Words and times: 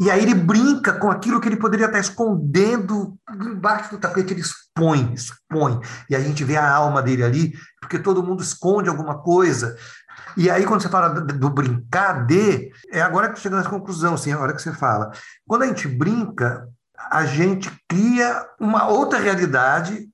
E 0.00 0.10
aí 0.10 0.22
ele 0.22 0.34
brinca 0.34 0.94
com 0.94 1.10
aquilo 1.10 1.40
que 1.40 1.48
ele 1.48 1.56
poderia 1.56 1.86
estar 1.86 1.98
escondendo 1.98 3.18
embaixo 3.30 3.90
do 3.90 3.98
tapete, 3.98 4.32
ele 4.32 4.40
expõe, 4.40 5.12
expõe. 5.12 5.78
E 6.08 6.16
a 6.16 6.20
gente 6.20 6.42
vê 6.42 6.56
a 6.56 6.74
alma 6.74 7.02
dele 7.02 7.22
ali, 7.22 7.52
porque 7.80 7.98
todo 7.98 8.22
mundo 8.22 8.42
esconde 8.42 8.88
alguma 8.88 9.18
coisa. 9.18 9.76
E 10.36 10.48
aí, 10.48 10.64
quando 10.64 10.80
você 10.80 10.88
fala 10.88 11.08
do, 11.08 11.50
brincar 11.50 12.24
de, 12.24 12.70
é 12.90 13.02
agora 13.02 13.30
que 13.30 13.40
chega 13.40 13.56
nessa 13.56 13.68
conclusão, 13.68 14.14
assim, 14.14 14.32
a 14.32 14.38
hora 14.38 14.54
que 14.54 14.62
você 14.62 14.72
fala. 14.72 15.10
Quando 15.46 15.62
a 15.62 15.66
gente 15.66 15.86
brinca, 15.86 16.66
a 17.10 17.26
gente 17.26 17.70
cria 17.86 18.46
uma 18.58 18.88
outra 18.88 19.18
realidade 19.18 20.08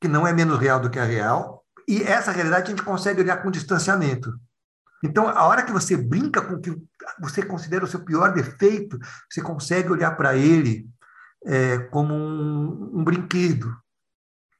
que 0.00 0.08
não 0.08 0.26
é 0.26 0.32
menos 0.32 0.58
real 0.58 0.80
do 0.80 0.90
que 0.90 0.98
a 0.98 1.04
real, 1.04 1.62
e 1.86 2.02
essa 2.02 2.30
realidade 2.30 2.66
a 2.66 2.70
gente 2.70 2.82
consegue 2.82 3.20
olhar 3.20 3.42
com 3.42 3.50
distanciamento. 3.50 4.32
Então, 5.02 5.28
a 5.28 5.44
hora 5.44 5.62
que 5.62 5.72
você 5.72 5.96
brinca 5.96 6.42
com 6.42 6.54
o 6.54 6.60
que 6.60 6.76
você 7.20 7.42
considera 7.42 7.84
o 7.84 7.88
seu 7.88 8.04
pior 8.04 8.32
defeito, 8.32 8.98
você 9.30 9.40
consegue 9.40 9.90
olhar 9.90 10.12
para 10.16 10.36
ele 10.36 10.86
é, 11.44 11.78
como 11.78 12.14
um, 12.14 12.98
um, 12.98 13.04
brinquedo, 13.04 13.74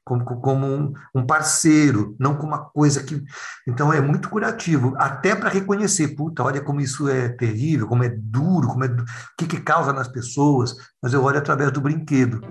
como, 0.03 0.25
como 0.25 0.65
um, 0.65 0.93
um, 1.13 1.25
parceiro, 1.25 2.15
não 2.19 2.35
como 2.35 2.53
uma 2.53 2.65
coisa 2.65 3.03
que. 3.03 3.23
Então, 3.67 3.93
é 3.93 4.01
muito 4.01 4.29
curativo, 4.29 4.95
até 4.97 5.35
para 5.35 5.49
reconhecer, 5.49 6.15
puta, 6.15 6.43
olha 6.43 6.61
como 6.61 6.81
isso 6.81 7.07
é 7.07 7.29
terrível, 7.29 7.87
como 7.87 8.03
é 8.03 8.09
duro, 8.09 8.67
como 8.67 8.83
é, 8.83 8.87
o 8.87 9.05
que, 9.37 9.45
que 9.45 9.61
causa 9.61 9.93
nas 9.93 10.07
pessoas, 10.07 10.75
mas 11.01 11.13
eu 11.13 11.23
olho 11.23 11.37
através 11.37 11.71
do 11.71 11.81
brinquedo. 11.81 12.41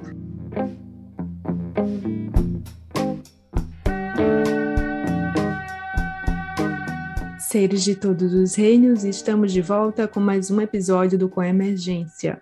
Seres 7.50 7.82
de 7.82 7.96
todos 7.96 8.32
os 8.32 8.54
reinos, 8.54 9.02
estamos 9.02 9.52
de 9.52 9.60
volta 9.60 10.06
com 10.06 10.20
mais 10.20 10.52
um 10.52 10.60
episódio 10.60 11.18
do 11.18 11.28
Com 11.28 11.42
Emergência. 11.42 12.40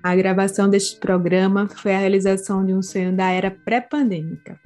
A 0.00 0.14
gravação 0.14 0.70
deste 0.70 1.00
programa 1.00 1.66
foi 1.66 1.92
a 1.92 1.98
realização 1.98 2.64
de 2.64 2.72
um 2.72 2.80
sonho 2.80 3.12
da 3.12 3.28
era 3.28 3.50
pré-pandêmica. 3.50 4.56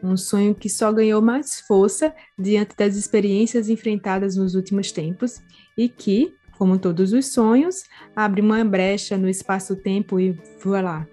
Um 0.00 0.16
sonho 0.16 0.54
que 0.54 0.70
só 0.70 0.92
ganhou 0.92 1.20
mais 1.20 1.58
força 1.62 2.14
diante 2.38 2.76
das 2.76 2.94
experiências 2.94 3.68
enfrentadas 3.68 4.36
nos 4.36 4.54
últimos 4.54 4.92
tempos 4.92 5.42
e 5.76 5.88
que, 5.88 6.36
como 6.56 6.78
todos 6.78 7.12
os 7.12 7.26
sonhos, 7.26 7.82
abre 8.14 8.40
uma 8.40 8.64
brecha 8.64 9.18
no 9.18 9.28
espaço-tempo 9.28 10.20
e 10.20 10.40
voilà. 10.62 11.08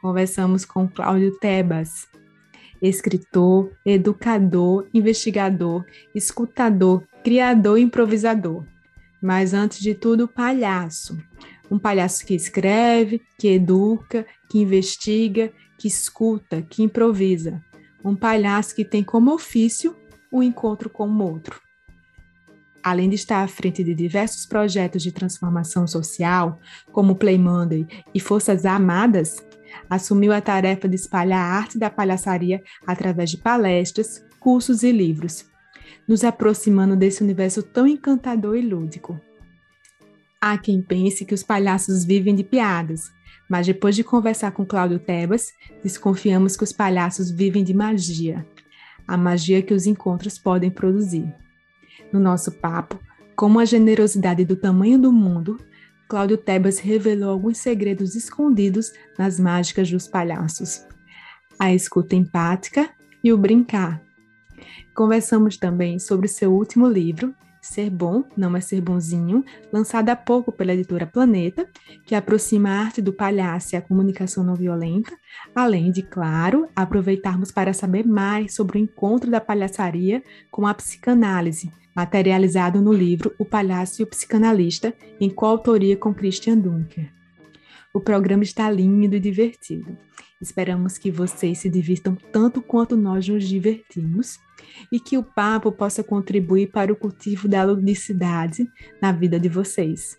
Conversamos 0.00 0.64
com 0.64 0.86
Cláudio 0.86 1.36
Tebas, 1.40 2.06
escritor, 2.80 3.72
educador, 3.84 4.86
investigador, 4.94 5.84
escutador, 6.14 7.04
criador 7.22 7.78
improvisador. 7.78 8.64
Mas 9.20 9.52
antes 9.52 9.80
de 9.80 9.94
tudo, 9.94 10.28
palhaço. 10.28 11.18
Um 11.70 11.78
palhaço 11.78 12.24
que 12.24 12.34
escreve, 12.34 13.20
que 13.38 13.48
educa, 13.48 14.24
que 14.48 14.58
investiga, 14.58 15.52
que 15.76 15.88
escuta, 15.88 16.62
que 16.62 16.82
improvisa. 16.82 17.62
Um 18.04 18.16
palhaço 18.16 18.74
que 18.74 18.84
tem 18.84 19.02
como 19.02 19.32
ofício 19.32 19.96
o 20.30 20.38
um 20.38 20.42
encontro 20.42 20.88
com 20.88 21.08
o 21.08 21.22
outro. 21.22 21.60
Além 22.82 23.08
de 23.08 23.16
estar 23.16 23.42
à 23.42 23.48
frente 23.48 23.82
de 23.82 23.94
diversos 23.94 24.46
projetos 24.46 25.02
de 25.02 25.12
transformação 25.12 25.86
social, 25.86 26.58
como 26.92 27.16
Play 27.16 27.36
Monday 27.36 27.86
e 28.14 28.20
Forças 28.20 28.64
Amadas, 28.64 29.44
assumiu 29.90 30.32
a 30.32 30.40
tarefa 30.40 30.88
de 30.88 30.94
espalhar 30.94 31.40
a 31.40 31.56
arte 31.56 31.78
da 31.78 31.90
palhaçaria 31.90 32.62
através 32.86 33.30
de 33.30 33.36
palestras, 33.36 34.24
cursos 34.38 34.82
e 34.82 34.92
livros, 34.92 35.44
nos 36.06 36.24
aproximando 36.24 36.96
desse 36.96 37.22
universo 37.22 37.62
tão 37.62 37.86
encantador 37.86 38.56
e 38.56 38.62
lúdico. 38.62 39.20
Há 40.40 40.56
quem 40.56 40.80
pense 40.80 41.24
que 41.24 41.34
os 41.34 41.42
palhaços 41.42 42.04
vivem 42.04 42.34
de 42.34 42.44
piadas, 42.44 43.10
mas 43.48 43.66
depois 43.66 43.96
de 43.96 44.04
conversar 44.04 44.52
com 44.52 44.64
Cláudio 44.64 44.98
Tebas, 44.98 45.52
desconfiamos 45.82 46.56
que 46.56 46.64
os 46.64 46.72
palhaços 46.72 47.30
vivem 47.30 47.64
de 47.64 47.74
magia, 47.74 48.46
a 49.06 49.16
magia 49.16 49.62
que 49.62 49.74
os 49.74 49.86
encontros 49.86 50.38
podem 50.38 50.70
produzir. 50.70 51.32
No 52.12 52.20
nosso 52.20 52.52
papo, 52.52 52.98
como 53.34 53.58
a 53.58 53.64
generosidade 53.64 54.44
do 54.44 54.56
tamanho 54.56 54.98
do 54.98 55.12
mundo 55.12 55.58
Cláudio 56.08 56.38
Tebas 56.38 56.78
revelou 56.78 57.30
alguns 57.30 57.58
segredos 57.58 58.14
escondidos 58.14 58.92
nas 59.18 59.38
mágicas 59.38 59.90
dos 59.90 60.08
palhaços. 60.08 60.82
A 61.58 61.74
escuta 61.74 62.16
empática 62.16 62.88
e 63.22 63.30
o 63.30 63.36
brincar. 63.36 64.07
Conversamos 64.94 65.56
também 65.56 65.98
sobre 65.98 66.28
seu 66.28 66.52
último 66.52 66.86
livro, 66.86 67.34
Ser 67.60 67.90
Bom, 67.90 68.24
Não 68.36 68.56
É 68.56 68.60
Ser 68.60 68.80
Bonzinho, 68.80 69.44
lançado 69.72 70.08
há 70.08 70.16
pouco 70.16 70.50
pela 70.50 70.72
editora 70.72 71.06
Planeta, 71.06 71.68
que 72.06 72.14
aproxima 72.14 72.70
a 72.70 72.80
arte 72.80 73.02
do 73.02 73.12
palhaço 73.12 73.74
e 73.74 73.76
a 73.76 73.82
comunicação 73.82 74.42
não 74.42 74.54
violenta, 74.54 75.16
além 75.54 75.90
de, 75.90 76.02
claro, 76.02 76.68
aproveitarmos 76.74 77.50
para 77.50 77.72
saber 77.72 78.06
mais 78.06 78.54
sobre 78.54 78.78
o 78.78 78.80
encontro 78.80 79.30
da 79.30 79.40
palhaçaria 79.40 80.22
com 80.50 80.66
a 80.66 80.74
psicanálise, 80.74 81.72
materializado 81.94 82.80
no 82.80 82.92
livro 82.92 83.34
O 83.38 83.44
Palhaço 83.44 84.00
e 84.00 84.04
o 84.04 84.06
Psicanalista, 84.06 84.94
em 85.20 85.28
coautoria 85.28 85.96
com 85.96 86.14
Christian 86.14 86.58
Dunker. 86.58 87.12
O 87.92 88.00
programa 88.00 88.42
está 88.42 88.70
lindo 88.70 89.16
e 89.16 89.20
divertido. 89.20 89.96
Esperamos 90.40 90.96
que 90.96 91.10
vocês 91.10 91.58
se 91.58 91.68
divirtam 91.68 92.14
tanto 92.14 92.62
quanto 92.62 92.96
nós 92.96 93.26
nos 93.26 93.48
divertimos 93.48 94.38
e 94.90 95.00
que 95.00 95.18
o 95.18 95.22
papo 95.22 95.72
possa 95.72 96.04
contribuir 96.04 96.70
para 96.70 96.92
o 96.92 96.96
cultivo 96.96 97.48
da 97.48 97.64
ludicidade 97.64 98.70
na 99.02 99.10
vida 99.10 99.38
de 99.38 99.48
vocês. 99.48 100.16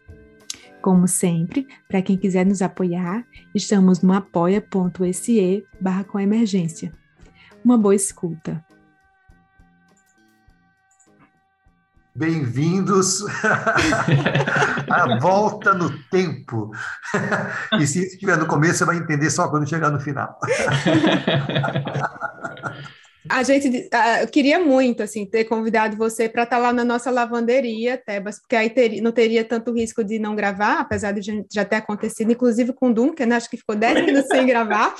Como 0.81 1.07
sempre, 1.07 1.67
para 1.87 2.01
quem 2.01 2.17
quiser 2.17 2.45
nos 2.45 2.61
apoiar, 2.61 3.25
estamos 3.55 4.01
no 4.01 4.13
apoia.se 4.13 5.65
barra 5.79 6.03
com 6.03 6.19
emergência. 6.19 6.93
Uma 7.63 7.77
boa 7.77 7.95
escuta. 7.95 8.63
Bem-vindos 12.19 13.23
à 14.91 15.17
volta 15.21 15.73
no 15.73 15.89
tempo. 16.09 16.69
E 17.79 17.87
se 17.87 18.07
estiver 18.07 18.35
no 18.35 18.45
começo, 18.45 18.79
você 18.79 18.83
vai 18.83 18.97
entender 18.97 19.29
só 19.29 19.47
quando 19.47 19.69
chegar 19.69 19.89
no 19.89 20.01
final. 20.01 20.37
A 23.27 23.43
gente 23.43 23.67
uh, 23.67 24.31
queria 24.31 24.59
muito 24.59 25.03
assim 25.03 25.25
ter 25.25 25.43
convidado 25.43 25.97
você 25.97 26.29
para 26.29 26.43
estar 26.43 26.55
tá 26.55 26.61
lá 26.61 26.71
na 26.71 26.85
nossa 26.85 27.11
lavanderia, 27.11 27.97
Tebas, 27.97 28.39
porque 28.39 28.55
aí 28.55 28.69
ter, 28.69 29.01
não 29.01 29.11
teria 29.11 29.43
tanto 29.43 29.73
risco 29.73 30.03
de 30.03 30.17
não 30.17 30.35
gravar, 30.35 30.79
apesar 30.79 31.11
de 31.11 31.45
já 31.51 31.65
ter 31.65 31.75
acontecido, 31.77 32.31
inclusive 32.31 32.71
com 32.71 32.89
o 32.89 32.93
Duncan, 32.93 33.25
né? 33.25 33.35
acho 33.35 33.49
que 33.49 33.57
ficou 33.57 33.75
10 33.75 34.05
minutos 34.05 34.29
sem 34.29 34.45
gravar. 34.45 34.95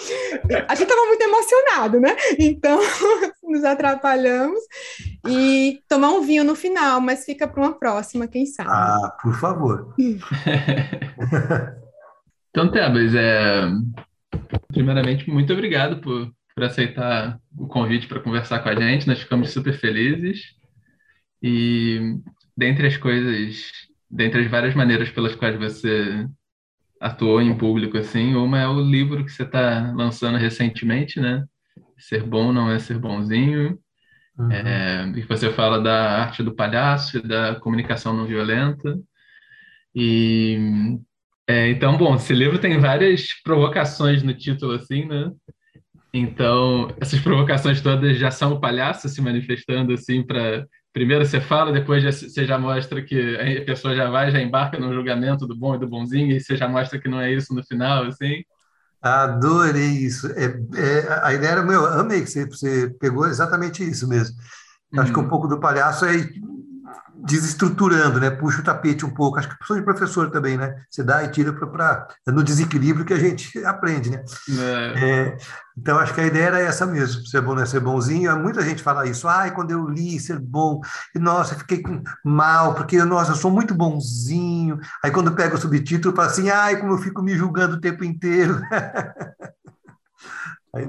A 0.68 0.76
gente 0.76 0.90
estava 0.90 1.08
muito 1.08 1.22
emocionado, 1.22 2.00
né? 2.02 2.16
Então 2.38 2.80
nos 3.44 3.64
atrapalhamos 3.64 4.60
e 5.28 5.80
tomar 5.88 6.10
um 6.10 6.22
vinho 6.22 6.44
no 6.44 6.56
final, 6.56 7.00
mas 7.00 7.24
fica 7.24 7.48
para 7.48 7.62
uma 7.62 7.72
próxima, 7.74 8.28
quem 8.28 8.46
sabe. 8.46 8.70
Ah, 8.70 9.16
por 9.22 9.34
favor. 9.40 9.96
então, 12.50 12.70
Tebas, 12.70 13.16
é... 13.16 13.62
primeiramente, 14.74 15.30
muito 15.30 15.54
obrigado 15.54 16.02
por 16.02 16.30
por 16.60 16.66
aceitar 16.66 17.40
o 17.58 17.68
convite 17.68 18.06
para 18.06 18.20
conversar 18.20 18.60
com 18.60 18.68
a 18.68 18.76
gente. 18.76 19.08
Nós 19.08 19.20
ficamos 19.20 19.52
super 19.52 19.74
felizes. 19.74 20.56
E 21.42 22.18
dentre 22.56 22.86
as 22.86 22.98
coisas, 22.98 23.72
dentre 24.12 24.42
as 24.42 24.52
várias 24.52 24.76
maneiras 24.76 25.10
pelas 25.10 25.36
quais 25.36 25.58
você 25.58 26.28
atuou 27.00 27.42
em 27.42 27.58
público, 27.58 27.98
assim, 27.98 28.36
uma 28.36 28.60
é 28.60 28.68
o 28.68 28.82
livro 28.82 29.24
que 29.24 29.32
você 29.32 29.44
está 29.44 29.94
lançando 29.96 30.38
recentemente, 30.38 31.18
né? 31.22 31.46
Ser 31.98 32.24
bom 32.24 32.52
não 32.52 32.70
é 32.70 32.78
ser 32.78 33.00
bonzinho. 33.00 33.80
Uhum. 34.38 34.52
É, 34.52 35.08
e 35.16 35.22
você 35.22 35.54
fala 35.54 35.82
da 35.82 36.20
arte 36.20 36.44
do 36.44 36.54
palhaço 36.54 37.20
e 37.20 37.22
da 37.22 37.56
comunicação 37.56 38.14
não 38.14 38.26
violenta. 38.26 39.00
E 39.96 40.58
é, 41.48 41.70
então, 41.70 41.98
bom, 41.98 42.16
esse 42.16 42.34
livro 42.34 42.60
tem 42.60 42.78
várias 42.80 43.28
provocações 43.44 44.22
no 44.22 44.34
título, 44.34 44.74
assim, 44.74 45.06
né? 45.06 45.32
Então, 46.14 46.94
essas 47.00 47.20
provocações 47.20 47.82
todas 47.82 48.18
já 48.18 48.32
são 48.32 48.54
o 48.54 48.60
palhaço 48.60 49.08
se 49.08 49.22
manifestando 49.22 49.94
assim 49.94 50.24
para 50.24 50.66
primeiro 50.92 51.26
você 51.26 51.40
fala, 51.40 51.72
depois 51.72 52.04
já, 52.04 52.12
você 52.12 52.46
já 52.46 52.58
mostra 52.58 53.02
que 53.02 53.38
a 53.62 53.66
pessoa 53.66 53.96
já 53.96 54.10
vai, 54.10 54.32
já 54.32 54.42
embarca 54.42 54.80
no 54.80 54.94
julgamento 54.94 55.46
do 55.46 55.56
bom 55.56 55.76
e 55.76 55.80
do 55.80 55.88
bonzinho 55.88 56.36
e 56.36 56.40
você 56.40 56.58
já 56.58 56.68
mostra 56.68 57.00
que 57.00 57.08
não 57.08 57.22
é 57.22 57.32
isso 57.32 57.54
no 57.54 57.64
final, 57.64 58.06
assim. 58.06 58.44
Adorei 59.02 59.92
isso. 59.92 60.28
É, 60.34 60.46
é, 60.46 61.20
a 61.24 61.34
ideia 61.34 61.52
era 61.52 61.64
meu, 61.64 61.86
amei 61.86 62.22
que 62.22 62.30
você, 62.30 62.46
você 62.46 62.90
pegou 63.00 63.28
exatamente 63.28 63.88
isso 63.88 64.08
mesmo. 64.08 64.36
Acho 64.98 65.14
que 65.14 65.20
um 65.20 65.24
uhum. 65.24 65.30
pouco 65.30 65.48
do 65.48 65.60
palhaço 65.60 66.06
é 66.06 66.16
desestruturando, 67.26 68.20
né? 68.20 68.30
Puxa 68.30 68.62
o 68.62 68.64
tapete 68.64 69.06
um 69.06 69.10
pouco. 69.10 69.38
Acho 69.38 69.50
que 69.50 69.58
professor 69.58 69.78
de 69.78 69.84
professor 69.84 70.32
também, 70.32 70.58
né? 70.58 70.84
Você 70.90 71.04
dá 71.04 71.24
e 71.24 71.32
tira 71.32 71.52
para 71.54 72.08
é 72.28 72.32
no 72.32 72.44
desequilíbrio 72.44 73.06
que 73.06 73.14
a 73.14 73.20
gente 73.20 73.58
aprende, 73.66 74.10
né? 74.10 74.24
É. 74.50 75.10
É, 75.10 75.38
então 75.78 75.98
acho 75.98 76.14
que 76.14 76.22
a 76.22 76.26
ideia 76.26 76.46
era 76.46 76.60
essa 76.60 76.86
mesmo, 76.86 77.26
ser 77.26 77.42
bom, 77.42 77.56
né? 77.56 77.66
Ser 77.66 77.80
bonzinho. 77.80 78.38
Muita 78.40 78.62
gente 78.62 78.82
fala 78.82 79.08
isso. 79.08 79.28
Ai, 79.28 79.54
quando 79.54 79.72
eu 79.72 79.88
li 79.88 80.20
ser 80.20 80.40
bom, 80.40 80.82
nossa, 81.16 81.56
fiquei 81.56 81.84
mal 82.24 82.74
porque 82.76 83.04
nossa, 83.04 83.32
eu 83.32 83.36
sou 83.36 83.52
muito 83.52 83.74
bonzinho. 83.74 84.80
Aí 85.04 85.12
quando 85.12 85.36
pega 85.36 85.56
o 85.56 85.60
subtítulo, 85.60 86.16
fala 86.16 86.28
assim, 86.28 86.50
ai, 86.50 86.78
como 86.78 86.94
eu 86.94 86.98
fico 86.98 87.22
me 87.22 87.36
julgando 87.36 87.76
o 87.76 87.82
tempo 87.82 88.04
inteiro. 88.04 88.62
Aí, 90.72 90.86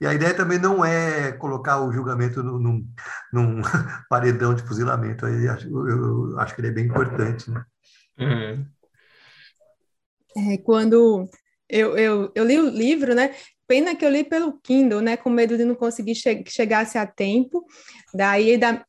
e 0.00 0.06
a 0.06 0.14
ideia 0.14 0.34
também 0.34 0.58
não 0.58 0.84
é 0.84 1.32
colocar 1.32 1.80
o 1.80 1.92
julgamento 1.92 2.42
num, 2.42 2.86
num, 3.32 3.62
paredão 4.08 4.54
de 4.54 4.62
fuzilamento. 4.62 5.26
Eu, 5.26 5.88
eu, 5.88 6.38
acho 6.40 6.54
que 6.54 6.60
ele 6.60 6.68
é 6.68 6.72
bem 6.72 6.86
importante. 6.86 7.50
Né? 7.50 7.64
Uhum. 8.18 8.66
É, 10.36 10.58
quando 10.58 11.28
eu, 11.68 11.96
eu, 11.96 12.32
eu 12.34 12.44
li 12.44 12.58
o 12.58 12.68
livro, 12.68 13.14
né? 13.14 13.34
Pena 13.66 13.96
que 13.96 14.04
eu 14.04 14.10
li 14.10 14.24
pelo 14.24 14.60
Kindle, 14.60 15.00
né? 15.00 15.16
Com 15.16 15.30
medo 15.30 15.56
de 15.56 15.64
não 15.64 15.74
conseguir 15.74 16.14
che 16.14 16.44
chegasse 16.46 16.98
a 16.98 17.06
tempo. 17.06 17.64
Daí, 18.12 18.58
da, 18.58 18.84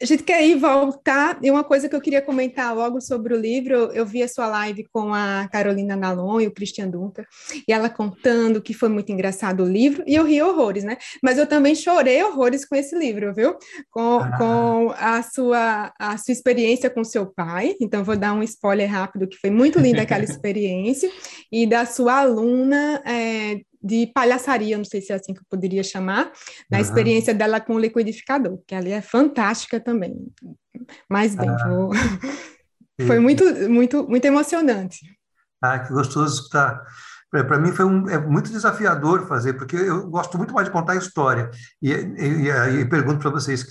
a 0.00 0.04
gente 0.06 0.22
quer 0.22 0.46
ir 0.46 0.54
voltar, 0.54 1.38
e 1.42 1.50
uma 1.50 1.64
coisa 1.64 1.88
que 1.88 1.96
eu 1.96 2.00
queria 2.00 2.22
comentar 2.22 2.74
logo 2.74 3.00
sobre 3.00 3.34
o 3.34 3.36
livro, 3.36 3.74
eu 3.92 4.06
vi 4.06 4.22
a 4.22 4.28
sua 4.28 4.46
live 4.46 4.86
com 4.92 5.12
a 5.12 5.48
Carolina 5.50 5.96
Nalon 5.96 6.40
e 6.40 6.46
o 6.46 6.52
Christian 6.52 6.88
Dunker, 6.88 7.26
e 7.66 7.72
ela 7.72 7.90
contando 7.90 8.62
que 8.62 8.72
foi 8.72 8.88
muito 8.88 9.10
engraçado 9.10 9.64
o 9.64 9.68
livro, 9.68 10.04
e 10.06 10.14
eu 10.14 10.24
ri 10.24 10.40
horrores, 10.40 10.84
né? 10.84 10.96
Mas 11.20 11.36
eu 11.36 11.46
também 11.46 11.74
chorei 11.74 12.22
horrores 12.22 12.64
com 12.64 12.76
esse 12.76 12.96
livro, 12.96 13.34
viu? 13.34 13.56
Com, 13.90 14.18
ah. 14.18 14.38
com 14.38 14.94
a, 14.96 15.22
sua, 15.22 15.92
a 15.98 16.16
sua 16.16 16.32
experiência 16.32 16.88
com 16.88 17.02
seu 17.02 17.26
pai, 17.26 17.74
então 17.80 18.04
vou 18.04 18.16
dar 18.16 18.34
um 18.34 18.42
spoiler 18.44 18.88
rápido, 18.88 19.26
que 19.26 19.36
foi 19.36 19.50
muito 19.50 19.80
linda 19.80 20.02
aquela 20.02 20.22
experiência, 20.24 21.10
e 21.50 21.66
da 21.66 21.84
sua 21.84 22.20
aluna 22.20 23.02
é, 23.04 23.60
de 23.82 24.10
palhaçaria, 24.14 24.76
não 24.76 24.84
sei 24.84 25.00
se 25.00 25.12
é 25.12 25.16
assim 25.16 25.32
que 25.32 25.40
eu 25.40 25.46
poderia 25.48 25.82
chamar, 25.82 26.32
da 26.70 26.78
uhum. 26.78 26.82
experiência 26.82 27.34
dela 27.34 27.60
com 27.60 27.74
o 27.74 27.78
liquidificador, 27.78 28.58
que 28.66 28.74
ali 28.74 28.90
é 28.90 29.00
fantástica 29.00 29.80
também. 29.80 30.16
Mas 31.08 31.34
bem, 31.34 31.48
ah. 31.48 31.68
vou... 31.68 31.90
foi 33.06 33.18
muito, 33.18 33.44
muito, 33.68 34.08
muito 34.08 34.24
emocionante. 34.24 34.98
Ah, 35.62 35.78
que 35.78 35.92
gostoso 35.92 36.40
escutar. 36.40 36.82
Para 37.30 37.58
mim 37.58 37.72
foi 37.72 37.84
um, 37.84 38.08
é 38.08 38.18
muito 38.18 38.50
desafiador 38.50 39.26
fazer, 39.28 39.52
porque 39.52 39.76
eu 39.76 40.08
gosto 40.08 40.38
muito 40.38 40.54
mais 40.54 40.66
de 40.66 40.72
contar 40.72 40.96
história. 40.96 41.50
E, 41.82 41.92
e, 41.92 42.48
e, 42.48 42.80
e 42.80 42.88
pergunto 42.88 43.18
para 43.18 43.30
vocês, 43.30 43.66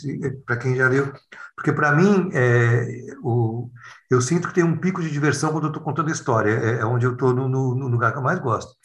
para 0.45 0.57
quem 0.57 0.75
já 0.75 0.87
leu, 0.87 1.11
porque 1.55 1.73
para 1.73 1.91
mim 1.91 2.29
é, 2.33 2.85
o, 3.23 3.71
eu 4.11 4.21
sinto 4.21 4.47
que 4.47 4.53
tem 4.53 4.63
um 4.63 4.77
pico 4.77 5.01
de 5.01 5.09
diversão 5.09 5.51
quando 5.51 5.63
eu 5.63 5.69
estou 5.69 5.81
contando 5.81 6.11
história, 6.11 6.51
é, 6.51 6.79
é 6.81 6.85
onde 6.85 7.07
eu 7.07 7.13
estou 7.13 7.33
no, 7.33 7.49
no, 7.49 7.73
no 7.73 7.87
lugar 7.87 8.11
que 8.11 8.19
eu 8.19 8.23
mais 8.23 8.37
gosto. 8.37 8.75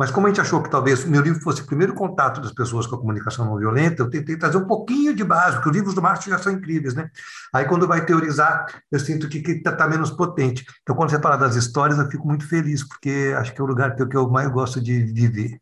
Mas 0.00 0.10
como 0.10 0.26
a 0.26 0.30
gente 0.30 0.40
achou 0.40 0.62
que 0.62 0.70
talvez 0.70 1.04
o 1.04 1.10
meu 1.10 1.20
livro 1.20 1.42
fosse 1.42 1.60
o 1.60 1.66
primeiro 1.66 1.92
contato 1.92 2.40
das 2.40 2.54
pessoas 2.54 2.86
com 2.86 2.96
a 2.96 2.98
comunicação 2.98 3.44
não 3.44 3.58
violenta, 3.58 4.02
eu 4.02 4.08
tentei 4.08 4.34
trazer 4.34 4.56
um 4.56 4.66
pouquinho 4.66 5.14
de 5.14 5.22
base, 5.22 5.56
porque 5.56 5.68
os 5.68 5.76
livros 5.76 5.94
do 5.94 6.00
Marx 6.00 6.24
já 6.24 6.38
são 6.38 6.54
incríveis, 6.54 6.94
né? 6.94 7.10
Aí 7.52 7.66
quando 7.66 7.86
vai 7.86 8.06
teorizar, 8.06 8.64
eu 8.90 8.98
sinto 8.98 9.28
que 9.28 9.36
está 9.50 9.72
tá 9.72 9.86
menos 9.86 10.10
potente. 10.10 10.64
Então, 10.80 10.96
quando 10.96 11.10
você 11.10 11.20
fala 11.20 11.36
das 11.36 11.54
histórias, 11.54 11.98
eu 11.98 12.08
fico 12.08 12.26
muito 12.26 12.48
feliz, 12.48 12.82
porque 12.82 13.34
acho 13.36 13.52
que 13.52 13.60
é 13.60 13.64
o 13.64 13.66
lugar 13.66 13.94
que 13.94 14.00
eu, 14.00 14.08
que 14.08 14.16
eu 14.16 14.26
mais 14.30 14.48
gosto 14.48 14.80
de, 14.80 15.12
de 15.12 15.28
ver. 15.28 15.60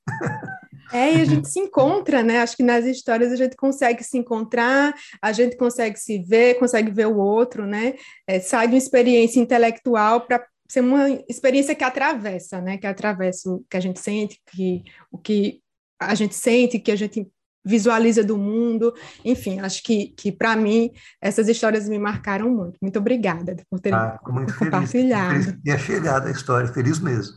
É, 0.93 1.17
e 1.17 1.21
a 1.21 1.25
gente 1.25 1.49
se 1.49 1.59
encontra, 1.59 2.23
né? 2.23 2.41
Acho 2.41 2.57
que 2.57 2.63
nas 2.63 2.85
histórias 2.85 3.33
a 3.33 3.37
gente 3.37 3.57
consegue 3.57 4.05
se 4.05 4.17
encontrar, 4.17 4.95
a 5.21 5.33
gente 5.33 5.57
consegue 5.57 5.99
se 5.99 6.23
ver, 6.23 6.61
consegue 6.61 6.93
ver 6.93 7.09
o 7.09 7.17
outro, 7.17 7.67
né? 7.67 7.95
É, 8.25 8.39
sai 8.39 8.69
de 8.69 8.75
uma 8.75 8.79
experiência 8.79 9.41
intelectual 9.41 10.21
para 10.21 10.47
ser 10.69 10.81
uma 10.81 11.09
experiência 11.29 11.75
que 11.75 11.85
atravessa, 11.85 12.61
né? 12.61 12.77
Que 12.77 12.87
atravessa 12.87 13.51
o 13.51 13.65
que 13.69 13.77
a 13.77 13.81
gente 13.81 13.99
sente, 14.01 14.41
que 14.47 14.85
o 15.11 15.19
que 15.19 15.61
a 15.99 16.15
gente 16.15 16.35
sente, 16.35 16.79
que 16.79 16.93
a 16.93 16.97
gente 16.97 17.27
visualiza 17.65 18.25
do 18.25 18.39
mundo, 18.39 18.95
enfim, 19.25 19.61
acho 19.61 19.83
que, 19.83 20.09
que 20.17 20.33
para 20.33 20.57
mim 20.57 20.91
essas 21.21 21.49
histórias 21.49 21.89
me 21.89 21.99
marcaram 21.99 22.49
muito. 22.51 22.79
Muito 22.81 22.99
obrigada 22.99 23.57
por 23.71 23.79
ter 23.81 23.93
ah, 23.93 24.19
compartilhado. 24.23 25.43
Feliz. 25.43 25.63
Tinha 25.63 25.79
chegado 25.79 26.29
a 26.29 26.31
história, 26.31 26.73
feliz 26.73 26.99
mesmo. 26.99 27.37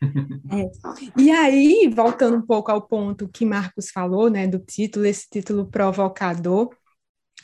É. 0.50 0.70
E 1.14 1.30
aí, 1.30 1.92
voltando 1.94 2.38
um 2.38 2.40
pouco 2.40 2.72
ao 2.72 2.80
ponto 2.80 3.28
que 3.28 3.44
Marcos 3.44 3.90
falou, 3.90 4.30
né, 4.30 4.46
do 4.46 4.58
título, 4.58 5.04
esse 5.04 5.28
título 5.28 5.66
provocador, 5.66 6.70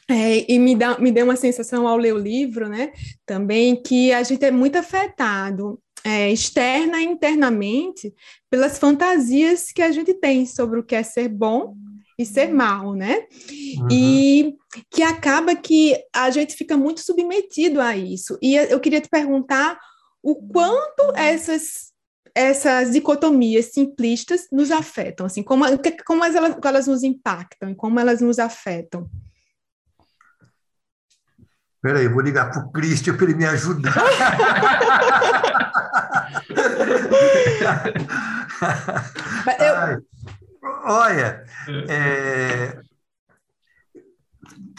é, 0.08 0.50
e 0.50 0.58
me, 0.58 0.74
dá, 0.74 0.98
me 0.98 1.10
deu 1.10 1.24
uma 1.24 1.36
sensação 1.36 1.86
ao 1.86 1.96
ler 1.96 2.14
o 2.14 2.18
livro, 2.18 2.68
né, 2.68 2.92
também, 3.24 3.74
que 3.74 4.12
a 4.12 4.22
gente 4.22 4.44
é 4.44 4.50
muito 4.50 4.76
afetado 4.76 5.80
é, 6.04 6.30
externa 6.30 7.00
e 7.00 7.04
internamente 7.04 8.14
pelas 8.48 8.78
fantasias 8.78 9.72
que 9.72 9.82
a 9.82 9.90
gente 9.90 10.14
tem 10.14 10.46
sobre 10.46 10.78
o 10.78 10.84
que 10.84 10.94
é 10.94 11.02
ser 11.02 11.28
bom 11.28 11.74
e 12.16 12.24
ser 12.24 12.52
mal, 12.54 12.94
né? 12.94 13.26
Uhum. 13.50 13.88
E 13.90 14.54
que 14.90 15.02
acaba 15.02 15.54
que 15.54 15.94
a 16.14 16.30
gente 16.30 16.54
fica 16.54 16.76
muito 16.76 17.00
submetido 17.00 17.80
a 17.80 17.96
isso. 17.96 18.38
E 18.40 18.54
eu 18.54 18.78
queria 18.80 19.00
te 19.00 19.08
perguntar 19.08 19.78
o 20.22 20.36
quanto 20.36 21.12
essas 21.14 21.94
essas 22.34 22.92
dicotomias 22.92 23.72
simplistas 23.72 24.46
nos 24.52 24.70
afetam, 24.70 25.24
assim, 25.24 25.42
como, 25.42 25.64
como 26.04 26.22
elas, 26.22 26.54
como 26.54 26.68
elas 26.68 26.86
nos 26.86 27.02
impactam 27.02 27.70
e 27.70 27.74
como 27.74 27.98
elas 27.98 28.20
nos 28.20 28.38
afetam. 28.38 29.08
Espera 31.86 32.00
aí, 32.00 32.08
vou 32.08 32.20
ligar 32.20 32.50
para 32.50 32.62
o 32.62 32.72
Cristian 32.72 33.16
para 33.16 33.26
ele 33.26 33.36
me 33.36 33.46
ajudar. 33.46 33.94
eu... 39.60 40.04
olha, 40.84 41.44
é... 41.88 42.80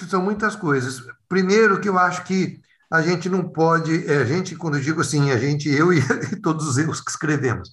são 0.10 0.22
muitas 0.22 0.54
coisas. 0.58 1.02
Primeiro 1.30 1.80
que 1.80 1.88
eu 1.88 1.98
acho 1.98 2.26
que 2.26 2.60
a 2.92 3.02
gente 3.02 3.30
não 3.30 3.48
pode, 3.48 4.06
é, 4.06 4.18
a 4.18 4.26
gente, 4.26 4.54
quando 4.58 4.76
eu 4.76 4.84
digo 4.84 5.00
assim, 5.00 5.32
a 5.32 5.38
gente, 5.38 5.70
eu 5.70 5.94
e, 5.96 6.02
todos 6.42 6.68
os 6.68 6.78
erros 6.78 7.00
que 7.00 7.10
escrevemos, 7.10 7.72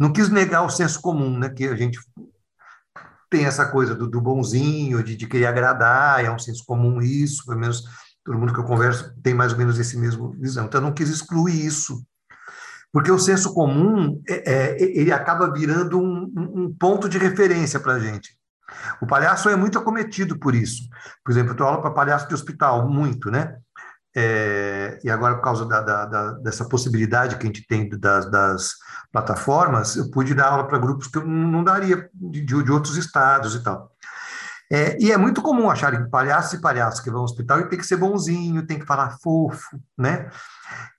não 0.00 0.10
quis 0.10 0.30
negar 0.30 0.62
o 0.62 0.70
senso 0.70 1.02
comum, 1.02 1.38
né, 1.38 1.50
que 1.50 1.68
a 1.68 1.76
gente 1.76 2.00
tem 3.28 3.44
essa 3.44 3.66
coisa 3.66 3.94
do, 3.94 4.08
do 4.08 4.22
bonzinho, 4.22 5.02
de, 5.02 5.14
de 5.16 5.26
querer 5.26 5.48
agradar, 5.48 6.24
é 6.24 6.30
um 6.30 6.38
senso 6.38 6.64
comum 6.64 7.02
isso, 7.02 7.44
pelo 7.44 7.60
menos 7.60 7.84
todo 8.24 8.38
mundo 8.38 8.52
que 8.52 8.60
eu 8.60 8.64
converso 8.64 9.14
tem 9.22 9.34
mais 9.34 9.52
ou 9.52 9.58
menos 9.58 9.78
esse 9.78 9.98
mesmo 9.98 10.32
visão. 10.32 10.64
Então, 10.64 10.80
eu 10.80 10.86
não 10.86 10.94
quis 10.94 11.08
excluir 11.08 11.64
isso, 11.64 12.04
porque 12.92 13.10
o 13.10 13.18
senso 13.18 13.52
comum 13.52 14.22
é, 14.28 14.52
é, 14.52 14.82
ele 14.82 15.12
acaba 15.12 15.52
virando 15.52 16.00
um, 16.00 16.32
um 16.36 16.74
ponto 16.78 17.08
de 17.08 17.18
referência 17.18 17.78
para 17.80 17.94
a 17.94 17.98
gente. 17.98 18.36
O 19.00 19.06
palhaço 19.06 19.48
é 19.48 19.56
muito 19.56 19.78
acometido 19.78 20.38
por 20.38 20.54
isso. 20.54 20.88
Por 21.24 21.32
exemplo, 21.32 21.52
eu 21.52 21.56
dou 21.56 21.66
aula 21.66 21.80
para 21.80 21.90
palhaço 21.90 22.28
de 22.28 22.34
hospital, 22.34 22.88
muito, 22.88 23.30
né? 23.30 23.56
É, 24.16 25.00
e 25.02 25.10
agora, 25.10 25.34
por 25.34 25.42
causa 25.42 25.66
da, 25.66 25.80
da, 25.80 26.06
da, 26.06 26.30
dessa 26.34 26.68
possibilidade 26.68 27.36
que 27.36 27.42
a 27.42 27.46
gente 27.46 27.66
tem 27.66 27.88
das, 27.88 28.30
das, 28.30 28.74
plataformas, 29.14 29.94
eu 29.94 30.10
pude 30.10 30.34
dar 30.34 30.48
aula 30.48 30.66
para 30.66 30.76
grupos 30.76 31.06
que 31.06 31.18
eu 31.18 31.24
não 31.24 31.62
daria 31.62 32.10
de, 32.12 32.44
de 32.44 32.72
outros 32.72 32.96
estados 32.96 33.54
e 33.54 33.62
tal. 33.62 33.93
É, 34.74 34.98
e 35.00 35.12
é 35.12 35.16
muito 35.16 35.40
comum 35.40 35.70
acharem 35.70 36.02
que 36.02 36.10
palhaços 36.10 36.54
e 36.54 36.60
palhaços 36.60 36.98
que 36.98 37.08
vão 37.08 37.20
ao 37.20 37.24
hospital 37.24 37.60
e 37.60 37.68
tem 37.68 37.78
que 37.78 37.86
ser 37.86 37.96
bonzinho, 37.96 38.66
tem 38.66 38.76
que 38.76 38.84
falar 38.84 39.16
fofo, 39.22 39.80
né? 39.96 40.28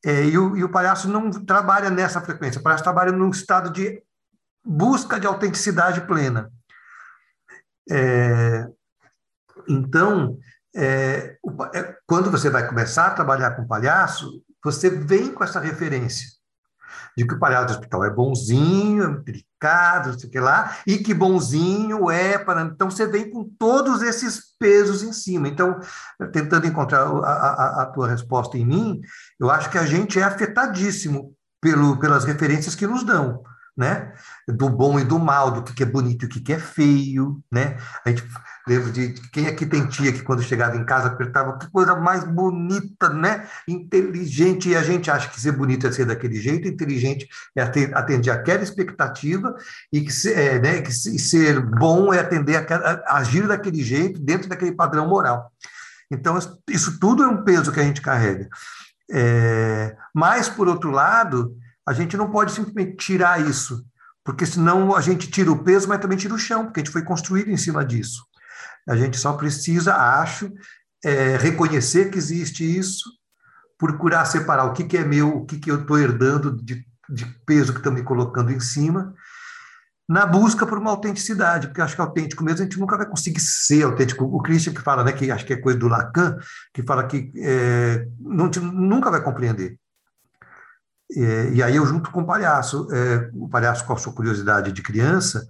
É, 0.05 0.23
e, 0.23 0.37
o, 0.37 0.55
e, 0.55 0.63
o, 0.63 0.69
palhaço 0.69 1.09
não 1.09 1.29
trabalha 1.29 1.89
nessa 1.89 2.21
frequência, 2.21 2.61
o 2.61 2.63
palhaço 2.63 2.85
trabalha 2.85 3.11
num 3.11 3.29
estado 3.29 3.69
de 3.69 4.01
busca 4.65 5.19
de 5.19 5.27
autenticidade 5.27 5.99
plena. 6.07 6.49
É, 7.91 8.65
então, 9.67 10.37
é, 10.73 11.35
é, 11.73 11.97
quando 12.07 12.31
você 12.31 12.49
vai 12.49 12.65
começar 12.65 13.07
a 13.07 13.13
trabalhar 13.13 13.57
com 13.57 13.67
palhaço, 13.67 14.41
você 14.63 14.89
vem 14.89 15.33
com 15.33 15.43
essa 15.43 15.59
referência 15.59 16.29
de 17.17 17.25
que 17.25 17.33
o 17.33 17.39
palhaço 17.39 17.73
hospital 17.73 18.03
é 18.03 18.09
bonzinho, 18.09 19.03
é 19.03 19.23
delicado, 19.23 20.11
não 20.11 20.19
sei 20.19 20.29
o 20.29 20.31
que 20.31 20.39
lá, 20.39 20.77
e 20.85 20.97
que 20.97 21.13
bonzinho 21.13 22.09
é 22.09 22.37
para. 22.37 22.61
Então, 22.61 22.89
você 22.89 23.07
vem 23.07 23.29
com 23.29 23.43
todos 23.57 24.01
esses 24.01 24.41
pesos 24.59 25.03
em 25.03 25.13
cima. 25.13 25.47
Então, 25.47 25.79
tentando 26.31 26.67
encontrar 26.67 27.01
a, 27.01 27.09
a, 27.09 27.83
a 27.83 27.85
tua 27.87 28.07
resposta 28.07 28.57
em 28.57 28.65
mim, 28.65 29.01
eu 29.39 29.49
acho 29.49 29.69
que 29.69 29.77
a 29.77 29.85
gente 29.85 30.19
é 30.19 30.23
afetadíssimo 30.23 31.33
pelo, 31.61 31.97
pelas 31.97 32.25
referências 32.25 32.75
que 32.75 32.87
nos 32.87 33.03
dão 33.03 33.43
né? 33.75 34.13
Do 34.47 34.69
bom 34.69 34.99
e 34.99 35.03
do 35.03 35.17
mal, 35.17 35.49
do 35.49 35.63
que 35.63 35.81
é 35.81 35.85
bonito 35.85 36.23
e 36.23 36.25
o 36.27 36.29
que 36.29 36.53
é 36.53 36.59
feio, 36.59 37.41
né? 37.51 37.77
A 38.05 38.09
gente 38.09 38.23
lembra 38.67 38.91
de 38.91 39.13
quem 39.31 39.47
aqui 39.47 39.65
tem 39.65 39.87
tia 39.87 40.11
que 40.13 40.21
quando 40.21 40.43
chegava 40.43 40.77
em 40.77 40.85
casa 40.85 41.07
apertava 41.07 41.57
que 41.57 41.69
coisa 41.71 41.95
mais 41.95 42.23
bonita, 42.23 43.09
né? 43.09 43.47
Inteligente, 43.67 44.69
e 44.69 44.75
a 44.75 44.83
gente 44.83 45.09
acha 45.09 45.29
que 45.29 45.41
ser 45.41 45.51
bonito 45.51 45.87
é 45.87 45.91
ser 45.91 46.05
daquele 46.05 46.39
jeito, 46.39 46.67
inteligente 46.67 47.27
é 47.55 47.61
atender 47.61 48.29
aquela 48.29 48.61
expectativa 48.61 49.55
e 49.91 50.01
que, 50.01 50.11
ser, 50.11 50.37
é, 50.37 50.59
né, 50.59 50.81
que 50.81 50.91
ser 50.91 51.59
bom 51.59 52.13
é 52.13 52.19
atender 52.19 52.55
aquela, 52.55 53.03
agir 53.07 53.47
daquele 53.47 53.83
jeito 53.83 54.19
dentro 54.19 54.47
daquele 54.47 54.73
padrão 54.73 55.07
moral. 55.07 55.51
Então, 56.09 56.37
isso 56.69 56.99
tudo 56.99 57.23
é 57.23 57.27
um 57.27 57.43
peso 57.43 57.71
que 57.71 57.79
a 57.79 57.83
gente 57.83 58.01
carrega. 58.01 58.47
É, 59.11 59.95
mas, 60.13 60.49
por 60.49 60.67
outro 60.67 60.91
lado, 60.91 61.55
a 61.85 61.93
gente 61.93 62.17
não 62.17 62.31
pode 62.31 62.51
simplesmente 62.51 62.95
tirar 62.97 63.39
isso, 63.41 63.85
porque 64.25 64.45
senão 64.45 64.95
a 64.95 65.01
gente 65.01 65.29
tira 65.29 65.51
o 65.51 65.63
peso, 65.63 65.87
mas 65.87 66.01
também 66.01 66.17
tira 66.17 66.33
o 66.33 66.39
chão, 66.39 66.65
porque 66.65 66.79
a 66.79 66.83
gente 66.83 66.91
foi 66.91 67.03
construído 67.03 67.51
em 67.51 67.57
cima 67.57 67.85
disso. 67.85 68.25
A 68.89 68.97
gente 68.97 69.17
só 69.17 69.33
precisa, 69.33 69.95
acho, 69.95 70.51
é, 71.03 71.37
reconhecer 71.37 72.09
que 72.09 72.17
existe 72.17 72.63
isso, 72.63 73.03
procurar 73.77 74.25
separar 74.25 74.65
o 74.65 74.73
que, 74.73 74.83
que 74.83 74.97
é 74.97 75.05
meu, 75.05 75.29
o 75.29 75.45
que, 75.45 75.59
que 75.59 75.69
eu 75.69 75.81
estou 75.81 75.99
herdando 75.99 76.55
de, 76.55 76.83
de 77.07 77.25
peso 77.45 77.71
que 77.71 77.77
estão 77.77 77.93
me 77.93 78.01
colocando 78.01 78.51
em 78.51 78.59
cima, 78.59 79.13
na 80.09 80.25
busca 80.25 80.65
por 80.65 80.79
uma 80.79 80.89
autenticidade, 80.89 81.67
porque 81.67 81.81
acho 81.81 81.95
que 81.95 82.01
autêntico 82.01 82.43
mesmo 82.43 82.61
a 82.61 82.63
gente 82.63 82.79
nunca 82.79 82.97
vai 82.97 83.07
conseguir 83.07 83.39
ser 83.39 83.83
autêntico. 83.83 84.25
O 84.25 84.41
Christian 84.41 84.73
que 84.73 84.81
fala, 84.81 85.03
né, 85.03 85.11
que 85.11 85.29
acho 85.29 85.45
que 85.45 85.53
é 85.53 85.57
coisa 85.57 85.77
do 85.77 85.87
Lacan, 85.87 86.37
que 86.73 86.81
fala 86.81 87.05
que 87.05 87.31
é, 87.37 88.07
não, 88.19 88.49
nunca 88.71 89.11
vai 89.11 89.21
compreender. 89.21 89.77
É, 91.11 91.49
e 91.53 91.63
aí 91.63 91.75
eu 91.75 91.85
junto 91.85 92.11
com 92.11 92.21
o 92.21 92.25
palhaço, 92.25 92.87
é, 92.91 93.29
o 93.33 93.47
palhaço 93.47 93.85
com 93.85 93.93
a 93.93 93.97
sua 93.97 94.13
curiosidade 94.13 94.71
de 94.71 94.81
criança, 94.81 95.47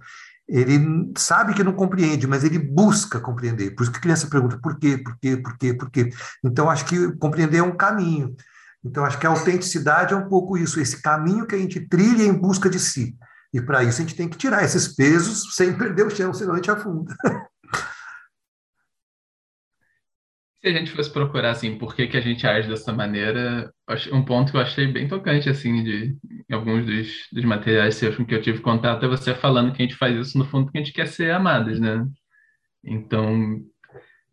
ele 0.48 1.12
sabe 1.16 1.54
que 1.54 1.64
não 1.64 1.72
compreende, 1.72 2.26
mas 2.26 2.44
ele 2.44 2.58
busca 2.58 3.18
compreender. 3.18 3.74
Por 3.74 3.82
isso 3.82 3.92
que 3.92 3.98
a 3.98 4.02
criança 4.02 4.28
pergunta 4.28 4.58
por 4.58 4.78
quê, 4.78 4.96
por 4.98 5.16
quê, 5.18 5.36
por 5.36 5.58
quê, 5.58 5.74
por 5.74 5.90
quê. 5.90 6.10
Então 6.44 6.70
acho 6.70 6.84
que 6.84 7.12
compreender 7.16 7.58
é 7.58 7.62
um 7.62 7.76
caminho. 7.76 8.34
Então 8.84 9.04
acho 9.04 9.18
que 9.18 9.26
a 9.26 9.30
autenticidade 9.30 10.14
é 10.14 10.16
um 10.16 10.28
pouco 10.28 10.56
isso, 10.56 10.80
esse 10.80 11.02
caminho 11.02 11.46
que 11.46 11.54
a 11.54 11.58
gente 11.58 11.80
trilha 11.80 12.22
em 12.22 12.32
busca 12.32 12.70
de 12.70 12.78
si. 12.78 13.16
E 13.52 13.60
para 13.60 13.82
isso 13.82 14.00
a 14.00 14.04
gente 14.04 14.14
tem 14.14 14.28
que 14.28 14.36
tirar 14.36 14.64
esses 14.64 14.88
pesos 14.88 15.54
sem 15.56 15.76
perder 15.76 16.06
o 16.06 16.10
chão, 16.10 16.32
senão 16.32 16.52
a 16.52 16.56
gente 16.56 16.70
afunda. 16.70 17.14
Se 20.66 20.70
a 20.70 20.72
gente 20.72 20.90
fosse 20.90 21.12
procurar 21.12 21.52
assim, 21.52 21.78
por 21.78 21.94
que, 21.94 22.08
que 22.08 22.16
a 22.16 22.20
gente 22.20 22.44
age 22.44 22.68
dessa 22.68 22.92
maneira, 22.92 23.72
um 24.12 24.24
ponto 24.24 24.50
que 24.50 24.56
eu 24.56 24.60
achei 24.60 24.88
bem 24.88 25.06
tocante 25.06 25.48
assim 25.48 25.84
de 25.84 26.16
alguns 26.50 26.84
dos, 26.84 27.28
dos 27.32 27.44
materiais 27.44 27.94
seus 27.94 28.16
com 28.16 28.26
que 28.26 28.34
eu 28.34 28.42
tive 28.42 28.58
contato 28.60 29.04
é 29.04 29.08
você 29.08 29.32
falando 29.32 29.72
que 29.72 29.80
a 29.80 29.86
gente 29.86 29.94
faz 29.94 30.16
isso 30.16 30.36
no 30.36 30.44
fundo 30.44 30.64
porque 30.64 30.78
a 30.78 30.82
gente 30.82 30.92
quer 30.92 31.06
ser 31.06 31.30
amadas, 31.30 31.78
né? 31.78 32.04
Então, 32.82 33.62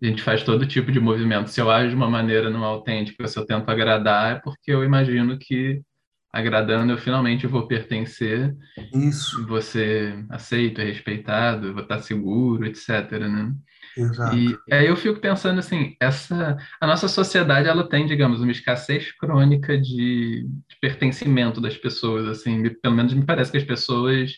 a 0.02 0.06
gente 0.08 0.24
faz 0.24 0.42
todo 0.42 0.66
tipo 0.66 0.92
de 0.92 1.00
movimento. 1.00 1.52
Se 1.52 1.62
eu 1.62 1.70
ajo 1.70 1.90
de 1.90 1.96
uma 1.96 2.10
maneira 2.10 2.50
não 2.50 2.64
autêntica, 2.64 3.28
se 3.28 3.38
eu 3.38 3.46
tento 3.46 3.70
agradar, 3.70 4.38
é 4.38 4.40
porque 4.40 4.72
eu 4.72 4.84
imagino 4.84 5.38
que 5.38 5.84
agradando, 6.32 6.94
eu 6.94 6.98
finalmente 6.98 7.46
vou 7.46 7.68
pertencer. 7.68 8.56
Isso. 8.92 9.62
Ser 9.62 10.26
aceito, 10.32 10.82
respeitado, 10.82 11.74
vou 11.74 11.84
estar 11.84 12.00
seguro, 12.00 12.66
etc. 12.66 12.90
Né? 13.20 13.54
Exato. 13.96 14.36
E 14.36 14.58
aí 14.74 14.88
eu 14.88 14.96
fico 14.96 15.20
pensando 15.20 15.60
assim, 15.60 15.96
essa, 16.00 16.58
a 16.82 16.88
nossa 16.88 17.08
sociedade 17.08 17.68
ela 17.68 17.88
tem, 17.88 18.06
digamos, 18.06 18.42
uma 18.42 18.52
escassez 18.52 19.12
crônica 19.12 19.78
de, 19.80 20.48
de 20.68 20.76
pertencimento 20.82 21.62
das 21.62 21.78
pessoas, 21.78 22.28
assim, 22.28 22.70
pelo 22.82 22.96
menos 22.96 23.14
me 23.14 23.26
parece 23.26 23.52
que 23.52 23.58
as 23.58 23.64
pessoas, 23.64 24.34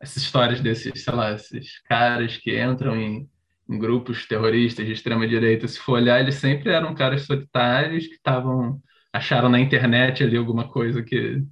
essas 0.00 0.22
histórias 0.22 0.60
desses, 0.60 1.04
sei 1.04 1.14
lá, 1.14 1.32
esses 1.32 1.80
caras 1.82 2.36
que 2.36 2.60
entram 2.60 2.96
em, 2.96 3.28
em 3.68 3.78
grupos 3.78 4.26
terroristas 4.26 4.86
de 4.86 4.92
extrema 4.92 5.26
direita, 5.28 5.68
se 5.68 5.78
for 5.78 5.94
olhar, 5.94 6.20
eles 6.20 6.36
sempre 6.36 6.70
eram 6.70 6.94
caras 6.94 7.22
solitários 7.22 8.06
que 8.06 8.14
estavam 8.14 8.80
acharam 9.12 9.48
na 9.48 9.58
internet 9.60 10.22
ali 10.22 10.36
alguma 10.36 10.68
coisa 10.68 11.02
que, 11.02 11.42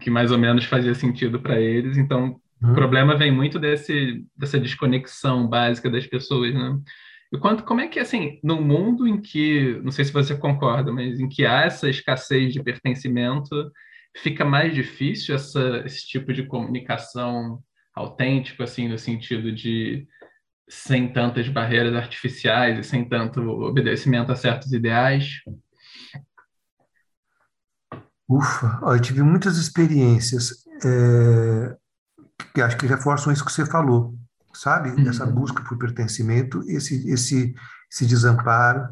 que 0.00 0.10
mais 0.10 0.30
ou 0.30 0.38
menos 0.38 0.64
fazia 0.64 0.94
sentido 0.94 1.40
para 1.40 1.60
eles. 1.60 1.96
Então, 1.96 2.40
uhum. 2.62 2.72
o 2.72 2.74
problema 2.74 3.16
vem 3.16 3.30
muito 3.30 3.58
desse, 3.58 4.24
dessa 4.36 4.58
desconexão 4.58 5.48
básica 5.48 5.90
das 5.90 6.06
pessoas, 6.06 6.54
né? 6.54 6.78
E 7.32 7.38
quanto, 7.38 7.62
como 7.64 7.80
é 7.80 7.88
que, 7.88 8.00
assim, 8.00 8.40
no 8.42 8.60
mundo 8.60 9.06
em 9.06 9.20
que, 9.20 9.78
não 9.82 9.90
sei 9.90 10.04
se 10.04 10.12
você 10.12 10.34
concorda, 10.34 10.90
mas 10.90 11.20
em 11.20 11.28
que 11.28 11.44
há 11.44 11.62
essa 11.62 11.88
escassez 11.88 12.54
de 12.54 12.62
pertencimento, 12.62 13.70
fica 14.16 14.44
mais 14.44 14.74
difícil 14.74 15.34
essa, 15.34 15.82
esse 15.84 16.06
tipo 16.06 16.32
de 16.32 16.44
comunicação 16.44 17.62
autêntico, 17.94 18.62
assim, 18.62 18.88
no 18.88 18.96
sentido 18.96 19.52
de 19.52 20.06
sem 20.68 21.12
tantas 21.12 21.48
barreiras 21.48 21.94
artificiais 21.94 22.78
e 22.78 22.82
sem 22.82 23.08
tanto 23.08 23.40
obedecimento 23.40 24.30
a 24.30 24.36
certos 24.36 24.72
ideais? 24.72 25.40
Ufa, 28.28 28.78
eu 28.82 29.00
tive 29.00 29.22
muitas 29.22 29.56
experiências 29.56 30.64
é, 30.84 31.76
que 32.54 32.62
acho 32.62 32.76
que 32.76 32.86
reforçam 32.86 33.32
isso 33.32 33.44
que 33.44 33.52
você 33.52 33.66
falou, 33.66 34.14
sabe? 34.54 34.90
Uhum. 34.90 35.08
Essa 35.08 35.26
busca 35.26 35.62
por 35.62 35.78
pertencimento, 35.78 36.62
esse, 36.66 37.08
esse, 37.10 37.54
esse 37.90 38.06
desamparo. 38.06 38.88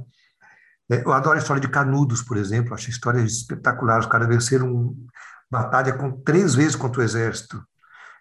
É, 0.90 1.02
eu 1.04 1.12
adoro 1.12 1.36
a 1.36 1.40
história 1.40 1.60
de 1.60 1.68
Canudos, 1.68 2.22
por 2.22 2.36
exemplo, 2.36 2.74
acho 2.74 2.86
a 2.88 2.90
história 2.90 3.20
espetacular. 3.20 4.00
Os 4.00 4.06
caras 4.06 4.28
venceram 4.28 4.94
batalha 5.50 5.92
com 5.94 6.10
três 6.10 6.54
vezes 6.54 6.76
contra 6.76 7.00
o 7.00 7.04
exército. 7.04 7.62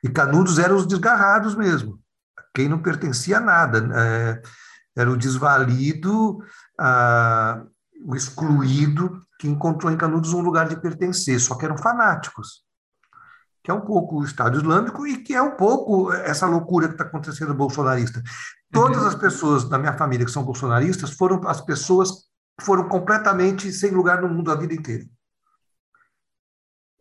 E 0.03 0.10
Canudos 0.10 0.60
eram 0.60 0.75
os 0.75 0.88
desgarrados 0.88 1.55
mesmo, 1.55 2.00
quem 2.53 2.70
não 2.70 2.82
pertencia 2.82 3.38
a 3.38 3.41
nada. 3.41 3.89
É, 3.96 4.41
era 4.96 5.12
o 5.12 5.17
desvalido, 5.17 6.39
a, 6.79 7.62
o 8.05 8.15
excluído, 8.15 9.22
que 9.39 9.48
encontrou 9.48 9.91
em 9.91 9.98
Canudos 9.98 10.34
um 10.34 10.41
lugar 10.41 10.70
de 10.70 10.79
pertencer, 10.79 11.39
só 11.39 11.55
que 11.55 11.65
eram 11.65 11.77
fanáticos, 11.77 12.64
que 13.65 13.72
é 13.72 13.74
um 13.74 13.81
pouco 13.81 14.19
o 14.19 14.24
Estado 14.24 14.60
Islâmico 14.60 15.07
e 15.07 15.17
que 15.17 15.34
é 15.34 15.41
um 15.41 15.55
pouco 15.55 16.13
essa 16.13 16.45
loucura 16.45 16.88
que 16.88 16.93
está 16.93 17.03
acontecendo 17.03 17.51
bolsonarista. 17.51 18.22
Todas 18.72 19.01
uhum. 19.01 19.07
as 19.07 19.15
pessoas 19.15 19.67
da 19.67 19.79
minha 19.79 19.98
família 19.98 20.24
que 20.24 20.31
são 20.31 20.43
bolsonaristas 20.43 21.10
foram 21.10 21.41
as 21.48 21.62
pessoas 21.62 22.12
que 22.60 22.63
foram 22.63 22.88
completamente 22.88 23.72
sem 23.72 23.89
lugar 23.89 24.22
no 24.22 24.29
mundo 24.29 24.51
a 24.51 24.55
vida 24.55 24.75
inteira. 24.75 25.03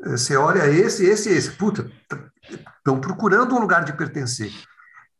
Você 0.07 0.39
olha 0.39 0.67
esse, 0.67 1.05
esse, 1.05 1.29
esse, 1.29 1.51
puta, 1.51 1.91
estão 2.79 2.99
procurando 2.99 3.55
um 3.55 3.61
lugar 3.61 3.85
de 3.85 3.93
pertencer. 3.93 4.51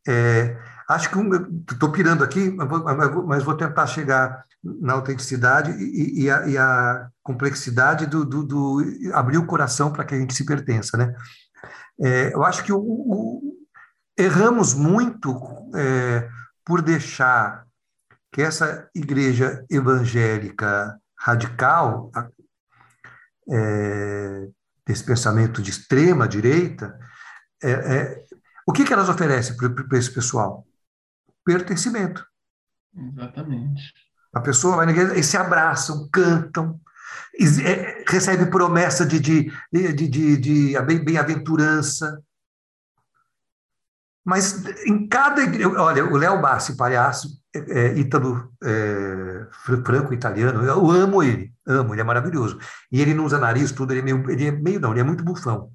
É, 0.09 0.57
acho 0.89 1.11
que 1.11 1.19
estou 1.73 1.91
pirando 1.91 2.23
aqui, 2.23 2.51
mas 3.27 3.43
vou, 3.43 3.57
tentar 3.57 3.87
chegar 3.87 4.45
na 4.63 4.95
autenticidade 4.95 5.71
e, 5.73 6.25
e, 6.25 6.31
a, 6.31 6.47
e 6.47 6.59
a, 6.59 7.09
complexidade 7.23 8.07
do, 8.07 8.25
do, 8.25 8.43
do, 8.43 9.11
abrir 9.15 9.39
o 9.39 9.47
coração 9.47 9.91
para 9.91 10.05
que 10.05 10.15
a 10.15 10.19
gente 10.19 10.35
se 10.35 10.45
pertença, 10.45 10.97
né? 10.97 11.15
É, 11.99 12.35
eu 12.35 12.45
acho 12.45 12.63
que 12.65 12.73
o, 12.73 12.79
o, 12.79 13.57
erramos 14.19 14.75
muito 14.75 15.35
é, 15.75 16.29
por 16.65 16.83
deixar 16.83 17.65
que 18.31 18.43
essa 18.43 18.89
igreja 18.95 19.65
evangélica 19.71 20.99
radical, 21.17 22.11
é, 23.49 24.49
desse 24.87 25.05
pensamento 25.05 25.63
de 25.63 25.71
extrema 25.71 26.29
direita, 26.29 26.99
é, 27.63 27.71
é, 27.71 28.25
o 28.67 28.73
que, 28.73 28.85
que 28.85 28.93
elas 28.93 29.09
oferecem 29.09 29.57
para 29.57 29.99
esse 29.99 30.11
pessoal? 30.11 30.67
Pertencimento. 31.45 32.25
Exatamente. 32.97 33.93
A 34.33 34.41
pessoa 34.41 34.77
vai 34.77 34.87
na 34.87 34.93
igreja 34.93 35.17
e 35.17 35.23
se 35.23 35.37
abraçam, 35.37 36.09
cantam, 36.13 36.81
é, 37.65 38.05
recebe 38.09 38.47
promessa 38.47 39.05
de, 39.05 39.21
de, 39.21 39.53
de, 39.73 40.09
de, 40.09 40.37
de 40.37 40.81
bem-aventurança. 41.05 42.21
Mas 44.25 44.65
em 44.87 45.07
cada 45.07 45.43
igreja, 45.43 45.69
olha, 45.69 46.05
o 46.05 46.17
Léo 46.17 46.41
Bassi, 46.41 46.77
palhaço, 46.77 47.29
é, 47.55 47.59
é, 47.59 47.99
ítalo, 47.99 48.51
é, 48.65 49.47
franco-italiano, 49.85 50.65
eu 50.65 50.91
amo 50.91 51.23
ele, 51.23 51.53
amo, 51.67 51.95
ele 51.95 52.01
é 52.01 52.05
maravilhoso. 52.05 52.59
E 52.91 53.03
ele 53.03 53.13
não 53.13 53.27
usa 53.27 53.39
nariz, 53.39 53.71
tudo, 53.71 53.93
ele 53.93 54.01
é 54.01 54.03
meio, 54.03 54.31
ele 54.31 54.47
é 54.47 54.51
meio 54.51 54.81
não, 54.81 54.93
ele 54.93 55.01
é 55.01 55.05
muito 55.05 55.23
bufão. 55.23 55.71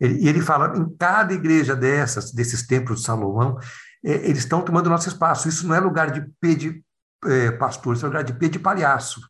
Ele, 0.00 0.24
e 0.24 0.28
ele 0.28 0.40
fala, 0.40 0.76
em 0.76 0.96
cada 0.96 1.32
igreja 1.32 1.76
dessas, 1.76 2.32
desses 2.32 2.66
templos 2.66 3.00
de 3.00 3.06
Salomão, 3.06 3.56
eles 4.04 4.40
estão 4.40 4.62
tomando 4.62 4.90
nosso 4.90 5.08
espaço. 5.08 5.48
Isso 5.48 5.66
não 5.66 5.74
é 5.74 5.80
lugar 5.80 6.10
de 6.10 6.20
pé 6.38 6.54
de 6.54 6.84
é, 7.24 7.50
pastor, 7.52 7.96
isso 7.96 8.04
é 8.04 8.08
lugar 8.08 8.22
de 8.22 8.34
pé 8.34 8.48
de 8.48 8.58
palhaço. 8.58 9.20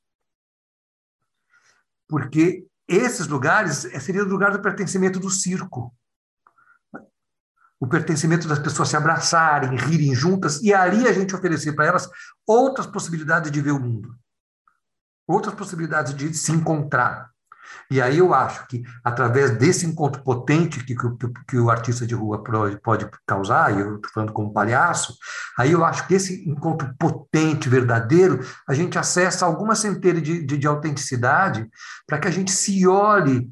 Porque 2.08 2.66
esses 2.88 3.28
lugares 3.28 3.84
é, 3.84 4.00
seria 4.00 4.22
o 4.22 4.28
lugar 4.28 4.50
do 4.50 4.60
pertencimento 4.60 5.20
do 5.20 5.30
circo. 5.30 5.94
O 7.78 7.86
pertencimento 7.86 8.48
das 8.48 8.58
pessoas 8.58 8.88
se 8.88 8.96
abraçarem, 8.96 9.76
rirem 9.76 10.14
juntas, 10.14 10.60
e 10.62 10.72
ali 10.72 11.06
a 11.06 11.12
gente 11.12 11.34
oferecer 11.34 11.74
para 11.74 11.86
elas 11.86 12.08
outras 12.46 12.86
possibilidades 12.86 13.50
de 13.50 13.60
ver 13.60 13.72
o 13.72 13.80
mundo, 13.80 14.16
outras 15.26 15.54
possibilidades 15.54 16.14
de 16.14 16.32
se 16.32 16.52
encontrar. 16.52 17.33
E 17.90 18.00
aí 18.00 18.18
eu 18.18 18.32
acho 18.32 18.66
que, 18.66 18.82
através 19.02 19.50
desse 19.52 19.86
encontro 19.86 20.22
potente 20.22 20.84
que, 20.84 20.94
que, 20.94 21.08
que 21.48 21.58
o 21.58 21.70
artista 21.70 22.06
de 22.06 22.14
rua 22.14 22.42
pode, 22.82 23.08
causar, 23.26 23.74
e 23.74 23.80
eu 23.80 23.96
estou 23.96 24.10
falando 24.12 24.32
como 24.32 24.52
palhaço, 24.52 25.16
aí 25.58 25.72
eu 25.72 25.84
acho 25.84 26.06
que 26.06 26.14
esse 26.14 26.48
encontro 26.48 26.92
potente, 26.98 27.68
verdadeiro, 27.68 28.40
a 28.66 28.74
gente 28.74 28.98
acessa 28.98 29.46
alguma 29.46 29.74
centelha 29.74 30.20
de, 30.20 30.44
de, 30.44 30.58
de 30.58 30.66
autenticidade 30.66 31.68
para 32.06 32.18
que 32.18 32.28
a 32.28 32.30
gente 32.30 32.50
se 32.50 32.86
olhe, 32.86 33.48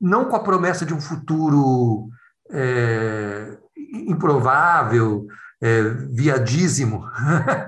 não 0.00 0.26
com 0.26 0.36
a 0.36 0.42
promessa 0.42 0.84
de 0.84 0.94
um 0.94 1.00
futuro 1.00 2.08
é, 2.50 3.58
improvável, 4.06 5.26
é, 5.60 5.82
viadíssimo, 6.12 7.04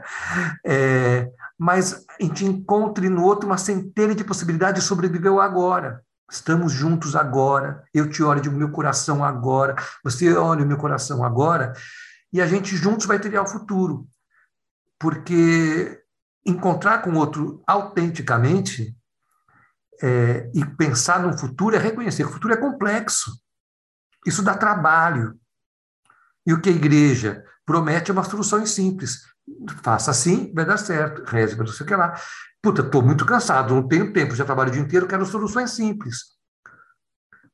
é, 0.64 1.28
mas 1.60 2.06
a 2.08 2.22
gente 2.22 2.42
encontre 2.42 3.10
no 3.10 3.22
outro 3.22 3.46
uma 3.46 3.58
centelha 3.58 4.14
de 4.14 4.24
possibilidade 4.24 4.80
de 4.80 4.86
sobreviver 4.86 5.30
ao 5.30 5.42
agora. 5.42 6.02
Estamos 6.30 6.72
juntos 6.72 7.14
agora, 7.14 7.84
eu 7.92 8.08
te 8.08 8.22
olho 8.22 8.40
de 8.40 8.48
meu 8.48 8.70
coração 8.70 9.22
agora, 9.22 9.76
você 10.02 10.34
olha 10.34 10.64
o 10.64 10.66
meu 10.66 10.78
coração 10.78 11.22
agora, 11.22 11.74
e 12.32 12.40
a 12.40 12.46
gente 12.46 12.74
juntos 12.74 13.04
vai 13.04 13.18
trilhar 13.18 13.42
o 13.42 13.46
futuro. 13.46 14.08
Porque 14.98 16.02
encontrar 16.46 17.02
com 17.02 17.10
o 17.10 17.18
outro 17.18 17.62
autenticamente 17.66 18.96
é, 20.02 20.50
e 20.54 20.64
pensar 20.64 21.20
no 21.20 21.36
futuro 21.36 21.76
é 21.76 21.78
reconhecer 21.78 22.22
que 22.22 22.30
o 22.30 22.32
futuro 22.32 22.54
é 22.54 22.56
complexo. 22.56 23.30
Isso 24.26 24.42
dá 24.42 24.56
trabalho. 24.56 25.38
E 26.46 26.54
o 26.54 26.60
que 26.60 26.70
a 26.70 26.72
igreja 26.72 27.44
promete 27.70 28.10
é 28.10 28.12
uma 28.12 28.24
solução 28.24 28.66
simples. 28.66 29.20
Faça 29.80 30.10
assim, 30.10 30.52
vai 30.52 30.64
dar 30.64 30.76
certo. 30.76 31.22
Reze 31.24 31.54
para 31.54 31.64
não 31.64 31.72
sei 31.72 31.84
o 31.84 31.88
que 31.88 31.94
lá. 31.94 32.14
Puta, 32.60 32.82
estou 32.82 33.00
muito 33.00 33.24
cansado, 33.24 33.72
não 33.72 33.86
tenho 33.86 34.12
tempo, 34.12 34.34
já 34.34 34.44
trabalho 34.44 34.70
o 34.70 34.72
dia 34.72 34.82
inteiro, 34.82 35.06
quero 35.06 35.24
soluções 35.24 35.70
simples. 35.70 36.16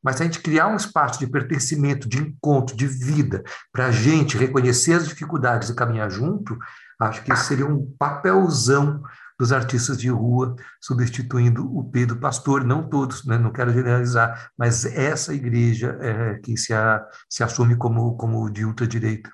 Mas 0.03 0.17
se 0.17 0.23
a 0.23 0.25
gente 0.25 0.41
criar 0.41 0.69
um 0.69 0.77
espaço 0.77 1.19
de 1.19 1.27
pertencimento, 1.27 2.09
de 2.09 2.19
encontro, 2.19 2.75
de 2.75 2.87
vida, 2.87 3.43
para 3.71 3.87
a 3.87 3.91
gente 3.91 4.39
reconhecer 4.39 4.95
as 4.95 5.07
dificuldades 5.07 5.69
e 5.69 5.75
caminhar 5.75 6.11
junto, 6.11 6.57
acho 6.99 7.23
que 7.23 7.33
esse 7.33 7.45
seria 7.45 7.67
um 7.67 7.95
papelzão 7.99 9.03
dos 9.39 9.53
artistas 9.53 9.99
de 9.99 10.09
rua, 10.09 10.57
substituindo 10.81 11.63
o 11.77 11.85
Pedro 11.91 12.17
Pastor, 12.17 12.65
não 12.65 12.89
todos, 12.89 13.27
né? 13.27 13.37
não 13.37 13.53
quero 13.53 13.73
generalizar, 13.73 14.51
mas 14.57 14.87
essa 14.87 15.35
igreja 15.35 15.99
é, 16.01 16.39
que 16.39 16.57
se, 16.57 16.73
a, 16.73 17.05
se 17.29 17.45
assume 17.45 17.77
como, 17.77 18.17
como 18.17 18.49
de 18.49 18.65
ultradireita. 18.65 19.31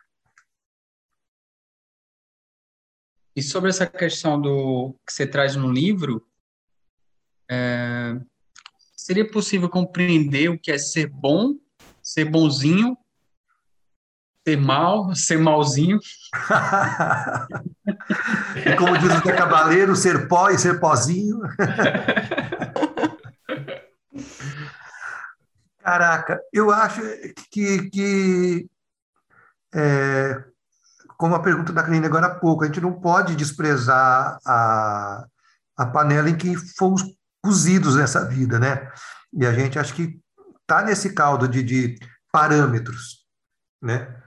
E 3.34 3.42
sobre 3.42 3.70
essa 3.70 3.86
questão 3.86 4.38
do 4.40 4.94
que 5.06 5.12
você 5.12 5.26
traz 5.26 5.56
no 5.56 5.72
livro, 5.72 6.24
é, 7.50 8.14
seria 8.96 9.28
possível 9.30 9.68
compreender 9.68 10.50
o 10.50 10.58
que 10.58 10.70
é 10.70 10.78
ser 10.78 11.08
bom, 11.08 11.54
ser 12.02 12.26
bonzinho, 12.26 12.96
ser 14.46 14.56
mal, 14.56 15.14
ser 15.14 15.38
malzinho? 15.38 15.98
e 18.66 18.76
como 18.76 18.98
diz 18.98 19.12
o 19.12 19.24
Zé 19.24 19.32
Cabaleiro, 19.32 19.96
ser 19.96 20.28
pó 20.28 20.50
e 20.50 20.58
ser 20.58 20.78
pozinho. 20.78 21.40
Caraca, 25.80 26.38
eu 26.52 26.70
acho 26.70 27.00
que, 27.50 27.90
que 27.90 28.68
é, 29.74 30.44
como 31.22 31.36
a 31.36 31.40
pergunta 31.40 31.72
da 31.72 31.84
Karine 31.84 32.04
agora 32.04 32.26
há 32.26 32.34
pouco, 32.34 32.64
a 32.64 32.66
gente 32.66 32.80
não 32.80 32.94
pode 33.00 33.36
desprezar 33.36 34.40
a, 34.44 35.24
a 35.76 35.86
panela 35.86 36.28
em 36.28 36.36
que 36.36 36.56
fomos 36.76 37.00
cozidos 37.40 37.94
nessa 37.94 38.28
vida, 38.28 38.58
né? 38.58 38.90
E 39.32 39.46
a 39.46 39.52
gente 39.52 39.78
acho 39.78 39.94
que 39.94 40.18
está 40.62 40.82
nesse 40.82 41.14
caldo 41.14 41.46
de, 41.46 41.62
de 41.62 41.96
parâmetros, 42.32 43.24
né? 43.80 44.20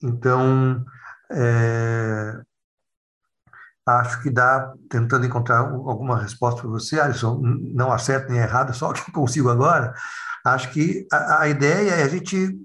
Então, 0.00 0.84
é, 1.32 2.40
acho 3.84 4.22
que 4.22 4.30
dá, 4.30 4.72
tentando 4.88 5.26
encontrar 5.26 5.58
alguma 5.58 6.22
resposta 6.22 6.60
para 6.60 6.70
você, 6.70 7.00
Alisson, 7.00 7.40
não 7.74 7.90
acerto 7.90 8.30
nem 8.30 8.40
errado, 8.40 8.72
só 8.78 8.90
o 8.90 8.94
que 8.94 9.10
consigo 9.10 9.50
agora, 9.50 9.92
acho 10.44 10.70
que 10.70 11.04
a, 11.12 11.40
a 11.40 11.48
ideia 11.48 11.94
é 11.94 12.04
a 12.04 12.08
gente 12.08 12.56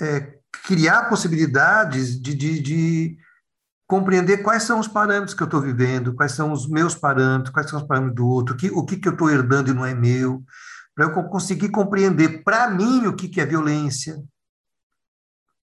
é, 0.00 0.34
criar 0.62 1.08
possibilidades 1.08 2.20
de, 2.20 2.34
de, 2.34 2.60
de 2.60 3.16
compreender 3.86 4.38
quais 4.38 4.62
são 4.62 4.78
os 4.78 4.88
parâmetros 4.88 5.34
que 5.34 5.42
eu 5.42 5.46
estou 5.46 5.60
vivendo, 5.60 6.14
quais 6.14 6.32
são 6.32 6.52
os 6.52 6.68
meus 6.68 6.94
parâmetros, 6.94 7.52
quais 7.52 7.68
são 7.68 7.80
os 7.80 7.86
parâmetros 7.86 8.16
do 8.16 8.26
outro, 8.26 8.56
que, 8.56 8.70
o 8.70 8.84
que, 8.84 8.96
que 8.96 9.08
eu 9.08 9.12
estou 9.12 9.30
herdando 9.30 9.70
e 9.70 9.74
não 9.74 9.84
é 9.84 9.94
meu, 9.94 10.42
para 10.94 11.06
eu 11.06 11.12
conseguir 11.24 11.68
compreender 11.70 12.42
para 12.42 12.70
mim 12.70 13.06
o 13.06 13.14
que, 13.14 13.28
que 13.28 13.40
é 13.40 13.46
violência, 13.46 14.16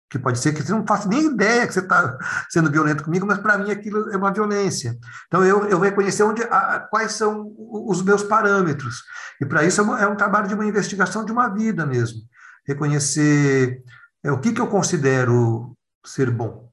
que 0.09 0.19
pode 0.19 0.39
ser 0.39 0.53
que 0.53 0.63
você 0.63 0.73
não 0.73 0.87
faça 0.87 1.09
nem 1.09 1.27
ideia 1.27 1.67
que 1.67 1.75
você 1.75 1.81
está 1.81 2.17
sendo 2.49 2.71
violento 2.71 3.03
comigo, 3.03 3.27
mas 3.27 3.39
para 3.39 3.59
mim 3.59 3.71
aquilo 3.71 4.11
é 4.11 4.17
uma 4.17 4.33
violência. 4.33 4.97
Então 5.27 5.45
eu, 5.45 5.67
eu 5.69 5.81
reconhecer 5.81 6.23
onde, 6.23 6.43
a, 6.45 6.81
quais 6.89 7.13
são 7.13 7.53
os 7.59 8.03
meus 8.03 8.23
parâmetros. 8.23 9.03
E 9.41 9.45
para 9.45 9.65
isso 9.65 9.81
é, 9.97 10.03
é 10.05 10.07
um 10.07 10.17
trabalho 10.17 10.47
de 10.47 10.55
uma 10.55 10.65
investigação 10.65 11.25
de 11.25 11.33
uma 11.33 11.49
vida 11.49 11.85
mesmo. 11.85 12.21
Reconhecer 12.67 13.83
é 14.27 14.33
o 14.33 14.41
que, 14.41 14.53
que 14.53 14.61
eu 14.61 14.67
considero 14.67 15.73
ser 16.05 16.33
bom? 16.33 16.69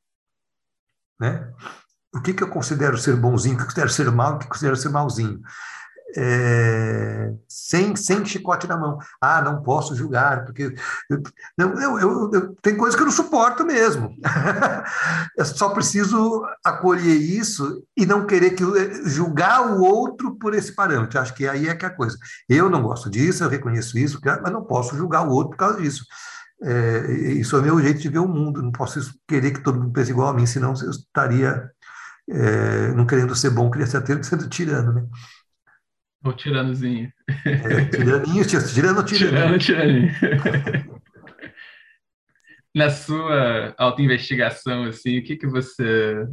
Né? 1.20 1.54
O 2.12 2.20
que, 2.20 2.34
que 2.34 2.44
eu 2.44 2.50
considero 2.50 2.98
ser 2.98 3.16
bonzinho, 3.16 3.54
o 3.54 3.58
que 3.58 3.64
eu 3.64 3.68
considero 3.68 3.90
ser 3.92 4.12
mal, 4.12 4.36
o 4.36 4.40
que 4.40 4.46
eu 4.46 4.50
considero 4.50 4.76
ser 4.76 4.90
malzinho? 4.90 5.40
É, 6.16 7.32
sem, 7.48 7.96
sem 7.96 8.26
chicote 8.26 8.68
na 8.68 8.76
mão. 8.76 8.98
Ah, 9.22 9.42
não 9.42 9.62
posso 9.62 9.96
julgar, 9.96 10.46
porque 10.46 10.74
não, 11.56 11.80
eu, 11.80 12.00
eu, 12.00 12.32
eu, 12.32 12.56
tem 12.62 12.76
coisas 12.76 12.96
que 12.96 13.02
eu 13.02 13.06
não 13.06 13.14
suporto 13.14 13.64
mesmo. 13.64 14.16
eu 15.38 15.46
só 15.46 15.70
preciso 15.70 16.44
acolher 16.64 17.16
isso 17.16 17.84
e 17.96 18.04
não 18.06 18.26
querer 18.26 18.52
que 18.52 18.64
julgar 19.06 19.74
o 19.74 19.82
outro 19.82 20.36
por 20.36 20.56
esse 20.56 20.74
parâmetro. 20.74 21.20
Acho 21.20 21.36
que 21.36 21.48
aí 21.48 21.68
é 21.68 21.76
que 21.76 21.86
é 21.86 21.88
a 21.88 21.96
coisa. 21.96 22.18
Eu 22.50 22.68
não 22.68 22.82
gosto 22.82 23.12
disso, 23.12 23.44
eu 23.44 23.50
reconheço 23.50 23.98
isso, 23.98 24.20
mas 24.24 24.52
não 24.52 24.64
posso 24.64 24.96
julgar 24.96 25.28
o 25.28 25.32
outro 25.32 25.52
por 25.52 25.58
causa 25.58 25.82
disso. 25.82 26.04
É, 26.64 27.12
isso 27.34 27.58
é 27.58 27.62
meu 27.62 27.80
jeito 27.82 28.00
de 28.00 28.10
ver 28.10 28.20
o 28.20 28.28
mundo. 28.28 28.62
Não 28.62 28.72
posso 28.72 29.00
querer 29.28 29.52
que 29.52 29.64
todo 29.64 29.80
mundo 29.80 29.94
pense 29.94 30.12
igual 30.12 30.30
a 30.30 30.34
mim, 30.34 30.46
senão 30.46 30.74
eu 30.82 30.90
estaria 30.90 31.70
é, 32.30 32.94
não 32.94 33.06
querendo 33.06 33.36
ser 33.36 33.50
bom, 33.50 33.70
queria 33.70 33.88
ser 33.88 34.24
sendo 34.24 34.48
tirano, 34.50 34.94
né? 34.94 35.08
O 36.24 36.32
tiranozinho. 36.32 37.12
É, 37.46 37.86
tiraninho, 37.86 38.46
tirano, 38.46 39.04
tirano. 39.04 39.06
Tirano, 39.06 39.60
tiraninho. 39.60 40.12
Na 42.74 42.90
sua 42.90 43.76
autoinvestigação, 43.78 44.86
assim, 44.86 45.20
o 45.20 45.24
que 45.24 45.36
que 45.36 45.46
você 45.46 46.26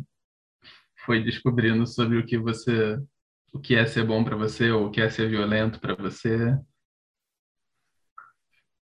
foi 1.05 1.23
descobrindo 1.23 1.87
sobre 1.87 2.19
o 2.19 2.25
que 2.25 2.38
você, 2.38 2.97
o 3.53 3.59
que 3.59 3.75
é 3.75 3.85
ser 3.85 4.05
bom 4.05 4.23
para 4.23 4.37
você 4.37 4.71
ou 4.71 4.87
o 4.87 4.90
que 4.90 5.01
é 5.01 5.11
ser 5.11 5.29
violento 5.29 5.81
para 5.81 5.95
você? 5.97 6.57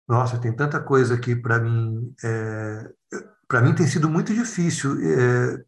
Nossa, 0.09 0.39
tem 0.39 0.51
tanta 0.51 0.81
coisa 0.81 1.13
aqui 1.13 1.35
para 1.35 1.59
mim. 1.59 2.11
É, 2.23 2.91
para 3.47 3.61
mim 3.61 3.75
tem 3.75 3.85
sido 3.85 4.09
muito 4.09 4.33
difícil 4.33 4.97
é, 4.99 5.63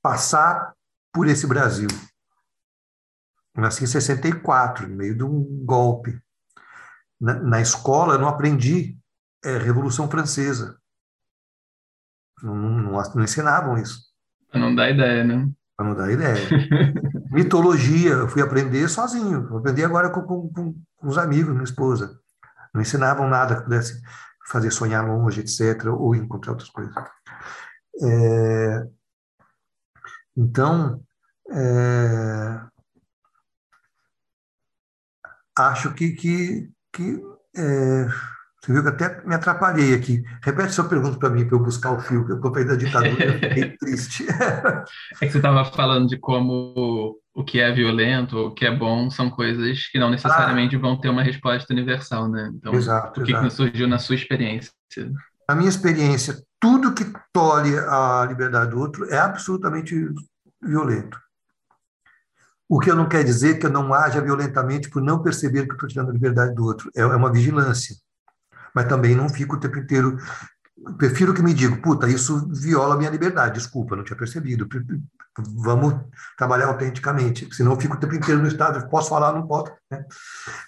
passar 0.00 0.74
por 1.12 1.26
esse 1.26 1.46
Brasil. 1.46 1.88
Nasci 3.54 3.84
em 3.84 3.86
64, 3.86 4.88
no 4.88 4.96
meio 4.96 5.14
de 5.14 5.22
um 5.22 5.44
golpe. 5.66 6.18
Na, 7.20 7.34
na 7.34 7.60
escola 7.60 8.16
não 8.16 8.26
aprendi 8.26 8.98
é, 9.44 9.58
Revolução 9.58 10.10
Francesa. 10.10 10.78
Não, 12.42 12.54
não, 12.54 13.02
não 13.14 13.22
ensinavam 13.22 13.76
isso. 13.76 14.00
Para 14.50 14.60
não 14.60 14.74
dar 14.74 14.90
ideia, 14.90 15.24
né? 15.24 15.50
Para 15.76 15.86
não 15.86 15.94
dar 15.94 16.10
ideia. 16.10 16.48
Mitologia, 17.30 18.12
eu 18.12 18.28
fui 18.28 18.40
aprender 18.40 18.88
sozinho. 18.88 19.46
Eu 19.50 19.58
aprendi 19.58 19.84
agora 19.84 20.08
com, 20.08 20.22
com, 20.22 20.50
com 20.96 21.06
os 21.06 21.18
amigos, 21.18 21.52
minha 21.52 21.64
esposa. 21.64 22.18
Não 22.76 22.82
ensinavam 22.82 23.26
nada 23.26 23.56
que 23.56 23.62
pudesse 23.62 24.02
fazer 24.48 24.70
sonhar 24.70 25.02
longe, 25.02 25.40
etc., 25.40 25.86
ou 25.86 26.14
encontrar 26.14 26.52
outras 26.52 26.68
coisas. 26.68 26.94
É, 28.02 28.86
então, 30.36 31.02
é, 31.50 32.60
acho 35.58 35.94
que, 35.94 36.12
que, 36.12 36.70
que 36.92 37.18
é, 37.56 38.06
você 38.60 38.72
viu 38.72 38.82
que 38.82 38.88
até 38.90 39.26
me 39.26 39.34
atrapalhei 39.34 39.94
aqui. 39.94 40.22
Repete 40.42 40.74
sua 40.74 40.86
pergunta 40.86 41.18
para 41.18 41.30
mim, 41.30 41.46
para 41.46 41.56
eu 41.56 41.62
buscar 41.62 41.92
o 41.92 42.00
fio, 42.00 42.26
que 42.26 42.32
eu 42.32 42.40
comprei 42.40 42.66
da 42.66 42.76
ditadura, 42.76 43.24
eu 43.24 43.38
fiquei 43.38 43.74
triste. 43.78 44.26
é 44.28 45.26
que 45.26 45.30
você 45.30 45.38
estava 45.38 45.64
falando 45.64 46.08
de 46.08 46.18
como 46.18 47.18
o 47.36 47.44
que 47.44 47.60
é 47.60 47.70
violento, 47.70 48.38
o 48.38 48.50
que 48.50 48.64
é 48.64 48.74
bom, 48.74 49.10
são 49.10 49.28
coisas 49.28 49.86
que 49.88 49.98
não 49.98 50.08
necessariamente 50.08 50.74
ah, 50.74 50.78
vão 50.78 50.98
ter 50.98 51.10
uma 51.10 51.22
resposta 51.22 51.70
universal, 51.70 52.30
né? 52.30 52.50
Então, 52.54 52.72
exato, 52.72 53.20
o 53.20 53.24
que, 53.24 53.30
exato. 53.30 53.46
que 53.46 53.52
surgiu 53.52 53.86
na 53.86 53.98
sua 53.98 54.14
experiência? 54.14 54.72
Na 55.46 55.54
minha 55.54 55.68
experiência, 55.68 56.42
tudo 56.58 56.94
que 56.94 57.04
tolhe 57.34 57.78
a 57.78 58.24
liberdade 58.26 58.70
do 58.70 58.80
outro 58.80 59.04
é 59.10 59.18
absolutamente 59.18 59.94
violento. 60.62 61.20
O 62.66 62.80
que 62.80 62.90
eu 62.90 62.96
não 62.96 63.06
quer 63.06 63.22
dizer 63.22 63.58
que 63.58 63.66
eu 63.66 63.70
não 63.70 63.92
haja 63.92 64.22
violentamente 64.22 64.88
por 64.88 65.02
não 65.02 65.22
perceber 65.22 65.66
que 65.66 65.74
estou 65.74 65.90
tirando 65.90 66.08
a 66.08 66.14
liberdade 66.14 66.54
do 66.54 66.64
outro. 66.64 66.90
É, 66.96 67.02
é 67.02 67.06
uma 67.06 67.30
vigilância 67.30 67.94
mas 68.76 68.88
também 68.88 69.14
não 69.14 69.26
fico 69.26 69.56
o 69.56 69.58
tempo 69.58 69.78
inteiro. 69.78 70.18
Prefiro 70.98 71.32
que 71.32 71.42
me 71.42 71.54
diga, 71.54 71.76
puta, 71.76 72.06
isso 72.08 72.48
viola 72.52 72.94
a 72.94 72.98
minha 72.98 73.10
liberdade, 73.10 73.54
desculpa, 73.54 73.96
não 73.96 74.04
tinha 74.04 74.16
percebido. 74.16 74.68
Vamos 75.38 75.94
trabalhar 76.36 76.66
autenticamente, 76.66 77.48
senão 77.54 77.72
eu 77.72 77.80
fico 77.80 77.94
o 77.94 77.98
tempo 77.98 78.14
inteiro 78.14 78.40
no 78.40 78.48
estado, 78.48 78.86
posso 78.88 79.08
falar, 79.08 79.32
não 79.32 79.46
posso. 79.46 79.72
Né? 79.90 80.04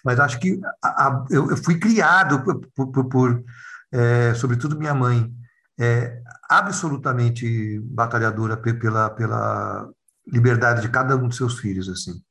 Mas 0.04 0.18
acho 0.18 0.40
que 0.40 0.58
a, 0.82 0.88
a, 0.88 1.24
eu, 1.30 1.50
eu, 1.50 1.56
fui 1.56 1.78
criado 1.78 2.42
por, 2.42 2.90
por, 2.90 3.04
por 3.08 3.44
é, 3.92 4.34
sobretudo 4.34 4.78
minha 4.78 4.94
mãe, 4.94 5.30
é, 5.78 6.20
absolutamente 6.48 7.78
batalhadora 7.80 8.56
pela, 8.56 9.10
pela 9.10 9.88
liberdade 10.26 10.82
de 10.82 10.88
cada 10.88 11.16
um 11.16 11.28
dos 11.28 11.36
seus 11.36 11.58
filhos, 11.58 11.88
assim. 11.88 12.22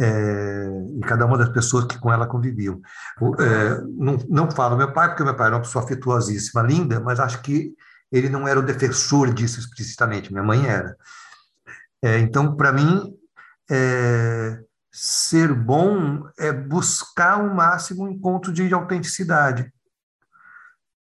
É, 0.00 0.68
e 0.96 1.00
cada 1.00 1.26
uma 1.26 1.36
das 1.36 1.48
pessoas 1.48 1.84
que 1.84 1.98
com 1.98 2.12
ela 2.12 2.26
conviviam. 2.26 2.80
É, 3.40 3.80
não, 3.88 4.16
não 4.28 4.50
falo 4.50 4.76
meu 4.76 4.92
pai, 4.92 5.08
porque 5.08 5.24
meu 5.24 5.34
pai 5.34 5.48
era 5.48 5.56
uma 5.56 5.62
pessoa 5.62 5.84
afetuosíssima, 5.84 6.62
linda, 6.62 7.00
mas 7.00 7.18
acho 7.18 7.42
que 7.42 7.74
ele 8.10 8.28
não 8.28 8.46
era 8.46 8.60
o 8.60 8.62
defensor 8.62 9.32
disso 9.34 9.58
explicitamente, 9.60 10.32
minha 10.32 10.44
mãe 10.44 10.66
era. 10.66 10.96
É, 12.02 12.18
então, 12.18 12.54
para 12.56 12.72
mim, 12.72 13.12
é, 13.70 14.60
ser 14.90 15.52
bom 15.52 16.28
é 16.38 16.52
buscar 16.52 17.42
o 17.42 17.54
máximo 17.54 18.08
encontro 18.08 18.52
de 18.52 18.72
autenticidade. 18.72 19.72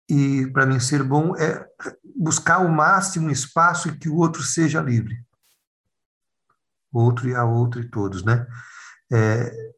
E, 0.07 0.47
para 0.51 0.65
mim, 0.65 0.79
ser 0.79 1.01
bom 1.03 1.35
é 1.35 1.65
buscar 2.15 2.59
o 2.59 2.69
máximo 2.69 3.31
espaço 3.31 3.89
em 3.89 3.97
que 3.97 4.09
o 4.09 4.17
outro 4.17 4.43
seja 4.43 4.81
livre. 4.81 5.23
O 6.91 6.99
outro 7.01 7.27
e 7.27 7.35
a 7.35 7.43
outra 7.43 7.81
e 7.81 7.89
todos, 7.89 8.23
né? 8.23 8.45
É, 9.13 9.73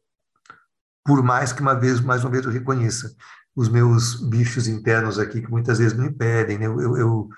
por 1.04 1.22
mais 1.22 1.52
que 1.52 1.60
uma 1.60 1.74
vez, 1.74 2.00
mais 2.00 2.24
uma 2.24 2.30
vez, 2.30 2.44
eu 2.44 2.50
reconheça 2.50 3.14
os 3.54 3.68
meus 3.68 4.20
bichos 4.28 4.66
internos 4.66 5.18
aqui, 5.18 5.40
que 5.40 5.50
muitas 5.50 5.78
vezes 5.78 5.96
me 5.96 6.08
impedem, 6.08 6.58
né? 6.58 6.66
Eu, 6.66 6.80
eu, 6.80 6.96
eu 6.96 7.28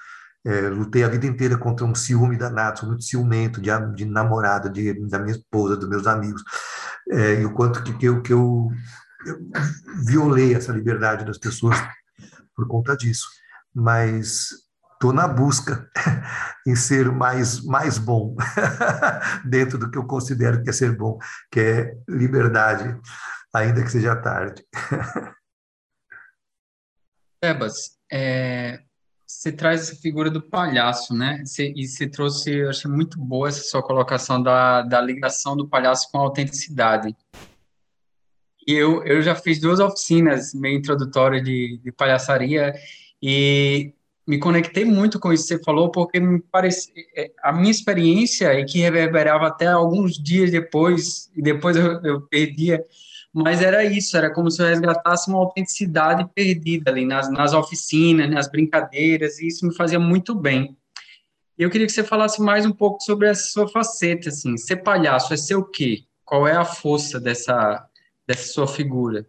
é, 0.47 0.69
lutei 0.69 1.05
a 1.05 1.09
vida 1.09 1.27
inteira 1.27 1.59
contra 1.59 1.85
um 1.85 1.95
ciúme 1.95 2.37
danado, 2.37 2.79
sou 2.79 2.89
muito 2.89 3.05
ciumento 3.05 3.61
de, 3.61 3.71
de 3.95 4.05
namorada, 4.05 4.71
de, 4.71 4.95
da 5.09 5.19
minha 5.19 5.37
esposa, 5.37 5.77
dos 5.77 5.89
meus 5.89 6.07
amigos, 6.07 6.43
é, 7.11 7.41
e 7.41 7.45
o 7.45 7.53
quanto 7.53 7.83
que, 7.83 7.93
que, 7.95 8.07
eu, 8.07 8.23
que 8.23 8.33
eu, 8.33 8.71
eu 9.27 9.39
violei 10.07 10.55
essa 10.55 10.73
liberdade 10.73 11.25
das 11.25 11.39
pessoas 11.39 11.77
por 12.55 12.67
conta 12.67 12.97
disso. 12.97 13.29
Mas 13.75 14.51
estou 14.99 15.13
na 15.13 15.29
busca 15.29 15.89
em 16.67 16.75
ser 16.75 17.11
mais, 17.11 17.65
mais 17.65 17.99
bom, 17.99 18.35
dentro 19.47 19.79
do 19.79 19.89
que 19.91 19.97
eu 19.97 20.05
considero 20.05 20.63
que 20.63 20.71
é 20.71 20.73
ser 20.73 20.97
bom, 20.97 21.19
que 21.51 21.61
é 21.61 21.97
liberdade, 22.09 23.01
ainda 23.55 23.83
que 23.83 23.93
seja 23.93 24.17
tarde. 24.17 24.67
Ebas, 27.41 27.97
é, 28.11 28.81
você 29.25 29.53
traz 29.53 29.83
essa 29.83 29.95
figura 29.95 30.29
do 30.29 30.43
palhaço, 30.43 31.15
né? 31.15 31.45
Você, 31.45 31.73
e 31.77 31.87
você 31.87 32.09
trouxe, 32.09 32.53
eu 32.53 32.71
achei 32.71 32.91
muito 32.91 33.21
boa 33.21 33.47
essa 33.49 33.63
sua 33.63 33.81
colocação 33.81 34.43
da, 34.43 34.83
da 34.83 35.01
ligação 35.01 35.57
do 35.57 35.69
palhaço 35.69 36.11
com 36.11 36.19
a 36.19 36.23
autenticidade. 36.23 37.17
E 38.67 38.73
eu, 38.73 39.05
eu 39.05 39.23
já 39.23 39.37
fiz 39.37 39.61
duas 39.61 39.79
oficinas 39.79 40.53
meio 40.53 40.77
introdutórias 40.77 41.45
de, 41.45 41.81
de 41.85 41.93
palhaçaria 41.93 42.75
e 43.23 43.95
me 44.29 44.39
conectei 44.39 44.85
muito 44.85 45.19
com 45.19 45.33
isso 45.33 45.45
que 45.45 45.55
você 45.55 45.65
falou, 45.65 45.91
porque 45.91 46.21
me 46.21 46.39
parece 46.39 46.93
é, 47.17 47.31
a 47.43 47.51
minha 47.51 47.71
experiência 47.71 48.49
é 48.49 48.63
que 48.63 48.79
reverberava 48.79 49.47
até 49.47 49.67
alguns 49.67 50.23
dias 50.23 50.51
depois, 50.51 51.31
e 51.35 51.41
depois 51.41 51.79
eu, 51.79 51.93
eu 52.05 52.21
perdia, 52.21 52.85
mas 53.33 53.63
era 53.63 53.83
isso, 53.87 54.19
era 54.19 54.31
como 54.31 54.51
se 54.51 54.61
eu 54.61 54.67
resgatasse 54.67 55.31
uma 55.31 55.39
autenticidade 55.39 56.29
perdida 56.35 56.91
ali 56.91 57.07
nas, 57.07 57.33
nas 57.33 57.55
oficinas, 57.55 58.29
nas 58.29 58.51
brincadeiras, 58.51 59.39
e 59.39 59.47
isso 59.47 59.67
me 59.67 59.75
fazia 59.75 59.99
muito 59.99 60.35
bem. 60.35 60.77
Eu 61.57 61.71
queria 61.71 61.87
que 61.87 61.93
você 61.95 62.05
falasse 62.05 62.43
mais 62.43 62.67
um 62.67 62.73
pouco 62.73 63.03
sobre 63.03 63.29
essa 63.29 63.51
sua 63.51 63.67
faceta, 63.67 64.29
assim, 64.29 64.59
ser 64.59 64.77
palhaço 64.77 65.33
é 65.33 65.39
ser 65.39 65.55
o 65.55 65.65
quê? 65.65 66.03
Qual 66.23 66.47
é 66.47 66.53
a 66.53 66.67
força 66.67 67.19
dessa, 67.19 67.83
dessa 68.27 68.53
sua 68.53 68.67
figura? 68.67 69.25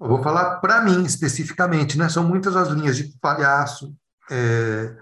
Eu 0.00 0.08
vou 0.08 0.22
falar 0.22 0.56
para 0.56 0.82
mim 0.82 1.04
especificamente, 1.04 1.96
né? 1.96 2.08
São 2.08 2.24
muitas 2.24 2.56
as 2.56 2.68
linhas 2.68 2.96
de 2.96 3.16
palhaço. 3.20 3.94
É, 4.30 4.96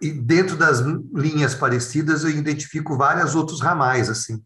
e 0.00 0.10
dentro 0.10 0.56
das 0.56 0.80
linhas 0.80 1.54
parecidas 1.54 2.24
eu 2.24 2.30
identifico 2.30 2.96
vários 2.96 3.36
outros 3.36 3.60
ramais, 3.60 4.10
assim, 4.10 4.42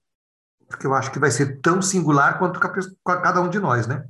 porque 0.68 0.86
eu 0.86 0.92
acho 0.92 1.10
que 1.10 1.18
vai 1.18 1.30
ser 1.30 1.60
tão 1.60 1.80
singular 1.80 2.38
quanto 2.38 2.60
cada 2.60 3.40
um 3.40 3.48
de 3.48 3.58
nós, 3.58 3.86
né? 3.86 4.04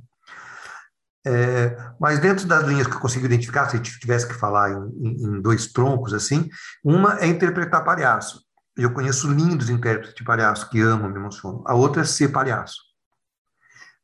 É, 1.25 1.75
mas 1.99 2.19
dentro 2.19 2.47
das 2.47 2.63
linhas 2.63 2.87
que 2.87 2.93
eu 2.93 2.99
consigo 2.99 3.25
identificar, 3.25 3.69
se 3.69 3.79
tivesse 3.79 4.27
que 4.27 4.33
falar 4.33 4.71
em, 4.71 5.25
em, 5.25 5.41
dois 5.41 5.67
troncos 5.67 6.13
assim, 6.13 6.49
uma 6.83 7.19
é 7.19 7.27
interpretar 7.27 7.83
palhaço. 7.83 8.41
Eu 8.75 8.93
conheço 8.93 9.31
lindos 9.31 9.69
intérpretes 9.69 10.15
de 10.15 10.23
palhaço 10.23 10.69
que 10.69 10.79
amam, 10.79 11.09
me 11.09 11.17
emocionam. 11.17 11.63
A 11.65 11.73
outra 11.73 12.03
é 12.03 12.05
ser 12.05 12.29
palhaço. 12.29 12.86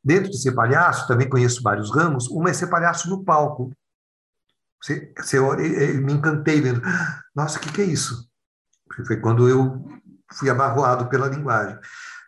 Dentro 0.04 0.30
de 0.30 0.42
ser 0.42 0.52
palhaço, 0.52 1.08
também 1.08 1.30
conheço 1.30 1.64
vários 1.64 1.94
ramos. 1.94 2.28
Uma 2.28 2.50
é 2.50 2.54
ser 2.54 2.68
palhaço 2.68 3.10
no 3.10 3.24
palco. 3.24 3.72
Você, 4.82 5.14
você, 5.18 5.38
eu 5.38 5.56
me 6.02 6.14
encantei 6.14 6.60
vendo. 6.60 6.82
Nossa, 7.34 7.58
o 7.58 7.62
que, 7.62 7.72
que 7.72 7.82
é 7.82 7.86
isso? 7.86 8.30
Foi 9.08 9.18
quando 9.18 9.48
eu 9.48 9.82
fui 10.34 10.50
abarroado 10.50 11.08
pela 11.08 11.28
linguagem. 11.28 11.80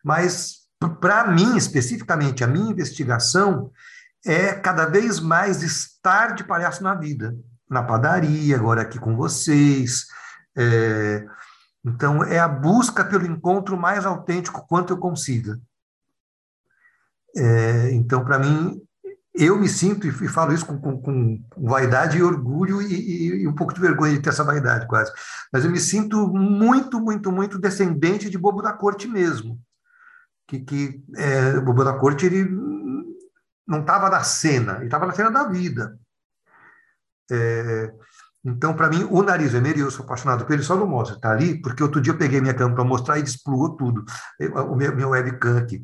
Mas, 0.04 0.60
para 1.02 1.28
mim, 1.28 1.58
especificamente, 1.58 2.44
a 2.44 2.48
minha 2.48 2.72
investigação 2.72 3.72
é 4.26 4.54
cada 4.54 4.86
vez 4.86 5.20
mais 5.20 5.62
estar 5.62 6.34
de 6.34 6.44
palhaço 6.46 6.82
na 6.82 6.96
vida. 6.96 7.36
Na 7.70 7.84
padaria, 7.84 8.56
agora 8.56 8.84
aqui 8.84 9.00
com 9.00 9.18
vocês. 9.18 10.06
É... 10.56 11.26
Então, 11.84 12.24
é 12.24 12.40
a 12.40 12.48
busca 12.48 13.04
pelo 13.04 13.26
encontro 13.26 13.78
mais 13.78 14.06
autêntico 14.06 14.66
quanto 14.68 14.94
eu 14.94 14.98
consiga. 14.98 15.60
É, 17.38 17.92
então, 17.92 18.24
para 18.24 18.40
mim, 18.40 18.82
eu 19.38 19.60
me 19.60 19.68
sinto, 19.68 20.08
e 20.08 20.28
falo 20.30 20.54
isso 20.54 20.66
com, 20.66 20.80
com, 20.80 21.02
com 21.02 21.44
vaidade 21.58 22.18
e 22.18 22.24
orgulho 22.24 22.82
e, 22.82 22.94
e, 22.94 23.42
e, 23.42 23.48
um 23.48 23.54
pouco 23.54 23.74
de 23.74 23.82
vergonha 23.82 24.14
de 24.14 24.22
ter 24.22 24.30
essa 24.30 24.46
vaidade 24.46 24.88
quase, 24.88 25.12
mas 25.52 25.66
eu 25.66 25.72
me 25.72 25.80
sinto 25.80 26.28
muito, 26.28 27.02
muito, 27.02 27.32
muito 27.32 27.60
descendente 27.60 28.30
de 28.30 28.38
Bobo 28.38 28.62
da 28.62 28.72
Corte 28.72 29.08
mesmo. 29.08 29.60
Que, 30.48 30.60
que 30.60 31.04
é, 31.16 31.60
Bobo 31.60 31.84
da 31.84 31.94
Corte 31.94 32.26
ele 32.26 32.48
não 33.68 33.82
estava 33.82 34.10
na 34.10 34.24
cena, 34.24 34.78
ele 34.78 34.86
estava 34.86 35.06
na 35.06 35.14
cena 35.14 35.32
da 35.32 35.44
vida. 35.44 36.00
É, 37.30 37.92
então, 38.46 38.76
para 38.76 38.90
mim, 38.90 39.08
o 39.10 39.24
nariz 39.24 39.52
vermelho, 39.52 39.82
eu 39.82 39.92
sou 39.92 40.06
apaixonado 40.06 40.46
por 40.46 40.54
ele, 40.54 40.62
só 40.62 40.76
não 40.76 40.86
mostra, 40.86 41.16
está 41.16 41.32
ali, 41.32 41.60
porque 41.62 41.82
outro 41.82 42.00
dia 42.00 42.14
eu 42.14 42.18
peguei 42.18 42.40
minha 42.40 42.54
câmera 42.54 42.76
para 42.76 42.84
mostrar 42.84 43.18
e 43.18 43.24
desplugou 43.24 43.76
tudo, 43.76 44.06
o 44.70 44.76
meu, 44.76 44.96
meu 44.96 45.10
webcam 45.10 45.58
aqui. 45.58 45.84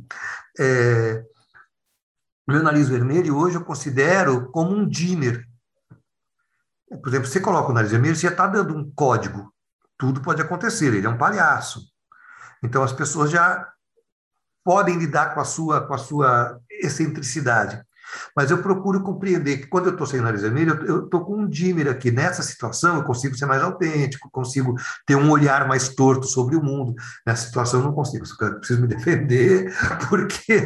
É, 0.60 1.26
meu 2.48 2.64
nariz 2.64 2.90
vermelho 2.90 3.38
hoje 3.38 3.56
eu 3.56 3.64
considero 3.64 4.52
como 4.52 4.76
um 4.76 4.88
dimmer. 4.88 5.48
Por 6.90 7.08
exemplo, 7.08 7.28
você 7.28 7.40
coloca 7.40 7.70
o 7.70 7.74
nariz 7.74 7.92
vermelho, 7.92 8.16
você 8.16 8.28
está 8.28 8.48
dando 8.48 8.76
um 8.76 8.92
código. 8.94 9.54
Tudo 9.98 10.22
pode 10.22 10.42
acontecer, 10.42 10.94
ele 10.94 11.06
é 11.06 11.10
um 11.10 11.18
palhaço. 11.18 11.82
Então 12.64 12.84
as 12.84 12.92
pessoas 12.92 13.32
já 13.32 13.72
podem 14.64 14.98
lidar 14.98 15.34
com 15.34 15.40
a 15.40 15.46
sua, 15.46 15.88
com 15.88 15.94
a 15.94 15.98
sua 15.98 16.60
excentricidade. 16.70 17.82
Mas 18.36 18.52
eu 18.52 18.60
procuro 18.60 19.02
compreender 19.02 19.58
que 19.58 19.68
quando 19.68 19.88
eu 19.88 19.92
estou 19.92 20.08
sem 20.08 20.22
nariz 20.22 20.42
vermelho, 20.42 20.84
eu 20.86 21.06
estou 21.06 21.26
com 21.26 21.38
um 21.38 21.48
dimmer 21.48 21.90
aqui. 21.90 22.12
Nessa 22.12 22.42
situação, 22.42 22.98
eu 22.98 23.04
consigo 23.04 23.36
ser 23.36 23.46
mais 23.46 23.62
autêntico, 23.62 24.30
consigo 24.32 24.76
ter 25.06 25.16
um 25.16 25.30
olhar 25.30 25.68
mais 25.68 25.90
torto 25.90 26.28
sobre 26.28 26.56
o 26.56 26.64
mundo. 26.64 26.96
Nessa 27.26 27.46
situação, 27.46 27.80
eu 27.80 27.86
não 27.86 27.94
consigo. 27.94 28.26
Eu 28.40 28.60
preciso 28.60 28.82
me 28.82 28.88
defender, 28.88 29.74
porque. 30.10 30.62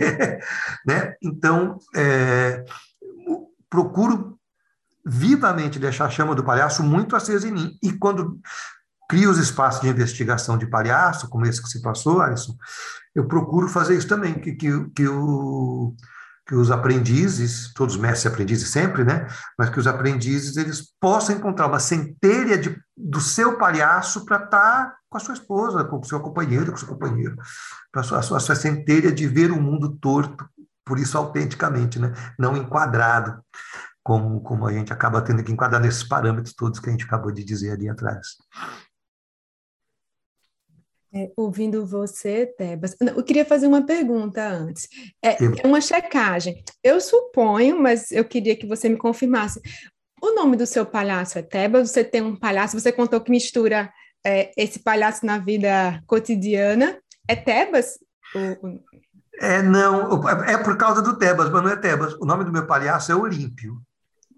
Né? 0.86 1.15
Então, 1.21 1.77
é, 1.95 2.63
procuro 3.69 4.38
vivamente 5.05 5.77
deixar 5.77 6.05
a 6.05 6.10
chama 6.10 6.34
do 6.34 6.43
palhaço 6.43 6.81
muito 6.81 7.15
acesa 7.15 7.47
em 7.47 7.51
mim. 7.51 7.77
E 7.81 7.93
quando 7.93 8.39
crio 9.08 9.29
os 9.29 9.38
espaços 9.38 9.81
de 9.81 9.88
investigação 9.88 10.58
de 10.58 10.65
palhaço, 10.65 11.29
como 11.29 11.45
esse 11.45 11.62
que 11.62 11.69
se 11.69 11.81
passou, 11.81 12.21
Alisson, 12.21 12.55
eu 13.13 13.27
procuro 13.27 13.67
fazer 13.67 13.95
isso 13.95 14.08
também, 14.08 14.34
que, 14.34 14.53
que, 14.53 14.89
que 14.89 15.08
o 15.08 15.95
que 16.45 16.53
os 16.53 16.69
aprendizes, 16.69 17.73
todos 17.73 17.97
mestres 17.97 18.25
e 18.25 18.27
aprendizes 18.27 18.69
sempre, 18.69 19.03
né? 19.03 19.27
Mas 19.58 19.69
que 19.69 19.79
os 19.79 19.88
aprendizes 19.88 20.58
eles 20.58 20.93
possam 20.99 21.36
encontrar 21.36 21.65
uma 21.65 21.79
centelha 21.79 22.58
de, 22.58 22.79
do 22.95 23.19
seu 23.19 23.58
palhaço 23.58 24.25
para 24.25 24.38
estar 24.38 24.49
tá 24.49 24.95
com 25.10 25.17
a 25.17 25.19
sua 25.19 25.34
esposa, 25.34 25.84
com 25.84 25.99
o 25.99 26.05
seu 26.05 26.19
companheiro, 26.19 26.67
com 26.67 26.77
o 26.77 26.79
seu 26.79 26.88
companheiro, 26.88 27.36
para 27.91 28.01
a 28.01 28.03
sua, 28.03 28.19
a 28.19 28.39
sua, 28.39 28.55
centelha 28.55 29.12
de 29.12 29.27
ver 29.27 29.51
o 29.51 29.60
mundo 29.60 29.97
torto, 29.97 30.47
por 30.86 30.99
isso 30.99 31.17
autenticamente, 31.17 31.97
né? 31.97 32.13
Não 32.38 32.55
enquadrado, 32.55 33.41
como, 34.03 34.39
como 34.41 34.67
a 34.67 34.71
gente 34.71 34.93
acaba 34.93 35.21
tendo 35.23 35.43
que 35.43 35.51
enquadrar 35.51 35.81
nesses 35.81 36.03
parâmetros 36.03 36.53
todos 36.53 36.79
que 36.79 36.89
a 36.89 36.91
gente 36.91 37.05
acabou 37.05 37.31
de 37.31 37.43
dizer 37.43 37.71
ali 37.71 37.89
atrás. 37.89 38.36
É, 41.15 41.32
ouvindo 41.38 41.86
você, 41.86 42.45
Tebas, 42.45 42.93
eu 42.99 43.23
queria 43.23 43.45
fazer 43.45 43.67
uma 43.67 43.86
pergunta 43.86 44.45
antes. 44.45 44.89
É, 45.23 45.38
é, 45.41 45.65
uma 45.65 45.80
checagem. 45.80 46.62
Eu 46.84 46.99
suponho, 46.99 47.82
mas 47.82 48.12
eu 48.12 48.25
queria 48.25 48.54
que 48.54 48.67
você 48.67 48.89
me 48.89 48.97
confirmasse. 48.97 49.62
O 50.21 50.36
nome 50.36 50.58
do 50.58 50.65
seu 50.65 50.86
palhaço 50.86 51.39
é 51.39 51.41
Tebas? 51.41 51.89
Você 51.89 52.04
tem 52.04 52.21
um 52.21 52.36
palhaço? 52.36 52.78
Você 52.78 52.91
contou 52.91 53.21
que 53.21 53.32
mistura 53.32 53.89
é, 54.25 54.51
esse 54.58 54.80
palhaço 54.80 55.25
na 55.25 55.38
vida 55.38 56.01
cotidiana? 56.06 56.99
É 57.30 57.36
Tebas? 57.36 57.97
É, 59.39 59.62
não, 59.62 60.28
é 60.43 60.58
por 60.58 60.75
causa 60.75 61.01
do 61.01 61.17
Tebas, 61.17 61.49
mas 61.49 61.63
não 61.63 61.69
é 61.69 61.78
Tebas. 61.78 62.13
O 62.15 62.25
nome 62.25 62.43
do 62.43 62.51
meu 62.51 62.67
palhaço 62.67 63.13
é 63.13 63.15
Olímpio. 63.15 63.82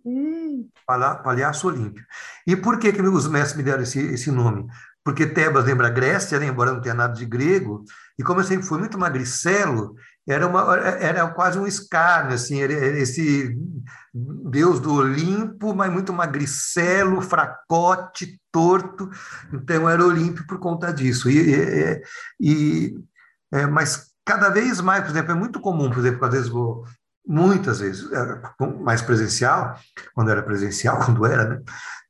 Hum. 0.05 0.69
Palhaço 0.85 1.67
Olímpio. 1.67 2.05
E 2.45 2.55
por 2.55 2.77
que, 2.77 2.93
que 2.93 3.01
os 3.01 3.27
mestres 3.27 3.57
me 3.57 3.63
deram 3.63 3.81
esse, 3.81 3.99
esse 3.99 4.29
nome? 4.29 4.67
Porque 5.07 5.25
Tebas 5.25 5.63
lembra 5.63 5.89
Grécia, 5.89 6.37
né? 6.37 6.47
embora 6.47 6.73
não 6.73 6.81
tenha 6.81 6.93
nada 6.93 7.13
de 7.13 7.25
grego, 7.25 7.85
e 8.19 8.23
como 8.23 8.41
eu 8.41 8.43
sempre 8.43 8.65
fui 8.65 8.77
muito 8.77 8.99
magricelo, 8.99 9.95
era, 10.27 10.45
uma, 10.45 10.75
era 10.75 11.25
quase 11.29 11.57
um 11.57 11.65
escárnio, 11.65 12.35
assim, 12.35 12.59
esse 12.59 13.57
deus 14.13 14.81
do 14.81 14.95
Olimpo, 14.95 15.73
mas 15.73 15.89
muito 15.89 16.11
magricelo, 16.11 17.21
fracote, 17.21 18.37
torto, 18.51 19.09
então 19.53 19.89
era 19.89 20.05
Olimpo 20.05 20.45
por 20.45 20.59
conta 20.59 20.91
disso. 20.91 21.29
E, 21.29 21.55
e, 21.55 22.01
e 22.41 22.99
é, 23.53 23.65
mas 23.65 24.07
cada 24.25 24.49
vez 24.49 24.81
mais, 24.81 25.05
por 25.05 25.11
exemplo, 25.11 25.31
é 25.31 25.35
muito 25.35 25.61
comum, 25.61 25.89
por 25.89 25.99
exemplo, 25.99 26.25
às 26.25 26.33
vezes 26.33 26.49
vou, 26.49 26.83
muitas 27.25 27.79
vezes, 27.79 28.11
é, 28.11 28.41
mais 28.83 29.01
presencial, 29.01 29.79
quando 30.13 30.31
era 30.31 30.43
presencial, 30.43 30.99
quando 31.05 31.25
era, 31.25 31.45
né? 31.47 31.61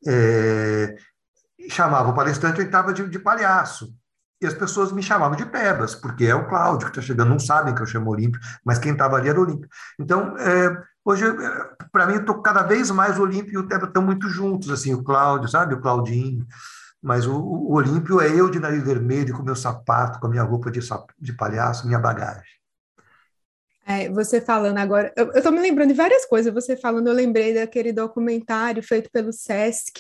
É, 0.08 0.96
chamava 1.70 2.10
o 2.10 2.14
palestrante, 2.14 2.60
eu 2.60 2.66
estava 2.66 2.94
de, 2.94 3.08
de 3.08 3.20
palhaço. 3.20 3.94
E 4.42 4.46
as 4.46 4.54
pessoas 4.54 4.92
me 4.92 5.02
chamavam 5.02 5.36
de 5.36 5.46
Pebas, 5.46 5.96
porque 5.96 6.26
é 6.26 6.36
o 6.36 6.48
Cláudio 6.48 6.88
que 6.88 6.92
está 6.92 7.02
chegando, 7.02 7.30
não 7.30 7.40
sabem 7.40 7.74
que 7.74 7.82
eu 7.82 7.88
chamo 7.88 8.12
Olímpio, 8.12 8.40
mas 8.64 8.78
quem 8.78 8.92
estava 8.92 9.16
ali 9.16 9.30
era 9.30 9.42
Olímpio. 9.42 9.68
Então, 10.00 10.38
é, 10.38 10.84
hoje, 11.04 11.26
é, 11.26 11.86
para 11.92 12.06
mim, 12.06 12.14
eu 12.14 12.20
estou 12.20 12.42
cada 12.42 12.62
vez 12.62 12.92
mais 12.92 13.18
o 13.18 13.24
Olímpio 13.24 13.54
e 13.54 13.58
o 13.58 13.68
Tebas 13.68 13.88
estão 13.88 14.04
muito 14.04 14.30
juntos, 14.30 14.70
assim, 14.70 14.94
o 14.94 15.04
Cláudio, 15.04 15.50
sabe, 15.50 15.74
o 15.74 15.82
Claudinho. 15.82 16.46
Mas 17.02 17.26
o, 17.26 17.36
o 17.36 17.74
Olímpio 17.74 18.22
é 18.22 18.30
eu 18.30 18.50
de 18.50 18.60
nariz 18.60 18.84
vermelho, 18.84 19.36
com 19.36 19.44
meu 19.44 19.56
sapato, 19.56 20.20
com 20.20 20.28
a 20.28 20.30
minha 20.30 20.44
roupa 20.44 20.70
de, 20.70 20.82
de 21.20 21.34
palhaço, 21.34 21.88
minha 21.88 22.00
bagagem. 22.00 22.57
É, 23.90 24.10
você 24.10 24.42
falando 24.42 24.78
agora, 24.80 25.14
eu, 25.16 25.32
estou 25.32 25.50
me 25.50 25.62
lembrando 25.62 25.88
de 25.88 25.94
várias 25.94 26.26
coisas. 26.26 26.54
Você 26.54 26.76
falando, 26.76 27.08
eu 27.08 27.14
lembrei 27.14 27.54
daquele 27.54 27.94
documentário 27.94 28.84
feito 28.84 29.10
pelo 29.10 29.32
Sesc 29.32 29.94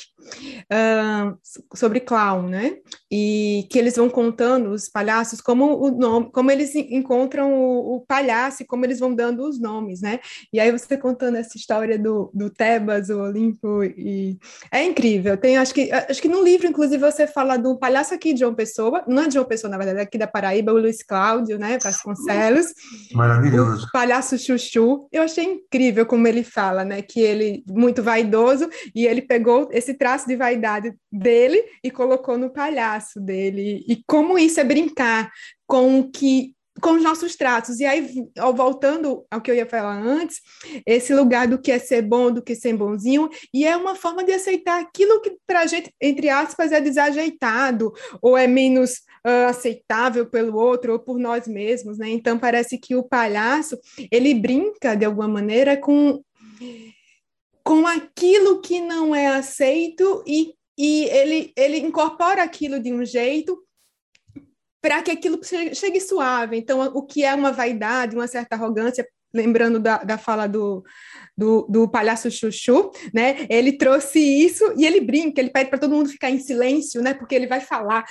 uh, 0.65 1.37
sobre 1.73 2.01
clown, 2.01 2.49
né? 2.49 2.75
E 3.09 3.65
que 3.71 3.79
eles 3.79 3.95
vão 3.95 4.09
contando 4.09 4.71
os 4.71 4.89
palhaços 4.89 5.39
como 5.39 5.81
o 5.81 5.89
nome, 5.89 6.29
como 6.33 6.51
eles 6.51 6.75
encontram 6.75 7.53
o, 7.53 7.95
o, 7.95 8.01
palhaço 8.01 8.61
e 8.61 8.65
como 8.65 8.83
eles 8.83 8.99
vão 8.99 9.15
dando 9.15 9.47
os 9.47 9.57
nomes, 9.57 10.01
né? 10.01 10.19
E 10.51 10.59
aí 10.59 10.69
você 10.69 10.97
contando 10.97 11.37
essa 11.37 11.55
história 11.55 11.97
do, 11.97 12.29
do 12.33 12.49
Tebas, 12.49 13.09
o 13.09 13.21
Olimpo 13.21 13.85
e 13.85 14.37
é 14.69 14.83
incrível. 14.83 15.37
Tem, 15.37 15.57
acho 15.57 15.73
que 15.73 15.89
acho 15.93 16.21
que 16.21 16.27
no 16.27 16.43
livro, 16.43 16.67
inclusive, 16.67 17.01
você 17.01 17.25
fala 17.25 17.55
do 17.55 17.77
palhaço 17.77 18.13
aqui 18.13 18.33
de 18.33 18.41
João 18.41 18.53
Pessoa, 18.53 19.05
não 19.07 19.23
é 19.23 19.27
de 19.27 19.35
João 19.35 19.45
Pessoa, 19.45 19.71
na 19.71 19.77
verdade, 19.77 19.99
é 19.99 20.03
aqui 20.03 20.17
da 20.17 20.27
Paraíba, 20.27 20.73
o 20.73 20.77
Luiz 20.77 21.01
Cláudio, 21.01 21.57
né? 21.57 21.77
Vasconcelos. 21.81 22.73
Maravilhoso 23.13 23.76
palhaço 23.91 24.37
chuchu. 24.37 25.07
Eu 25.11 25.23
achei 25.23 25.43
incrível 25.43 26.05
como 26.05 26.27
ele 26.27 26.43
fala, 26.43 26.83
né? 26.83 27.01
Que 27.01 27.19
ele 27.21 27.63
muito 27.69 28.03
vaidoso 28.03 28.69
e 28.95 29.05
ele 29.05 29.21
pegou 29.21 29.69
esse 29.71 29.93
traço 29.93 30.27
de 30.27 30.35
vaidade 30.35 30.93
dele 31.11 31.63
e 31.83 31.91
colocou 31.91 32.37
no 32.37 32.51
palhaço 32.51 33.19
dele. 33.19 33.85
E 33.87 34.01
como 34.07 34.37
isso 34.37 34.59
é 34.59 34.63
brincar 34.63 35.31
com 35.65 35.99
o 35.99 36.11
que 36.11 36.55
com 36.81 36.91
os 36.91 37.03
nossos 37.03 37.35
tratos. 37.35 37.79
E 37.79 37.85
aí, 37.85 38.07
voltando 38.55 39.25
ao 39.31 39.41
que 39.41 39.49
eu 39.49 39.55
ia 39.55 39.65
falar 39.65 39.97
antes, 39.97 40.41
esse 40.85 41.13
lugar 41.13 41.47
do 41.47 41.59
que 41.59 41.71
é 41.71 41.79
ser 41.79 42.01
bom, 42.01 42.31
do 42.31 42.41
que 42.41 42.55
ser 42.55 42.75
bonzinho, 42.75 43.29
e 43.53 43.65
é 43.65 43.75
uma 43.75 43.95
forma 43.95 44.23
de 44.23 44.31
aceitar 44.31 44.79
aquilo 44.79 45.21
que 45.21 45.35
para 45.45 45.61
a 45.61 45.65
gente, 45.65 45.91
entre 46.01 46.29
aspas, 46.29 46.71
é 46.71 46.79
desajeitado, 46.79 47.91
ou 48.21 48.37
é 48.37 48.47
menos 48.47 49.01
uh, 49.25 49.47
aceitável 49.49 50.25
pelo 50.25 50.57
outro, 50.57 50.93
ou 50.93 50.99
por 50.99 51.17
nós 51.17 51.47
mesmos, 51.47 51.97
né? 51.97 52.09
Então, 52.09 52.37
parece 52.37 52.77
que 52.77 52.95
o 52.95 53.03
palhaço, 53.03 53.77
ele 54.11 54.33
brinca, 54.33 54.95
de 54.95 55.05
alguma 55.05 55.27
maneira, 55.27 55.77
com, 55.77 56.21
com 57.63 57.87
aquilo 57.87 58.61
que 58.61 58.79
não 58.79 59.13
é 59.13 59.27
aceito 59.27 60.23
e, 60.25 60.53
e 60.77 61.05
ele, 61.05 61.51
ele 61.55 61.77
incorpora 61.77 62.43
aquilo 62.43 62.79
de 62.79 62.93
um 62.93 63.03
jeito 63.03 63.57
para 64.81 65.01
que 65.01 65.11
aquilo 65.11 65.39
chegue 65.43 65.99
suave. 65.99 66.57
Então, 66.57 66.79
o 66.93 67.03
que 67.03 67.23
é 67.23 67.33
uma 67.33 67.51
vaidade, 67.51 68.15
uma 68.15 68.27
certa 68.27 68.55
arrogância, 68.55 69.07
lembrando 69.33 69.79
da, 69.79 69.97
da 69.97 70.17
fala 70.17 70.47
do, 70.47 70.83
do, 71.37 71.67
do, 71.69 71.89
palhaço 71.89 72.31
Chuchu, 72.31 72.91
né? 73.13 73.45
Ele 73.49 73.73
trouxe 73.73 74.19
isso 74.19 74.73
e 74.77 74.85
ele 74.85 75.01
brinca, 75.01 75.41
ele 75.41 75.49
pede 75.49 75.69
para 75.69 75.79
todo 75.79 75.93
mundo 75.93 76.09
ficar 76.09 76.29
em 76.29 76.39
silêncio, 76.39 77.01
né? 77.01 77.13
Porque 77.13 77.35
ele 77.35 77.47
vai 77.47 77.59
falar. 77.59 78.05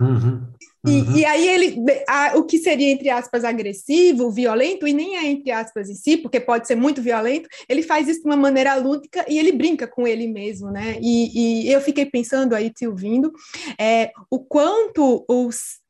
Uhum. 0.00 0.52
Uhum. 0.84 1.16
E, 1.16 1.20
e, 1.20 1.24
aí 1.24 1.48
ele, 1.48 1.76
a, 2.08 2.36
o 2.36 2.44
que 2.44 2.58
seria 2.58 2.90
entre 2.90 3.08
aspas 3.08 3.44
agressivo, 3.44 4.32
violento, 4.32 4.86
e 4.86 4.92
nem 4.92 5.16
é 5.16 5.26
entre 5.26 5.52
aspas 5.52 5.88
em 5.88 5.94
si, 5.94 6.16
porque 6.16 6.40
pode 6.40 6.66
ser 6.66 6.74
muito 6.74 7.00
violento, 7.00 7.48
ele 7.68 7.82
faz 7.82 8.08
isso 8.08 8.22
de 8.22 8.26
uma 8.26 8.36
maneira 8.36 8.74
lúdica 8.74 9.24
e 9.28 9.38
ele 9.38 9.52
brinca 9.52 9.86
com 9.86 10.06
ele 10.06 10.26
mesmo, 10.26 10.70
né? 10.70 10.98
E, 11.00 11.66
e 11.66 11.72
eu 11.72 11.80
fiquei 11.80 12.06
pensando 12.06 12.54
aí 12.54 12.68
te 12.68 12.86
ouvindo, 12.86 13.32
é, 13.78 14.10
o 14.28 14.40
quanto 14.40 15.24
os 15.28 15.80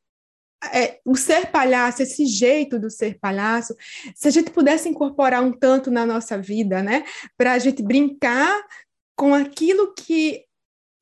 é, 0.71 0.99
o 1.03 1.15
ser 1.17 1.47
palhaço, 1.47 2.03
esse 2.03 2.25
jeito 2.25 2.79
do 2.79 2.89
ser 2.89 3.17
palhaço, 3.19 3.75
se 4.15 4.27
a 4.27 4.31
gente 4.31 4.51
pudesse 4.51 4.87
incorporar 4.87 5.43
um 5.43 5.51
tanto 5.51 5.91
na 5.91 6.05
nossa 6.05 6.37
vida, 6.37 6.81
né, 6.81 7.03
para 7.35 7.53
a 7.53 7.59
gente 7.59 7.83
brincar 7.83 8.63
com 9.15 9.33
aquilo 9.33 9.93
que 9.93 10.45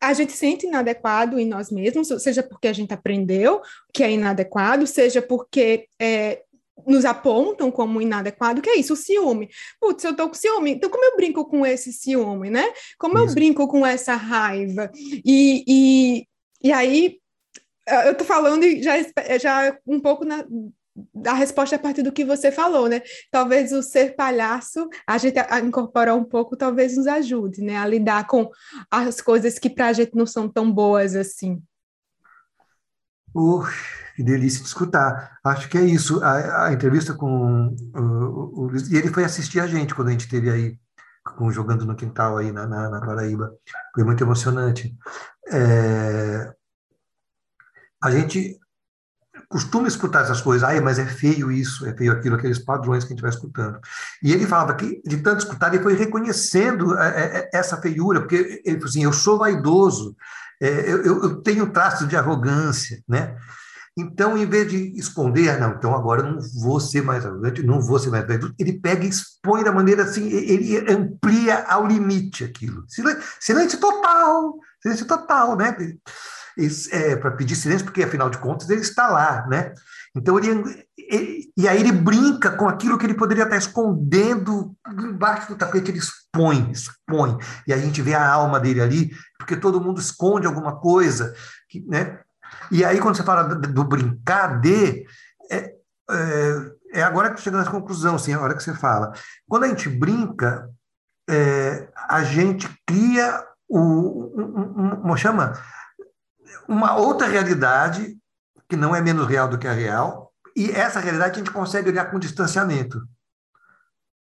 a 0.01 0.13
gente 0.13 0.33
sente 0.33 0.65
inadequado 0.65 1.39
em 1.39 1.45
nós 1.45 1.69
mesmos, 1.69 2.07
seja 2.21 2.41
porque 2.41 2.67
a 2.67 2.73
gente 2.73 2.93
aprendeu 2.93 3.61
que 3.93 4.03
é 4.03 4.11
inadequado, 4.11 4.87
seja 4.87 5.21
porque 5.21 5.87
é, 6.01 6.41
nos 6.87 7.05
apontam 7.05 7.69
como 7.69 8.01
inadequado, 8.01 8.61
que 8.61 8.69
é 8.69 8.77
isso, 8.77 8.93
o 8.93 8.97
ciúme. 8.97 9.49
Putz, 9.79 10.03
eu 10.03 10.15
tô 10.15 10.27
com 10.27 10.33
ciúme, 10.33 10.71
então 10.71 10.89
como 10.89 11.05
eu 11.05 11.15
brinco 11.15 11.45
com 11.45 11.63
esse 11.65 11.93
ciúme, 11.93 12.49
né? 12.49 12.65
Como 12.97 13.17
eu 13.17 13.31
brinco 13.33 13.67
com 13.67 13.85
essa 13.85 14.15
raiva? 14.15 14.91
E, 15.23 15.63
e, 15.67 16.27
e 16.63 16.71
aí 16.71 17.19
eu 18.05 18.15
tô 18.15 18.23
falando 18.23 18.63
já, 18.81 18.95
já 19.37 19.77
um 19.85 19.99
pouco 19.99 20.25
na, 20.25 20.45
da 21.13 21.33
resposta 21.33 21.75
a 21.75 21.79
partir 21.79 22.03
do 22.03 22.11
que 22.11 22.25
você 22.25 22.51
falou, 22.51 22.87
né? 22.87 23.01
Talvez 23.31 23.71
o 23.71 23.81
ser 23.81 24.15
palhaço, 24.15 24.89
a 25.07 25.17
gente 25.17 25.39
a 25.39 25.59
incorporar 25.59 26.15
um 26.15 26.23
pouco, 26.23 26.57
talvez 26.57 26.97
nos 26.97 27.07
ajude, 27.07 27.61
né? 27.61 27.77
A 27.77 27.87
lidar 27.87 28.27
com 28.27 28.49
as 28.89 29.21
coisas 29.21 29.57
que 29.57 29.69
para 29.69 29.87
a 29.87 29.93
gente 29.93 30.15
não 30.15 30.25
são 30.25 30.49
tão 30.49 30.71
boas 30.71 31.15
assim. 31.15 31.61
Uh, 33.33 33.63
que 34.15 34.23
delícia 34.23 34.61
de 34.61 34.67
escutar. 34.67 35.39
Acho 35.43 35.69
que 35.69 35.77
é 35.77 35.81
isso. 35.81 36.21
A, 36.23 36.67
a 36.67 36.73
entrevista 36.73 37.13
com 37.13 37.73
o, 37.95 38.65
o, 38.65 38.71
E 38.91 38.97
ele 38.97 39.07
foi 39.07 39.23
assistir 39.23 39.59
a 39.59 39.67
gente 39.67 39.95
quando 39.95 40.09
a 40.09 40.11
gente 40.11 40.25
esteve 40.25 40.49
aí 40.49 40.77
com, 41.37 41.51
jogando 41.51 41.85
no 41.85 41.95
quintal 41.95 42.37
aí 42.37 42.51
na, 42.51 42.67
na, 42.67 42.89
na 42.89 42.99
Paraíba. 42.99 43.53
Foi 43.95 44.03
muito 44.03 44.23
emocionante. 44.23 44.93
É, 45.49 46.53
a 48.03 48.11
gente 48.11 48.59
costuma 49.51 49.87
escutar 49.87 50.23
essas 50.23 50.39
coisas, 50.39 50.67
ai, 50.67 50.79
mas 50.79 50.97
é 50.97 51.05
feio 51.05 51.51
isso, 51.51 51.85
é 51.85 51.93
feio 51.93 52.13
aquilo, 52.13 52.35
aqueles 52.37 52.57
padrões 52.57 53.03
que 53.03 53.11
a 53.11 53.15
gente 53.15 53.21
vai 53.21 53.29
escutando. 53.29 53.79
E 54.23 54.31
ele 54.31 54.47
falava 54.47 54.73
que, 54.75 55.01
de 55.05 55.17
tanto 55.17 55.39
escutar, 55.39 55.73
ele 55.73 55.83
foi 55.83 55.93
reconhecendo 55.93 56.97
é, 56.97 57.07
é, 57.07 57.37
é, 57.37 57.49
essa 57.53 57.77
feiura, 57.77 58.21
porque 58.21 58.61
ele 58.65 58.77
falou 58.77 58.89
assim, 58.89 59.03
eu 59.03 59.11
sou 59.11 59.37
vaidoso, 59.37 60.15
eu, 60.59 61.03
eu 61.03 61.41
tenho 61.41 61.71
traços 61.71 62.07
de 62.07 62.15
arrogância, 62.15 63.03
né? 63.07 63.35
Então, 63.97 64.37
em 64.37 64.45
vez 64.45 64.69
de 64.71 64.97
esconder, 64.97 65.59
não, 65.59 65.71
então 65.71 65.93
agora 65.93 66.21
eu 66.21 66.31
não 66.31 66.39
vou 66.61 66.79
ser 66.79 67.01
mais 67.01 67.25
arrogante, 67.25 67.61
não 67.61 67.81
vou 67.81 67.99
ser 67.99 68.09
mais 68.09 68.25
vaidoso, 68.25 68.53
ele 68.57 68.79
pega 68.79 69.03
e 69.03 69.09
expõe 69.09 69.65
da 69.65 69.71
maneira 69.71 70.03
assim, 70.03 70.29
ele 70.29 70.77
amplia 70.89 71.65
ao 71.67 71.85
limite 71.85 72.45
aquilo. 72.45 72.85
Silêncio 73.39 73.79
total, 73.79 74.55
silêncio 74.81 75.05
total, 75.05 75.57
né? 75.57 75.75
É, 76.91 77.15
para 77.15 77.31
pedir 77.31 77.55
silêncio, 77.55 77.85
porque 77.85 78.03
afinal 78.03 78.29
de 78.29 78.37
contas 78.37 78.69
ele 78.69 78.81
está 78.81 79.07
lá, 79.07 79.45
né? 79.47 79.73
Então 80.15 80.37
ele, 80.37 80.85
ele, 80.97 81.51
e 81.55 81.67
aí 81.67 81.79
ele 81.79 81.91
brinca 81.91 82.51
com 82.51 82.67
aquilo 82.67 82.97
que 82.97 83.05
ele 83.05 83.13
poderia 83.13 83.43
estar 83.43 83.57
escondendo 83.57 84.75
embaixo 84.87 85.47
do 85.47 85.55
tapete, 85.55 85.91
ele 85.91 85.99
expõe, 85.99 86.69
expõe. 86.71 87.37
E 87.65 87.73
a 87.73 87.77
gente 87.77 88.01
vê 88.01 88.13
a 88.13 88.29
alma 88.29 88.59
dele 88.59 88.81
ali, 88.81 89.11
porque 89.37 89.55
todo 89.55 89.81
mundo 89.81 90.01
esconde 90.01 90.47
alguma 90.47 90.77
coisa, 90.79 91.33
né? 91.87 92.19
E 92.69 92.83
aí 92.83 92.99
quando 92.99 93.15
você 93.15 93.23
fala 93.23 93.43
do, 93.43 93.73
do 93.73 93.83
brincar 93.83 94.59
de 94.59 95.05
é, 95.49 95.75
é, 96.09 96.71
é, 96.93 97.03
agora 97.03 97.33
que 97.33 97.41
chega 97.41 97.57
na 97.57 97.69
conclusão, 97.69 98.15
assim, 98.15 98.33
a 98.33 98.41
hora 98.41 98.55
que 98.55 98.63
você 98.63 98.73
fala. 98.73 99.13
Quando 99.47 99.63
a 99.63 99.67
gente 99.67 99.89
brinca, 99.89 100.69
é, 101.29 101.87
a 101.95 102.23
gente 102.23 102.69
cria 102.85 103.43
o, 103.67 103.79
um, 103.79 105.05
um, 105.05 105.11
um, 105.11 105.17
chama 105.17 105.53
uma 106.67 106.95
outra 106.95 107.27
realidade, 107.27 108.17
que 108.69 108.75
não 108.75 108.95
é 108.95 109.01
menos 109.01 109.27
real 109.27 109.47
do 109.47 109.57
que 109.57 109.67
a 109.67 109.73
real, 109.73 110.31
e 110.55 110.71
essa 110.71 110.99
realidade 110.99 111.35
a 111.35 111.37
gente 111.37 111.51
consegue 111.51 111.89
olhar 111.89 112.09
com 112.09 112.19
distanciamento. 112.19 113.01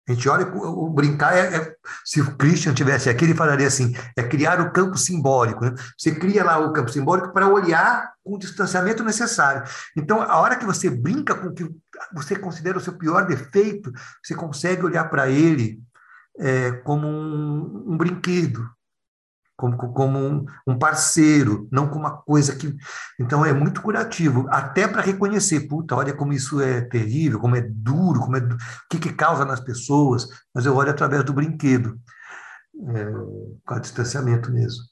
A 0.07 0.13
gente 0.13 0.29
olha, 0.29 0.47
o, 0.47 0.91
brincar 0.91 1.35
é, 1.35 1.57
é, 1.57 1.77
Se 2.05 2.21
o 2.21 2.37
Christian 2.37 2.75
tivesse 2.75 3.09
aqui, 3.09 3.25
ele 3.25 3.35
falaria 3.35 3.67
assim: 3.67 3.95
é 4.17 4.23
criar 4.23 4.61
o 4.61 4.71
campo 4.71 4.99
simbólico. 4.99 5.65
Né? 5.65 5.75
Você 5.97 6.15
cria 6.15 6.45
lá 6.45 6.59
o 6.59 6.73
campo 6.75 6.91
simbólico 6.91 7.33
para 7.33 7.49
olhar 7.49 8.13
com 8.23 8.35
o 8.35 8.39
distanciamento 8.39 9.03
necessário. 9.03 9.63
Então, 9.97 10.21
a 10.21 10.39
hora 10.39 10.57
que 10.57 10.67
você 10.67 10.91
brinca 10.91 11.35
com 11.35 11.49
o 11.49 11.55
que 11.55 11.67
você 12.13 12.37
considera 12.37 12.77
o 12.77 12.81
seu 12.81 12.99
pior 12.99 13.27
defeito, 13.27 13.91
você 14.23 14.35
consegue 14.35 14.85
olhar 14.85 15.05
para 15.05 15.31
ele 15.31 15.81
é, 16.39 16.73
como 16.73 17.07
um, 17.07 17.93
um 17.93 17.97
brinquedo, 17.97 18.69
como, 19.57 19.77
como 19.77 20.19
um, 20.19 20.45
um, 20.67 20.79
parceiro, 20.79 21.69
não 21.71 21.89
como 21.89 22.01
uma 22.01 22.17
coisa 22.23 22.57
que. 22.57 22.75
Então 23.21 23.45
é 23.45 23.53
muito 23.53 23.81
curativo, 23.81 24.47
até 24.51 24.89
para 24.89 25.03
reconhecer, 25.03 25.69
puta, 25.69 25.95
olha 25.95 26.13
como 26.13 26.33
isso 26.33 26.61
é 26.61 26.81
terrível, 26.83 27.41
como 27.41 27.57
é 27.57 27.63
duro, 27.63 28.21
como 28.21 28.37
é, 28.37 28.41
o 28.41 28.57
que, 28.91 28.99
que 28.99 29.13
causa 29.13 29.45
nas 29.45 29.61
pessoas, 29.61 30.29
mas 30.55 30.67
eu 30.67 30.75
olho 30.75 30.91
através 30.91 31.25
do 31.25 31.33
brinquedo, 31.33 31.99
é, 32.89 33.05
com 33.65 33.75
o 33.75 33.81
distanciamento 33.81 34.53
mesmo. 34.53 34.83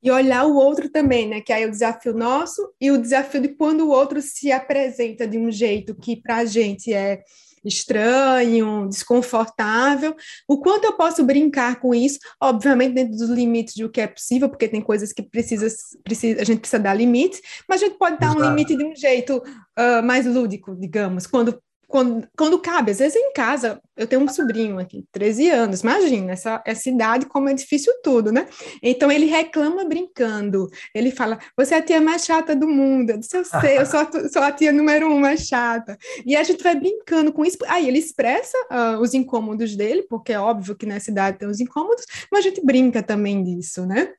E 0.00 0.10
olhar 0.12 0.44
o 0.44 0.54
outro 0.54 0.88
também, 0.88 1.28
né? 1.28 1.40
Que 1.40 1.52
aí 1.52 1.64
é 1.64 1.66
o 1.66 1.70
desafio 1.70 2.14
nosso 2.14 2.72
e 2.80 2.90
o 2.92 3.02
desafio 3.02 3.42
de 3.42 3.48
quando 3.48 3.80
o 3.80 3.90
outro 3.90 4.22
se 4.22 4.52
apresenta 4.52 5.26
de 5.26 5.36
um 5.36 5.50
jeito 5.50 5.92
que 5.92 6.14
para 6.14 6.36
a 6.36 6.44
gente 6.44 6.92
é 6.92 7.22
estranho, 7.64 8.88
desconfortável, 8.88 10.14
o 10.46 10.58
quanto 10.58 10.84
eu 10.84 10.92
posso 10.92 11.24
brincar 11.24 11.80
com 11.80 11.94
isso, 11.94 12.18
obviamente 12.40 12.94
dentro 12.94 13.16
dos 13.16 13.28
limites 13.28 13.74
do 13.74 13.90
que 13.90 14.00
é 14.00 14.06
possível, 14.06 14.48
porque 14.48 14.68
tem 14.68 14.80
coisas 14.80 15.12
que 15.12 15.22
precisa, 15.22 15.66
precisa 16.04 16.40
a 16.40 16.44
gente 16.44 16.60
precisa 16.60 16.82
dar 16.82 16.94
limites, 16.94 17.40
mas 17.68 17.82
a 17.82 17.86
gente 17.86 17.98
pode 17.98 18.18
dar 18.18 18.28
Exato. 18.28 18.42
um 18.42 18.48
limite 18.48 18.76
de 18.76 18.84
um 18.84 18.94
jeito 18.94 19.36
uh, 19.38 20.02
mais 20.02 20.26
lúdico, 20.26 20.76
digamos, 20.76 21.26
quando 21.26 21.60
quando, 21.88 22.28
quando 22.36 22.58
cabe, 22.58 22.90
às 22.90 22.98
vezes 22.98 23.16
em 23.16 23.32
casa, 23.32 23.80
eu 23.96 24.06
tenho 24.06 24.20
um 24.20 24.28
sobrinho 24.28 24.78
aqui, 24.78 25.06
13 25.10 25.48
anos, 25.48 25.80
imagina, 25.80 26.32
essa, 26.32 26.62
essa 26.66 26.88
idade, 26.88 27.24
como 27.24 27.48
é 27.48 27.54
difícil 27.54 27.92
tudo, 28.04 28.30
né? 28.30 28.46
Então 28.82 29.10
ele 29.10 29.24
reclama 29.24 29.86
brincando, 29.86 30.68
ele 30.94 31.10
fala, 31.10 31.38
você 31.56 31.74
é 31.74 31.78
a 31.78 31.82
tia 31.82 31.98
mais 31.98 32.26
chata 32.26 32.54
do 32.54 32.68
mundo, 32.68 33.10
eu 33.10 33.18
disse, 33.18 33.38
eu 33.38 33.44
sei, 33.44 33.78
eu 33.78 33.86
sou 33.86 34.00
a, 34.00 34.28
sou 34.28 34.42
a 34.42 34.52
tia 34.52 34.70
número 34.70 35.08
um 35.08 35.18
mais 35.18 35.46
chata, 35.46 35.96
e 36.26 36.36
a 36.36 36.42
gente 36.44 36.62
vai 36.62 36.76
brincando 36.76 37.32
com 37.32 37.42
isso, 37.42 37.56
aí 37.66 37.88
ele 37.88 37.98
expressa 37.98 38.56
uh, 38.70 39.00
os 39.00 39.14
incômodos 39.14 39.74
dele, 39.74 40.02
porque 40.02 40.34
é 40.34 40.38
óbvio 40.38 40.76
que 40.76 40.84
nessa 40.84 41.10
idade 41.10 41.38
tem 41.38 41.48
os 41.48 41.58
incômodos, 41.58 42.04
mas 42.30 42.44
a 42.44 42.48
gente 42.48 42.64
brinca 42.64 43.02
também 43.02 43.42
disso, 43.42 43.86
né? 43.86 44.12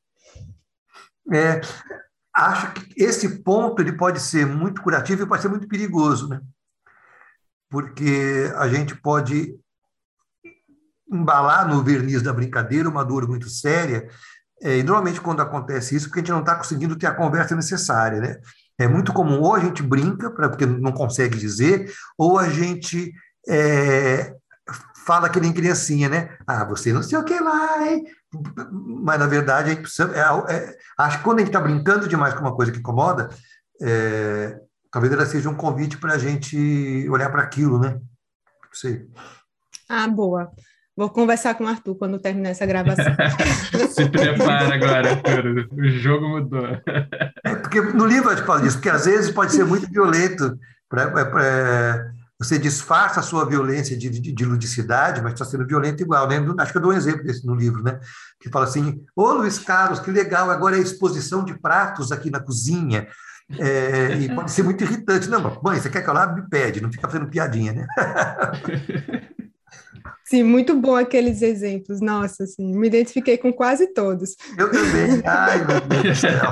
É, 1.32 1.62
acho 2.36 2.74
que 2.74 3.04
esse 3.04 3.44
ponto 3.44 3.80
ele 3.80 3.96
pode 3.96 4.20
ser 4.20 4.48
muito 4.48 4.82
curativo 4.82 5.22
e 5.22 5.28
pode 5.28 5.44
ser 5.44 5.50
muito 5.50 5.68
perigoso, 5.68 6.28
né? 6.28 6.42
Porque 7.70 8.52
a 8.56 8.68
gente 8.68 8.96
pode 8.96 9.56
embalar 11.12 11.68
no 11.68 11.84
verniz 11.84 12.22
da 12.22 12.34
brincadeira 12.34 12.90
uma 12.90 13.04
dor 13.04 13.28
muito 13.28 13.50
séria, 13.50 14.08
é, 14.62 14.78
e 14.78 14.84
normalmente 14.84 15.22
quando 15.22 15.42
acontece 15.42 15.96
isso, 15.96 16.08
porque 16.08 16.20
a 16.20 16.24
gente 16.24 16.32
não 16.32 16.42
está 16.42 16.56
conseguindo 16.56 16.96
ter 16.98 17.08
a 17.08 17.16
conversa 17.16 17.56
necessária, 17.56 18.20
né? 18.20 18.38
É 18.78 18.88
muito 18.88 19.14
comum, 19.14 19.42
ou 19.42 19.56
a 19.56 19.60
gente 19.60 19.82
brinca, 19.82 20.30
pra, 20.30 20.50
porque 20.50 20.66
não 20.66 20.92
consegue 20.92 21.38
dizer, 21.38 21.92
ou 22.18 22.38
a 22.38 22.50
gente 22.50 23.14
é, 23.48 24.34
fala 25.06 25.30
que 25.30 25.40
nem 25.40 25.54
criancinha, 25.54 26.10
né? 26.10 26.38
Ah, 26.46 26.64
você 26.66 26.92
não 26.94 27.02
sei 27.02 27.18
o 27.18 27.24
que 27.24 27.40
lá, 27.40 27.88
hein? 27.88 28.06
Mas, 29.04 29.20
na 29.20 29.28
verdade, 29.28 29.72
a 29.72 29.74
gente 29.74 29.82
precisa, 29.82 30.12
é, 30.16 30.56
é, 30.56 30.78
acho 30.98 31.18
que 31.18 31.24
quando 31.24 31.38
a 31.38 31.42
gente 31.42 31.50
está 31.50 31.60
brincando 31.60 32.08
demais 32.08 32.34
com 32.34 32.42
uma 32.42 32.56
coisa 32.56 32.72
que 32.72 32.80
incomoda, 32.80 33.30
é, 33.82 34.60
talvez 34.92 35.14
ela 35.14 35.26
seja 35.26 35.50
um 35.50 35.56
convite 35.56 35.98
para 35.98 36.14
a 36.14 36.18
gente 36.18 37.08
olhar 37.10 37.30
para 37.30 37.42
aquilo, 37.42 37.80
né? 37.80 37.92
Não 37.92 38.74
sei. 38.74 39.08
Ah, 39.88 40.08
boa. 40.08 40.52
Vou 41.00 41.10
conversar 41.10 41.56
com 41.56 41.64
o 41.64 41.68
Arthur 41.68 41.96
quando 41.96 42.20
terminar 42.20 42.50
essa 42.50 42.66
gravação. 42.66 43.06
Se 43.90 44.10
prepara 44.10 44.76
agora, 44.76 45.12
Arthur. 45.12 45.68
O 45.72 45.90
jogo 45.92 46.28
mudou. 46.28 46.66
É 47.44 47.56
porque 47.56 47.80
no 47.80 48.06
livro 48.06 48.30
a 48.30 48.36
gente 48.36 48.46
fala 48.46 48.62
disso, 48.62 48.76
porque 48.76 48.90
às 48.90 49.06
vezes 49.06 49.32
pode 49.32 49.54
ser 49.54 49.64
muito 49.64 49.90
violento. 49.90 50.60
Pra, 50.90 51.10
pra, 51.10 51.46
é, 51.46 52.06
você 52.38 52.60
disfarça 52.60 53.22
a 53.22 53.24
sua 53.24 53.46
violência 53.46 53.98
de, 53.98 54.10
de, 54.10 54.32
de 54.34 54.46
ludicidade, 54.46 55.22
mas 55.22 55.34
está 55.34 55.46
sendo 55.46 55.66
violento 55.66 56.02
igual. 56.02 56.28
Né? 56.28 56.36
Acho 56.60 56.74
que 56.74 56.78
eu 56.78 56.82
dou 56.82 56.92
um 56.92 56.98
exemplo 56.98 57.24
desse 57.24 57.46
no 57.46 57.56
livro, 57.56 57.82
né? 57.82 58.00
Que 58.40 58.50
fala 58.50 58.66
assim: 58.66 59.02
Ô 59.16 59.32
Luiz 59.32 59.58
Carlos, 59.58 60.00
que 60.00 60.12
legal, 60.12 60.50
agora 60.50 60.76
é 60.76 60.80
a 60.80 60.84
exposição 60.84 61.46
de 61.46 61.58
pratos 61.58 62.12
aqui 62.12 62.30
na 62.30 62.42
cozinha. 62.42 63.08
É, 63.58 64.16
e 64.16 64.30
pode 64.34 64.52
ser 64.52 64.64
muito 64.64 64.84
irritante. 64.84 65.30
Não, 65.30 65.62
mãe, 65.64 65.80
você 65.80 65.90
quer 65.90 66.04
que 66.04 66.10
eu 66.10 66.14
lave? 66.14 66.42
Me 66.42 66.50
pede, 66.50 66.82
não 66.82 66.92
fica 66.92 67.08
fazendo 67.08 67.30
piadinha, 67.30 67.72
né? 67.74 67.88
Sim, 70.24 70.44
muito 70.44 70.80
bom 70.80 70.96
aqueles 70.96 71.42
exemplos. 71.42 72.00
Nossa, 72.00 72.44
assim, 72.44 72.78
me 72.78 72.86
identifiquei 72.86 73.36
com 73.36 73.52
quase 73.52 73.92
todos. 73.94 74.36
Eu 74.56 74.70
também. 74.70 75.24
Ai, 75.26 75.66
meu 75.66 75.82
Deus 75.82 76.04
do 76.04 76.16
céu. 76.16 76.40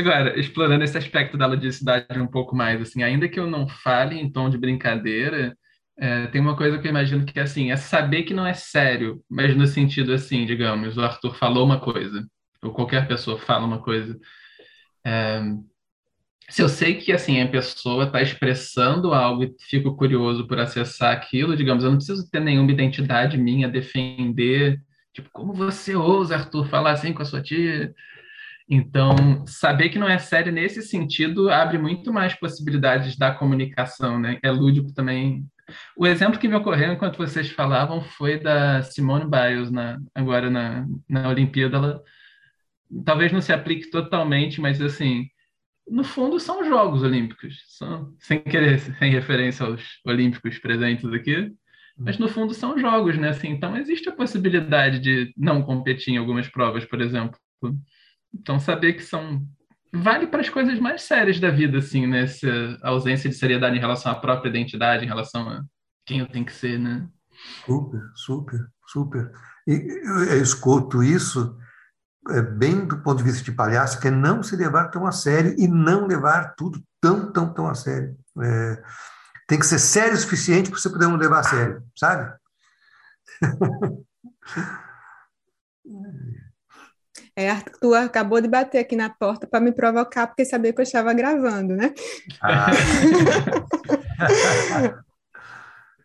Agora, 0.00 0.40
explorando 0.40 0.84
esse 0.84 0.96
aspecto 0.96 1.36
da 1.36 1.44
ludicidade 1.46 2.18
um 2.18 2.26
pouco 2.26 2.56
mais, 2.56 2.80
assim, 2.80 3.02
ainda 3.02 3.28
que 3.28 3.38
eu 3.38 3.46
não 3.46 3.68
fale 3.68 4.18
em 4.18 4.30
tom 4.30 4.48
de 4.48 4.56
brincadeira, 4.56 5.54
é, 5.98 6.26
tem 6.28 6.40
uma 6.40 6.56
coisa 6.56 6.78
que 6.78 6.86
eu 6.86 6.90
imagino 6.90 7.24
que 7.24 7.38
assim, 7.38 7.70
é 7.70 7.76
saber 7.76 8.24
que 8.24 8.34
não 8.34 8.46
é 8.46 8.54
sério, 8.54 9.22
mas 9.30 9.56
no 9.56 9.66
sentido 9.66 10.12
assim, 10.12 10.44
digamos, 10.46 10.96
o 10.96 11.02
Arthur 11.02 11.34
falou 11.36 11.64
uma 11.64 11.80
coisa, 11.80 12.26
ou 12.64 12.72
qualquer 12.72 13.06
pessoa 13.06 13.38
fala 13.38 13.66
uma 13.66 13.80
coisa. 13.80 14.18
É, 15.06 15.40
se 16.48 16.62
eu 16.62 16.68
sei 16.68 16.94
que 16.94 17.12
assim 17.12 17.40
a 17.40 17.48
pessoa 17.48 18.04
está 18.04 18.20
expressando 18.20 19.14
algo 19.14 19.44
e 19.44 19.54
fico 19.60 19.96
curioso 19.96 20.46
por 20.46 20.58
acessar 20.58 21.12
aquilo, 21.12 21.56
digamos, 21.56 21.84
eu 21.84 21.90
não 21.90 21.96
preciso 21.96 22.28
ter 22.30 22.40
nenhuma 22.40 22.70
identidade 22.70 23.38
minha 23.38 23.68
defender, 23.68 24.80
tipo, 25.12 25.30
como 25.32 25.54
você 25.54 25.94
ousa, 25.96 26.36
Arthur, 26.36 26.66
falar 26.68 26.92
assim 26.92 27.12
com 27.12 27.22
a 27.22 27.24
sua 27.24 27.42
tia? 27.42 27.94
Então, 28.68 29.44
saber 29.46 29.90
que 29.90 29.98
não 29.98 30.08
é 30.08 30.18
sério 30.18 30.52
nesse 30.52 30.82
sentido 30.82 31.50
abre 31.50 31.78
muito 31.78 32.12
mais 32.12 32.34
possibilidades 32.34 33.16
da 33.16 33.30
comunicação, 33.32 34.18
né? 34.18 34.38
É 34.42 34.50
lúdico 34.50 34.92
também. 34.92 35.46
O 35.96 36.06
exemplo 36.06 36.38
que 36.38 36.48
me 36.48 36.54
ocorreu 36.54 36.92
enquanto 36.92 37.18
vocês 37.18 37.50
falavam 37.50 38.02
foi 38.02 38.38
da 38.38 38.82
Simone 38.82 39.26
Biles, 39.30 39.70
na, 39.70 39.98
agora 40.14 40.50
na, 40.50 40.86
na 41.08 41.28
Olimpíada. 41.28 41.76
Ela 41.76 42.02
talvez 43.04 43.32
não 43.32 43.40
se 43.40 43.52
aplique 43.52 43.90
totalmente, 43.90 44.60
mas 44.60 44.80
assim, 44.80 45.26
no 45.88 46.04
fundo 46.04 46.40
são 46.40 46.64
Jogos 46.64 47.02
Olímpicos, 47.02 47.62
são, 47.68 48.14
sem 48.18 48.40
querer, 48.40 48.78
sem 48.98 49.10
referência 49.10 49.66
aos 49.66 49.82
Olímpicos 50.04 50.58
presentes 50.58 51.12
aqui, 51.12 51.52
mas 51.96 52.18
no 52.18 52.28
fundo 52.28 52.52
são 52.52 52.76
jogos, 52.76 53.16
né? 53.16 53.28
Assim, 53.28 53.48
então 53.48 53.76
existe 53.76 54.08
a 54.08 54.14
possibilidade 54.14 54.98
de 54.98 55.32
não 55.36 55.62
competir 55.62 56.12
em 56.12 56.16
algumas 56.16 56.48
provas, 56.48 56.84
por 56.84 57.00
exemplo. 57.00 57.38
Então 58.34 58.58
saber 58.58 58.94
que 58.94 59.02
são 59.02 59.46
vale 59.92 60.26
para 60.26 60.40
as 60.40 60.48
coisas 60.48 60.80
mais 60.80 61.02
sérias 61.02 61.38
da 61.38 61.50
vida, 61.50 61.78
assim, 61.78 62.06
né? 62.06 62.22
Essa 62.22 62.78
ausência 62.82 63.30
de 63.30 63.36
seriedade 63.36 63.76
em 63.76 63.80
relação 63.80 64.10
à 64.10 64.14
própria 64.16 64.48
identidade, 64.48 65.04
em 65.04 65.08
relação 65.08 65.48
a 65.48 65.64
quem 66.04 66.18
eu 66.18 66.26
tenho 66.26 66.44
que 66.44 66.52
ser, 66.52 66.78
né? 66.80 67.08
Super, 67.64 68.00
super, 68.16 68.60
super. 68.88 69.30
E 69.66 69.72
eu 70.32 70.42
escuto 70.42 71.02
isso 71.02 71.56
bem 72.56 72.86
do 72.86 73.02
ponto 73.02 73.18
de 73.18 73.24
vista 73.24 73.44
de 73.44 73.52
palhaço, 73.52 74.00
que 74.00 74.08
é 74.08 74.10
não 74.10 74.42
se 74.42 74.56
levar 74.56 74.88
tão 74.88 75.06
a 75.06 75.12
sério 75.12 75.54
e 75.58 75.68
não 75.68 76.06
levar 76.06 76.54
tudo 76.54 76.82
tão, 77.00 77.30
tão, 77.32 77.52
tão 77.52 77.68
a 77.68 77.74
sério. 77.74 78.16
É, 78.42 78.82
tem 79.46 79.58
que 79.58 79.66
ser 79.66 79.78
sério 79.78 80.14
o 80.14 80.16
suficiente 80.16 80.70
para 80.70 80.78
você 80.78 80.88
poder 80.88 81.06
não 81.06 81.16
levar 81.16 81.40
a 81.40 81.44
sério, 81.44 81.82
sabe? 81.96 82.32
É, 87.36 87.50
Arthur 87.50 87.96
acabou 87.96 88.40
de 88.40 88.46
bater 88.46 88.78
aqui 88.78 88.94
na 88.94 89.10
porta 89.10 89.44
para 89.44 89.58
me 89.58 89.72
provocar, 89.72 90.28
porque 90.28 90.44
sabia 90.44 90.72
que 90.72 90.80
eu 90.80 90.84
estava 90.84 91.12
gravando, 91.12 91.74
né? 91.74 91.92
Ah. 92.40 92.66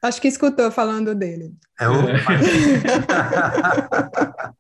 Acho 0.02 0.22
que 0.22 0.28
escutou 0.28 0.72
falando 0.72 1.14
dele. 1.14 1.54
É 1.80 1.90
o... 1.90 1.94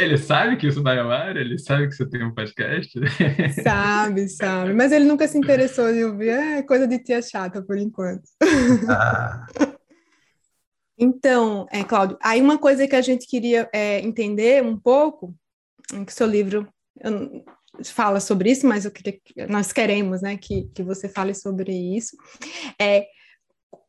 Ele 0.00 0.18
sabe 0.18 0.56
que 0.56 0.66
isso 0.66 0.82
vai 0.82 0.98
ao 0.98 1.10
ar? 1.10 1.36
Ele 1.36 1.58
sabe 1.58 1.86
que 1.86 1.94
você 1.94 2.08
tem 2.08 2.24
um 2.24 2.34
podcast? 2.34 2.98
Sabe, 3.62 4.28
sabe. 4.28 4.72
Mas 4.72 4.90
ele 4.90 5.04
nunca 5.04 5.28
se 5.28 5.38
interessou 5.38 5.90
em 5.90 6.04
ouvir. 6.04 6.30
É 6.30 6.62
coisa 6.62 6.88
de 6.88 6.98
tia 6.98 7.22
chata, 7.22 7.62
por 7.62 7.78
enquanto. 7.78 8.22
Ah. 8.88 9.46
Então, 11.02 11.66
é, 11.70 11.82
Cláudio, 11.82 12.18
aí 12.22 12.42
uma 12.42 12.58
coisa 12.58 12.86
que 12.86 12.94
a 12.94 13.00
gente 13.00 13.26
queria 13.26 13.66
é, 13.72 14.00
entender 14.00 14.62
um 14.62 14.78
pouco, 14.78 15.34
que 16.06 16.12
seu 16.12 16.26
livro 16.26 16.68
fala 17.86 18.20
sobre 18.20 18.50
isso, 18.50 18.66
mas 18.66 18.84
o 18.84 18.90
que 18.90 19.18
nós 19.48 19.72
queremos 19.72 20.20
né, 20.20 20.36
que, 20.36 20.68
que 20.74 20.82
você 20.82 21.08
fale 21.08 21.32
sobre 21.32 21.72
isso, 21.72 22.14
é 22.78 23.06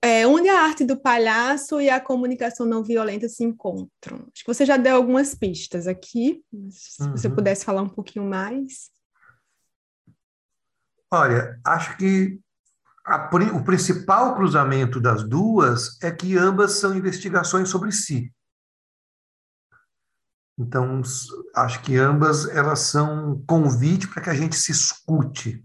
é, 0.02 0.26
onde 0.26 0.50
a 0.50 0.64
arte 0.64 0.84
do 0.84 1.00
palhaço 1.00 1.80
e 1.80 1.90
a 1.90 2.02
comunicação 2.02 2.66
não 2.66 2.84
violenta 2.84 3.30
se 3.30 3.44
encontram. 3.44 4.28
Acho 4.34 4.44
que 4.44 4.54
você 4.54 4.66
já 4.66 4.78
deu 4.78 4.96
algumas 4.96 5.36
pistas 5.36 5.88
aqui, 5.88 6.44
se 6.72 7.04
uhum. 7.04 7.12
você 7.12 7.30
pudesse 7.30 7.64
falar 7.64 7.82
um 7.84 7.90
pouquinho 7.90 8.26
mais. 8.26 8.90
Olha, 11.12 11.60
acho 11.64 11.98
que 11.98 12.40
a, 13.06 13.30
o 13.54 13.64
principal 13.64 14.36
cruzamento 14.36 15.00
das 15.00 15.24
duas 15.24 16.02
é 16.02 16.10
que 16.10 16.38
ambas 16.38 16.74
são 16.74 16.96
investigações 16.96 17.70
sobre 17.70 17.92
si. 17.92 18.34
Então, 20.58 21.02
acho 21.56 21.82
que 21.82 21.98
ambas 21.98 22.48
elas 22.50 22.80
são 22.80 23.32
um 23.32 23.46
convite 23.46 24.08
para 24.08 24.22
que 24.22 24.30
a 24.30 24.34
gente 24.34 24.56
se 24.56 24.72
escute. 24.72 25.64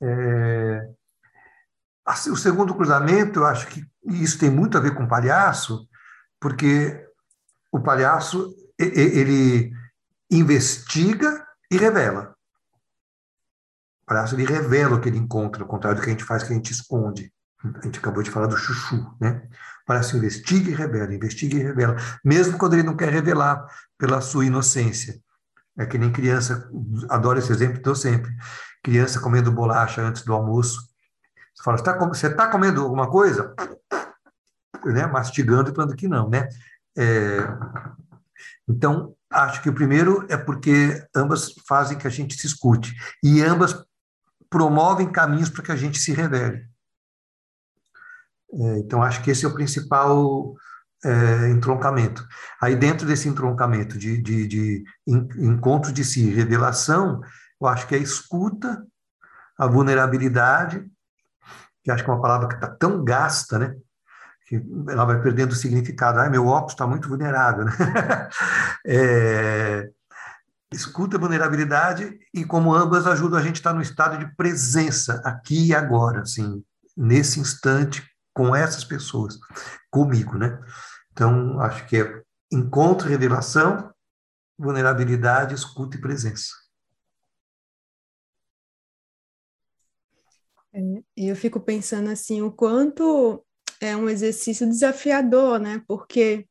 É, 0.00 0.90
o 2.06 2.36
segundo 2.36 2.74
cruzamento, 2.74 3.40
eu 3.40 3.46
acho 3.46 3.66
que 3.66 3.84
isso 4.04 4.38
tem 4.38 4.50
muito 4.50 4.78
a 4.78 4.80
ver 4.80 4.94
com 4.94 5.08
palhaço, 5.08 5.88
porque 6.40 7.04
o 7.72 7.80
palhaço 7.80 8.54
ele 8.78 9.72
investiga 10.30 11.44
e 11.70 11.76
revela. 11.76 12.34
O 14.02 14.06
palhaço 14.06 14.36
ele 14.36 14.44
revela 14.44 14.96
o 14.96 15.00
que 15.00 15.08
ele 15.08 15.18
encontra, 15.18 15.62
ao 15.62 15.68
contrário 15.68 15.98
do 15.98 16.04
que 16.04 16.10
a 16.10 16.12
gente 16.12 16.24
faz, 16.24 16.44
que 16.44 16.52
a 16.52 16.56
gente 16.56 16.72
esconde. 16.72 17.32
A 17.64 17.84
gente 17.84 17.98
acabou 17.98 18.22
de 18.22 18.30
falar 18.30 18.46
do 18.46 18.56
chuchu, 18.56 19.12
né? 19.20 19.42
O 19.82 19.86
palhaço 19.86 20.16
investiga 20.16 20.70
e 20.70 20.74
revela, 20.74 21.12
investiga 21.12 21.56
e 21.56 21.62
revela, 21.62 21.96
mesmo 22.24 22.56
quando 22.56 22.74
ele 22.74 22.84
não 22.84 22.96
quer 22.96 23.08
revelar 23.08 23.66
pela 23.98 24.20
sua 24.20 24.44
inocência. 24.44 25.20
É 25.76 25.84
que 25.84 25.98
nem 25.98 26.12
criança, 26.12 26.70
adoro 27.08 27.38
esse 27.38 27.50
exemplo, 27.50 27.78
estou 27.78 27.94
sempre. 27.94 28.32
Criança 28.82 29.20
comendo 29.20 29.50
bolacha 29.50 30.00
antes 30.00 30.22
do 30.22 30.32
almoço. 30.32 30.80
Você 31.56 31.62
fala, 31.62 31.78
você 32.08 32.26
está 32.26 32.44
tá 32.44 32.50
comendo 32.50 32.82
alguma 32.82 33.08
coisa? 33.10 33.54
Né? 34.84 35.06
Mastigando 35.06 35.70
e 35.70 35.74
falando 35.74 35.96
que 35.96 36.06
não, 36.06 36.28
né? 36.28 36.48
É... 36.96 37.38
Então, 38.68 39.14
acho 39.30 39.62
que 39.62 39.68
o 39.68 39.74
primeiro 39.74 40.26
é 40.28 40.36
porque 40.36 41.02
ambas 41.14 41.54
fazem 41.66 41.96
que 41.96 42.06
a 42.06 42.10
gente 42.10 42.38
se 42.38 42.46
escute 42.46 42.94
e 43.22 43.42
ambas 43.42 43.74
promovem 44.50 45.10
caminhos 45.10 45.50
para 45.50 45.62
que 45.62 45.72
a 45.72 45.76
gente 45.76 45.98
se 45.98 46.12
revele. 46.12 46.68
É, 48.52 48.78
então, 48.78 49.02
acho 49.02 49.22
que 49.22 49.30
esse 49.30 49.44
é 49.44 49.48
o 49.48 49.54
principal 49.54 50.54
é, 51.04 51.50
entroncamento. 51.50 52.26
Aí, 52.60 52.76
dentro 52.76 53.06
desse 53.06 53.28
entroncamento 53.28 53.98
de, 53.98 54.20
de, 54.20 54.46
de 54.46 54.84
encontro 55.38 55.92
de 55.92 56.04
si, 56.04 56.30
revelação, 56.30 57.20
eu 57.60 57.66
acho 57.66 57.86
que 57.86 57.94
é 57.94 57.98
a 57.98 58.02
escuta, 58.02 58.84
a 59.58 59.66
vulnerabilidade, 59.66 60.84
que 61.86 61.90
acho 61.92 62.02
que 62.02 62.10
é 62.10 62.12
uma 62.12 62.20
palavra 62.20 62.48
que 62.48 62.54
está 62.54 62.66
tão 62.66 63.04
gasta, 63.04 63.60
né? 63.60 63.76
Que 64.48 64.60
ela 64.88 65.04
vai 65.04 65.22
perdendo 65.22 65.52
o 65.52 65.54
significado. 65.54 66.18
Ai, 66.18 66.28
meu 66.28 66.48
óculos 66.48 66.72
está 66.72 66.84
muito 66.84 67.08
vulnerável, 67.08 67.64
né? 67.64 67.72
é, 68.84 69.88
escuta, 70.72 71.16
vulnerabilidade 71.16 72.18
e 72.34 72.44
como 72.44 72.74
ambas 72.74 73.06
ajudam 73.06 73.38
a 73.38 73.42
gente 73.42 73.54
a 73.54 73.58
estar 73.58 73.72
no 73.72 73.80
estado 73.80 74.18
de 74.18 74.26
presença 74.34 75.22
aqui 75.24 75.68
e 75.68 75.74
agora, 75.76 76.22
assim, 76.22 76.60
nesse 76.96 77.38
instante 77.38 78.04
com 78.34 78.54
essas 78.54 78.82
pessoas, 78.82 79.38
comigo, 79.88 80.36
né? 80.36 80.58
Então, 81.12 81.60
acho 81.60 81.86
que 81.86 81.98
é 81.98 82.20
encontro, 82.50 83.08
revelação, 83.08 83.92
vulnerabilidade, 84.58 85.54
escuta 85.54 85.96
e 85.96 86.00
presença. 86.00 86.48
E 91.16 91.28
eu 91.28 91.36
fico 91.36 91.60
pensando 91.60 92.10
assim, 92.10 92.42
o 92.42 92.52
quanto 92.52 93.44
é 93.80 93.96
um 93.96 94.08
exercício 94.08 94.66
desafiador, 94.68 95.58
né? 95.58 95.82
Porque 95.86 96.46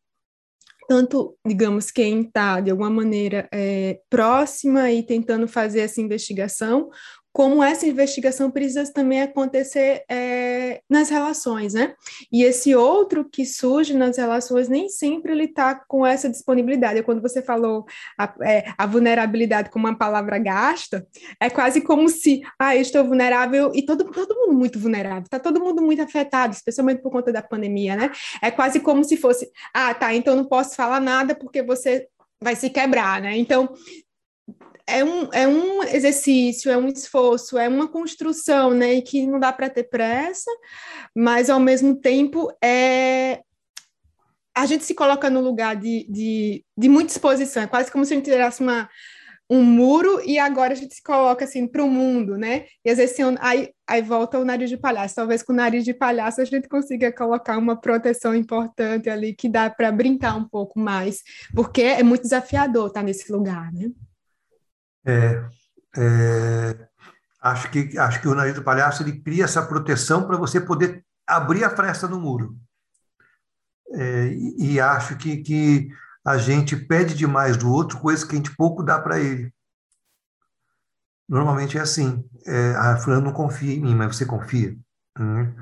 tanto, 0.87 1.37
digamos, 1.45 1.91
quem 1.91 2.21
está, 2.21 2.59
de 2.59 2.71
alguma 2.71 2.89
maneira, 2.89 3.47
é, 3.51 3.99
próxima 4.09 4.91
e 4.91 5.03
tentando 5.03 5.47
fazer 5.47 5.79
essa 5.81 5.99
investigação, 5.99 6.89
como 7.35 7.61
essa 7.61 7.85
investigação 7.85 8.49
precisa 8.49 8.89
também 8.93 9.21
acontecer 9.21 10.05
é, 10.09 10.79
nas 10.89 11.09
relações, 11.09 11.73
né? 11.73 11.93
E 12.31 12.43
esse 12.43 12.73
outro 12.73 13.29
que 13.29 13.45
surge 13.45 13.93
nas 13.93 14.17
relações 14.17 14.69
nem 14.69 14.87
sempre 14.87 15.33
ele 15.33 15.43
está 15.43 15.75
com 15.75 16.05
essa 16.05 16.29
disponibilidade. 16.29 17.03
Quando 17.03 17.21
você 17.21 17.41
falou 17.41 17.85
a, 18.17 18.33
é, 18.41 18.73
a, 18.77 18.85
vulnerabilidade 18.85 19.69
como 19.69 19.85
uma 19.85 19.97
palavra 19.97 20.39
gasta, 20.39 21.05
é 21.37 21.49
quase 21.49 21.81
como 21.81 22.07
se, 22.07 22.41
ah, 22.57 22.73
eu 22.73 22.81
estou 22.81 23.03
vulnerável 23.03 23.69
e 23.75 23.85
todo, 23.85 24.05
todo 24.05 24.33
mundo 24.33 24.57
muito 24.57 24.79
vulnerável, 24.79 25.23
está 25.23 25.37
todo 25.37 25.59
mundo 25.59 25.81
muito 25.81 26.01
afetado, 26.01 26.53
especialmente 26.53 27.01
por 27.01 27.11
conta 27.11 27.33
da 27.33 27.41
pandemia, 27.41 27.97
né? 27.97 28.11
É 28.41 28.49
quase 28.49 28.79
como 28.79 29.03
se 29.03 29.17
fosse, 29.17 29.51
ah, 29.73 29.93
tá, 29.93 30.15
então 30.15 30.37
não 30.37 30.45
posso 30.45 30.73
falar 30.73 31.01
nada 31.01 31.35
porque 31.35 31.61
você 31.61 32.07
vai 32.41 32.55
se 32.55 32.69
quebrar, 32.69 33.21
né? 33.21 33.35
Então, 33.37 33.73
é 34.87 35.03
um, 35.03 35.33
é 35.33 35.47
um 35.47 35.83
exercício, 35.83 36.71
é 36.71 36.77
um 36.77 36.87
esforço, 36.87 37.57
é 37.57 37.67
uma 37.67 37.87
construção, 37.87 38.71
né? 38.71 38.93
E 38.95 39.01
que 39.01 39.25
não 39.25 39.39
dá 39.39 39.51
para 39.51 39.69
ter 39.69 39.85
pressa, 39.85 40.51
mas 41.15 41.49
ao 41.49 41.59
mesmo 41.59 41.95
tempo 41.95 42.51
é 42.63 43.41
a 44.57 44.65
gente 44.65 44.85
se 44.85 44.95
coloca 44.95 45.29
no 45.29 45.41
lugar 45.41 45.75
de, 45.75 46.07
de, 46.09 46.65
de 46.77 46.87
muita 46.87 47.11
exposição, 47.11 47.63
é 47.63 47.67
quase 47.67 47.91
como 47.91 48.05
se 48.05 48.13
a 48.13 48.15
gente 48.15 48.23
tivesse 48.23 48.61
uma, 48.61 48.89
um 49.49 49.61
muro 49.61 50.21
e 50.25 50.39
agora 50.39 50.73
a 50.73 50.75
gente 50.75 50.95
se 50.95 51.03
coloca 51.03 51.43
assim 51.43 51.67
para 51.67 51.83
o 51.83 51.89
mundo, 51.89 52.37
né? 52.37 52.65
E 52.83 52.89
às 52.89 52.97
vezes 52.97 53.19
assim, 53.19 53.35
aí, 53.41 53.69
aí 53.85 54.01
volta 54.01 54.39
o 54.39 54.45
nariz 54.45 54.69
de 54.69 54.77
palhaço. 54.77 55.15
Talvez 55.15 55.43
com 55.43 55.51
o 55.51 55.55
nariz 55.55 55.83
de 55.83 55.93
palhaço 55.93 56.39
a 56.41 56.45
gente 56.45 56.69
consiga 56.69 57.11
colocar 57.11 57.57
uma 57.57 57.79
proteção 57.79 58.33
importante 58.33 59.09
ali 59.09 59.35
que 59.35 59.49
dá 59.49 59.69
para 59.69 59.91
brincar 59.91 60.35
um 60.37 60.47
pouco 60.47 60.79
mais, 60.79 61.21
porque 61.53 61.81
é 61.81 62.01
muito 62.01 62.23
desafiador 62.23 62.87
estar 62.87 63.03
nesse 63.03 63.31
lugar, 63.31 63.71
né? 63.73 63.91
É, 65.05 65.43
é, 65.97 66.87
acho 67.41 67.69
que 67.69 67.97
acho 67.97 68.21
que 68.21 68.27
o 68.27 68.35
nariz 68.35 68.55
do 68.55 68.63
palhaço 68.63 69.03
ele 69.03 69.21
cria 69.21 69.45
essa 69.45 69.65
proteção 69.65 70.25
para 70.25 70.37
você 70.37 70.59
poder 70.59 71.05
abrir 71.27 71.63
a 71.63 71.69
fresta 71.69 72.07
no 72.07 72.19
muro. 72.19 72.57
É, 73.93 74.27
e, 74.27 74.73
e, 74.73 74.79
acho 74.79 75.15
que, 75.15 75.37
que 75.37 75.89
a 76.25 76.37
gente 76.37 76.75
pede 76.75 77.13
demais 77.13 77.55
do 77.55 77.71
outro 77.71 77.99
coisas 77.99 78.23
que 78.23 78.33
a 78.33 78.37
gente 78.37 78.55
pouco 78.55 78.83
dá 78.83 78.99
para 78.99 79.19
ele. 79.19 79.53
Normalmente 81.29 81.77
é 81.77 81.81
assim. 81.81 82.27
É, 82.45 82.75
a 82.75 82.93
ah, 82.93 82.97
fulano 82.97 83.25
não 83.25 83.33
confia 83.33 83.73
em 83.73 83.81
mim, 83.81 83.95
mas 83.95 84.15
você 84.15 84.25
confia. 84.25 84.75
Hum. 85.19 85.53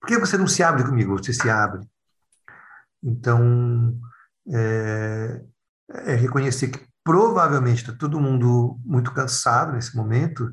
Por 0.00 0.08
que 0.08 0.18
você 0.18 0.36
não 0.36 0.46
se 0.46 0.62
abre 0.62 0.84
comigo? 0.84 1.16
Você 1.18 1.32
se 1.32 1.48
abre. 1.48 1.86
Então, 3.02 3.98
é, 4.52 5.44
é 5.88 6.14
reconhecer 6.14 6.68
que 6.68 6.86
provavelmente 7.04 7.82
está 7.82 7.92
todo 7.92 8.20
mundo 8.20 8.80
muito 8.84 9.12
cansado 9.12 9.72
nesse 9.72 9.94
momento, 9.94 10.50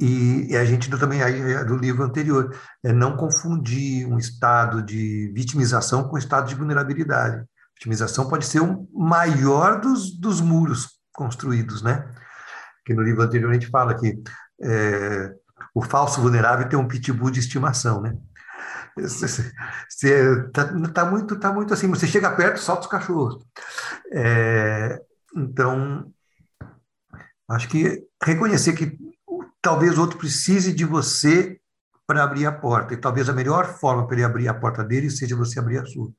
e, 0.00 0.52
e 0.52 0.56
a 0.56 0.64
gente 0.64 0.88
também, 0.90 1.22
aí, 1.22 1.64
do 1.64 1.76
livro 1.76 2.04
anterior, 2.04 2.56
é 2.84 2.92
não 2.92 3.16
confundir 3.16 4.06
um 4.06 4.16
estado 4.16 4.82
de 4.82 5.32
vitimização 5.34 6.04
com 6.04 6.14
um 6.14 6.18
estado 6.18 6.48
de 6.48 6.54
vulnerabilidade. 6.54 7.44
Vitimização 7.74 8.28
pode 8.28 8.46
ser 8.46 8.60
o 8.60 8.88
maior 8.94 9.80
dos, 9.80 10.16
dos 10.16 10.40
muros 10.40 11.00
construídos, 11.12 11.82
né? 11.82 12.08
Que 12.84 12.94
no 12.94 13.02
livro 13.02 13.22
anterior 13.22 13.50
a 13.50 13.54
gente 13.54 13.68
fala 13.68 13.96
que 13.98 14.20
é, 14.62 15.32
o 15.74 15.82
falso 15.82 16.20
vulnerável 16.20 16.68
tem 16.68 16.78
um 16.78 16.88
pitbull 16.88 17.30
de 17.30 17.40
estimação, 17.40 18.00
né? 18.00 18.14
Você 18.96 19.52
tá, 20.52 20.64
tá, 20.92 21.04
muito, 21.04 21.38
tá 21.38 21.52
muito 21.52 21.74
assim. 21.74 21.88
Você 21.88 22.06
chega 22.06 22.30
perto, 22.30 22.60
solta 22.60 22.82
os 22.82 22.88
cachorros. 22.88 23.44
É, 24.12 25.00
então, 25.38 26.12
acho 27.48 27.68
que 27.68 28.04
reconhecer 28.22 28.74
que 28.74 28.98
talvez 29.60 29.96
o 29.96 30.00
outro 30.00 30.18
precise 30.18 30.72
de 30.72 30.84
você 30.84 31.60
para 32.06 32.24
abrir 32.24 32.46
a 32.46 32.52
porta, 32.52 32.94
e 32.94 32.96
talvez 32.96 33.28
a 33.28 33.34
melhor 33.34 33.66
forma 33.66 34.06
para 34.06 34.16
ele 34.16 34.24
abrir 34.24 34.48
a 34.48 34.54
porta 34.54 34.82
dele 34.82 35.10
seja 35.10 35.36
você 35.36 35.58
abrir 35.58 35.78
a 35.78 35.84
sua. 35.84 36.10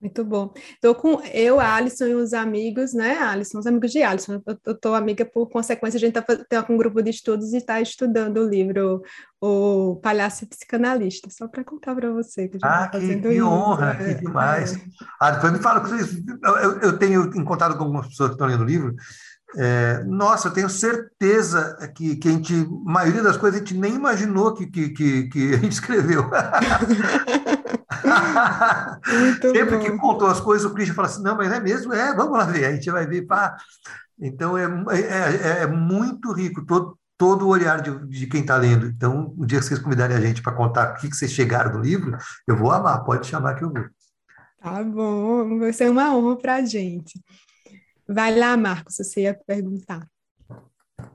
Muito 0.00 0.24
bom. 0.24 0.54
Estou 0.72 0.94
com 0.94 1.20
eu, 1.34 1.60
Alisson 1.60 2.06
e 2.06 2.14
os 2.14 2.32
amigos, 2.32 2.94
né, 2.94 3.18
Alisson, 3.18 3.58
os 3.58 3.66
amigos 3.66 3.92
de 3.92 4.02
Alisson. 4.02 4.40
Eu 4.64 4.72
estou 4.72 4.94
amiga 4.94 5.26
por 5.26 5.50
consequência, 5.50 5.98
a 5.98 6.00
gente 6.00 6.18
está 6.18 6.36
tá 6.48 6.62
com 6.62 6.74
um 6.74 6.78
grupo 6.78 7.02
de 7.02 7.10
estudos 7.10 7.52
e 7.52 7.58
está 7.58 7.82
estudando 7.82 8.38
o 8.38 8.48
livro 8.48 9.02
O 9.38 9.96
Palhaço 10.02 10.46
Psicanalista, 10.46 11.28
só 11.30 11.46
para 11.46 11.62
contar 11.62 11.94
para 11.94 12.10
você 12.10 12.48
que 12.48 12.56
a 12.56 12.60
gente 12.60 12.64
ah, 12.64 12.88
tá 12.88 12.98
fazendo 12.98 13.28
que, 13.28 13.34
que 13.34 13.42
honra, 13.42 13.98
é, 14.00 14.14
que 14.14 14.20
demais. 14.22 14.74
É. 14.74 14.80
Ah, 15.20 15.32
depois 15.32 15.52
me 15.52 15.58
fala, 15.58 15.86
eu, 16.62 16.80
eu 16.80 16.98
tenho 16.98 17.30
encontrado 17.36 17.76
com 17.76 17.84
algumas 17.84 18.08
pessoas 18.08 18.30
que 18.30 18.34
estão 18.36 18.46
lendo 18.46 18.62
o 18.62 18.66
livro, 18.66 18.96
é, 19.56 20.04
nossa, 20.04 20.48
eu 20.48 20.52
tenho 20.52 20.70
certeza 20.70 21.76
que, 21.94 22.16
que 22.16 22.28
a 22.28 22.32
gente, 22.32 22.54
a 22.54 22.90
maioria 22.90 23.22
das 23.22 23.36
coisas 23.36 23.60
a 23.60 23.64
gente 23.64 23.76
nem 23.76 23.94
imaginou 23.94 24.54
que, 24.54 24.66
que, 24.66 24.90
que, 24.90 25.28
que 25.28 25.54
a 25.54 25.58
gente 25.58 25.72
escreveu. 25.76 26.30
Sempre 29.40 29.76
bom. 29.76 29.84
que 29.84 29.98
contou 29.98 30.28
as 30.28 30.40
coisas, 30.40 30.70
o 30.70 30.74
Christian 30.74 30.94
fala 30.94 31.08
assim: 31.08 31.22
não, 31.22 31.36
mas 31.36 31.52
é 31.52 31.60
mesmo? 31.60 31.92
É, 31.92 32.14
vamos 32.14 32.38
lá 32.38 32.44
ver. 32.44 32.64
A 32.64 32.72
gente 32.72 32.90
vai 32.90 33.06
ver. 33.06 33.22
Pá. 33.22 33.56
Então, 34.20 34.56
é, 34.58 34.64
é, 34.92 35.62
é 35.62 35.66
muito 35.66 36.32
rico 36.32 36.64
todo, 36.66 36.98
todo 37.16 37.46
o 37.46 37.48
olhar 37.48 37.80
de, 37.80 38.06
de 38.06 38.26
quem 38.26 38.42
está 38.42 38.56
lendo. 38.56 38.86
Então, 38.86 39.34
o 39.36 39.46
dia 39.46 39.58
que 39.58 39.64
vocês 39.64 39.80
convidarem 39.80 40.16
a 40.16 40.20
gente 40.20 40.42
para 40.42 40.52
contar 40.52 40.92
o 40.92 40.94
que, 40.96 41.08
que 41.08 41.16
vocês 41.16 41.32
chegaram 41.32 41.72
do 41.72 41.78
livro, 41.78 42.16
eu 42.46 42.56
vou 42.56 42.70
amar, 42.70 43.04
pode 43.04 43.26
chamar 43.26 43.54
que 43.54 43.64
eu 43.64 43.72
vou. 43.72 43.84
Tá 44.60 44.84
bom, 44.84 45.58
vai 45.58 45.72
ser 45.72 45.90
uma 45.90 46.14
honra 46.14 46.36
para 46.36 46.56
a 46.56 46.64
gente. 46.64 47.18
Vai 48.06 48.38
lá, 48.38 48.56
Marcos, 48.56 48.96
você 48.96 49.22
ia 49.22 49.34
perguntar. 49.34 50.06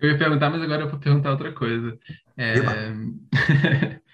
Eu 0.01 0.11
ia 0.11 0.17
perguntar, 0.17 0.49
mas 0.49 0.61
agora 0.61 0.83
eu 0.83 0.89
vou 0.89 0.99
perguntar 0.99 1.31
outra 1.31 1.53
coisa. 1.53 1.97
É... 2.37 2.55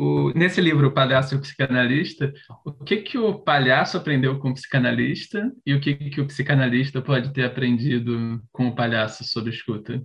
o, 0.00 0.32
nesse 0.34 0.62
livro, 0.62 0.88
O 0.88 0.94
Palhaço 0.94 1.34
e 1.34 1.36
o 1.36 1.40
Psicanalista, 1.40 2.32
o 2.64 2.72
que, 2.72 2.98
que 3.02 3.18
o 3.18 3.38
palhaço 3.40 3.98
aprendeu 3.98 4.38
com 4.38 4.50
o 4.50 4.54
psicanalista 4.54 5.52
e 5.66 5.74
o 5.74 5.80
que, 5.80 5.94
que 5.94 6.22
o 6.22 6.26
psicanalista 6.26 7.02
pode 7.02 7.32
ter 7.34 7.44
aprendido 7.44 8.42
com 8.50 8.68
o 8.68 8.74
palhaço 8.74 9.24
sobre 9.24 9.50
escuta? 9.50 10.02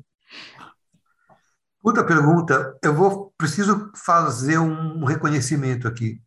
Outra 1.81 2.03
pergunta, 2.03 2.77
eu 2.83 2.93
vou 2.93 3.33
preciso 3.37 3.89
fazer 3.95 4.57
um 4.57 5.05
reconhecimento 5.05 5.87
aqui 5.87 6.21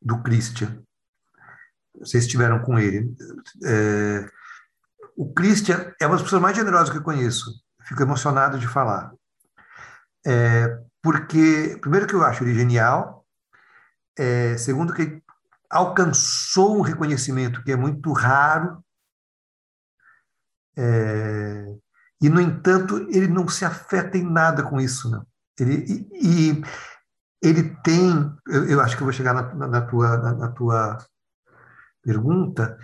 do 0.00 0.20
Christian. 0.20 0.82
Vocês 2.00 2.24
estiveram 2.24 2.60
com 2.60 2.76
ele. 2.76 3.14
É, 3.64 4.26
o 5.16 5.32
Christian 5.32 5.92
é 6.00 6.06
uma 6.06 6.16
das 6.16 6.22
pessoas 6.22 6.42
mais 6.42 6.56
generosas 6.56 6.90
que 6.90 6.98
eu 6.98 7.02
conheço. 7.04 7.52
Fico 7.86 8.02
emocionado 8.02 8.58
de 8.58 8.66
falar. 8.66 9.12
É, 10.26 10.76
porque, 11.02 11.76
primeiro, 11.80 12.06
que 12.06 12.14
eu 12.14 12.24
acho 12.24 12.44
ele 12.44 12.54
genial. 12.54 13.26
É, 14.16 14.56
segundo, 14.56 14.94
que 14.94 15.02
ele 15.02 15.22
alcançou 15.68 16.78
um 16.78 16.82
reconhecimento 16.82 17.62
que 17.64 17.72
é 17.72 17.76
muito 17.76 18.12
raro. 18.12 18.82
É, 20.76 21.74
e, 22.22 22.28
no 22.28 22.40
entanto, 22.40 22.98
ele 23.10 23.26
não 23.26 23.48
se 23.48 23.64
afeta 23.64 24.16
em 24.16 24.22
nada 24.22 24.62
com 24.62 24.80
isso, 24.80 25.10
não. 25.10 25.26
Ele, 25.58 26.08
e, 26.12 26.50
e 26.50 26.62
ele 27.42 27.76
tem, 27.82 28.32
eu, 28.46 28.68
eu, 28.68 28.80
acho 28.80 28.96
que 28.96 29.02
eu 29.02 29.06
vou 29.06 29.12
chegar 29.12 29.34
na, 29.34 29.68
na 29.68 29.80
tua, 29.82 30.16
na, 30.16 30.32
na, 30.32 30.48
tua 30.48 30.98
pergunta, 32.02 32.78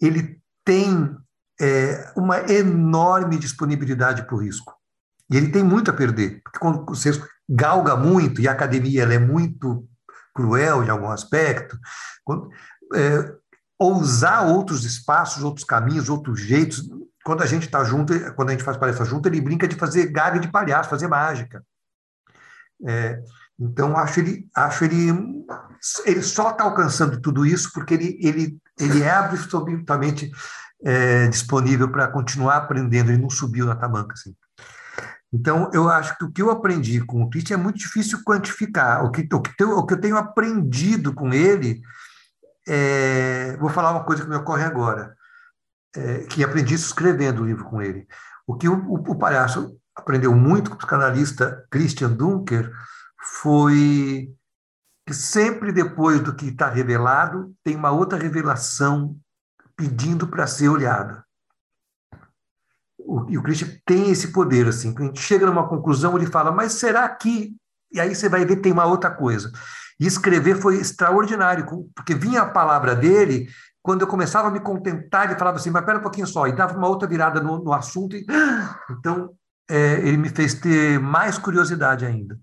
ele 0.00 0.40
tem 0.64 1.16
é, 1.60 2.12
uma 2.14 2.38
enorme 2.52 3.38
disponibilidade 3.38 4.24
para 4.24 4.34
o 4.34 4.38
risco. 4.38 4.74
E 5.30 5.36
ele 5.36 5.50
tem 5.50 5.64
muito 5.64 5.90
a 5.90 5.94
perder, 5.94 6.42
porque 6.42 6.58
quando 6.58 6.94
galga 7.54 7.96
muito, 7.96 8.40
e 8.40 8.48
a 8.48 8.52
academia 8.52 9.02
ela 9.02 9.14
é 9.14 9.18
muito 9.18 9.86
cruel 10.34 10.82
em 10.82 10.88
algum 10.88 11.10
aspecto, 11.10 11.78
quando, 12.24 12.50
é, 12.94 13.32
ousar 13.78 14.46
outros 14.46 14.84
espaços, 14.84 15.42
outros 15.42 15.64
caminhos, 15.64 16.08
outros 16.08 16.40
jeitos, 16.40 16.88
quando 17.24 17.42
a 17.42 17.46
gente 17.46 17.66
está 17.66 17.84
junto, 17.84 18.14
quando 18.34 18.48
a 18.48 18.52
gente 18.52 18.64
faz 18.64 18.76
palestra 18.76 19.04
junto, 19.04 19.28
ele 19.28 19.40
brinca 19.40 19.68
de 19.68 19.76
fazer 19.76 20.06
galho 20.06 20.40
de 20.40 20.50
palhaço, 20.50 20.90
fazer 20.90 21.08
mágica. 21.08 21.62
É, 22.86 23.22
então, 23.58 23.96
acho 23.96 24.20
ele, 24.20 24.48
acho 24.54 24.84
ele, 24.84 25.10
ele 26.04 26.22
só 26.22 26.50
está 26.50 26.64
alcançando 26.64 27.20
tudo 27.20 27.46
isso 27.46 27.70
porque 27.72 27.94
ele, 27.94 28.18
ele, 28.20 28.58
ele 28.78 29.02
é 29.02 29.10
absolutamente 29.10 30.30
é, 30.84 31.28
disponível 31.28 31.88
para 31.90 32.08
continuar 32.08 32.56
aprendendo, 32.56 33.10
ele 33.10 33.22
não 33.22 33.30
subiu 33.30 33.66
na 33.66 33.76
tamanca. 33.76 34.14
Assim. 34.14 34.34
Então, 35.32 35.70
eu 35.72 35.88
acho 35.88 36.16
que 36.18 36.24
o 36.24 36.30
que 36.30 36.42
eu 36.42 36.50
aprendi 36.50 37.00
com 37.00 37.22
o 37.22 37.30
Christian 37.30 37.54
é 37.54 37.60
muito 37.60 37.78
difícil 37.78 38.22
quantificar. 38.22 39.04
O 39.04 39.10
que, 39.10 39.26
o 39.32 39.40
que, 39.40 39.64
o 39.64 39.86
que 39.86 39.94
eu 39.94 40.00
tenho 40.00 40.16
aprendido 40.16 41.14
com 41.14 41.32
ele, 41.32 41.80
é, 42.68 43.56
vou 43.56 43.70
falar 43.70 43.92
uma 43.92 44.04
coisa 44.04 44.22
que 44.22 44.28
me 44.28 44.36
ocorre 44.36 44.64
agora 44.64 45.16
é, 45.94 46.24
que 46.24 46.42
aprendi 46.42 46.74
escrevendo 46.74 47.42
o 47.42 47.46
livro 47.46 47.64
com 47.64 47.80
ele. 47.80 48.06
O 48.46 48.56
que 48.56 48.68
o, 48.68 48.74
o, 48.74 48.94
o 48.94 49.18
palhaço 49.18 49.76
aprendeu 49.94 50.34
muito 50.34 50.70
com 50.70 50.76
o 50.76 50.78
psicanalista 50.78 51.66
Christian 51.70 52.10
Dunker 52.10 52.72
foi 53.40 54.34
que 55.06 55.14
sempre 55.14 55.72
depois 55.72 56.20
do 56.20 56.34
que 56.34 56.46
está 56.46 56.68
revelado, 56.68 57.54
tem 57.64 57.76
uma 57.76 57.90
outra 57.90 58.18
revelação 58.18 59.16
pedindo 59.76 60.26
para 60.28 60.46
ser 60.46 60.68
olhada. 60.68 61.24
O, 63.06 63.26
e 63.28 63.38
o 63.38 63.42
Christian 63.42 63.68
tem 63.84 64.10
esse 64.10 64.32
poder, 64.32 64.68
assim, 64.68 64.92
quando 64.92 65.04
a 65.04 65.06
gente 65.06 65.20
chega 65.20 65.46
numa 65.46 65.68
conclusão, 65.68 66.16
ele 66.16 66.26
fala, 66.26 66.50
mas 66.52 66.72
será 66.72 67.08
que... 67.08 67.54
E 67.92 68.00
aí 68.00 68.14
você 68.14 68.28
vai 68.28 68.44
ver 68.44 68.56
que 68.56 68.62
tem 68.62 68.72
uma 68.72 68.86
outra 68.86 69.10
coisa. 69.10 69.50
E 70.00 70.06
escrever 70.06 70.56
foi 70.56 70.76
extraordinário, 70.76 71.66
porque 71.94 72.14
vinha 72.14 72.42
a 72.42 72.48
palavra 72.48 72.94
dele 72.94 73.48
quando 73.82 74.02
eu 74.02 74.06
começava 74.06 74.48
a 74.48 74.50
me 74.50 74.60
contentar, 74.60 75.26
ele 75.26 75.38
falava 75.38 75.56
assim, 75.56 75.70
mas 75.70 75.84
pera 75.84 75.98
um 75.98 76.02
pouquinho 76.02 76.26
só, 76.26 76.46
e 76.46 76.54
dava 76.54 76.78
uma 76.78 76.86
outra 76.86 77.08
virada 77.08 77.40
no, 77.40 77.62
no 77.62 77.72
assunto. 77.72 78.16
E... 78.16 78.24
Então, 78.90 79.30
é, 79.68 79.94
ele 80.06 80.16
me 80.16 80.28
fez 80.28 80.54
ter 80.54 81.00
mais 81.00 81.36
curiosidade 81.36 82.04
ainda. 82.06 82.38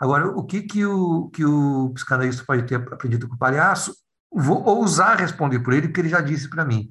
Agora, 0.00 0.26
o 0.28 0.44
que, 0.44 0.62
que, 0.62 0.84
o, 0.84 1.28
que 1.28 1.44
o 1.44 1.92
psicanalista 1.94 2.42
pode 2.44 2.64
ter 2.64 2.74
aprendido 2.74 3.28
com 3.28 3.36
o 3.36 3.38
palhaço? 3.38 3.94
Vou 4.32 4.64
ousar 4.64 5.18
responder 5.18 5.60
por 5.60 5.72
ele, 5.72 5.86
porque 5.86 6.00
ele 6.00 6.08
já 6.08 6.20
disse 6.20 6.48
para 6.48 6.64
mim. 6.64 6.88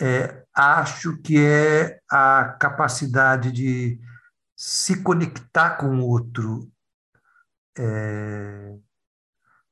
É, 0.00 0.44
acho 0.58 1.16
que 1.22 1.38
é 1.38 1.98
a 2.10 2.56
capacidade 2.60 3.52
de 3.52 4.00
se 4.56 5.02
conectar 5.02 5.76
com 5.76 6.00
o 6.00 6.06
outro. 6.06 6.70
É, 7.78 8.74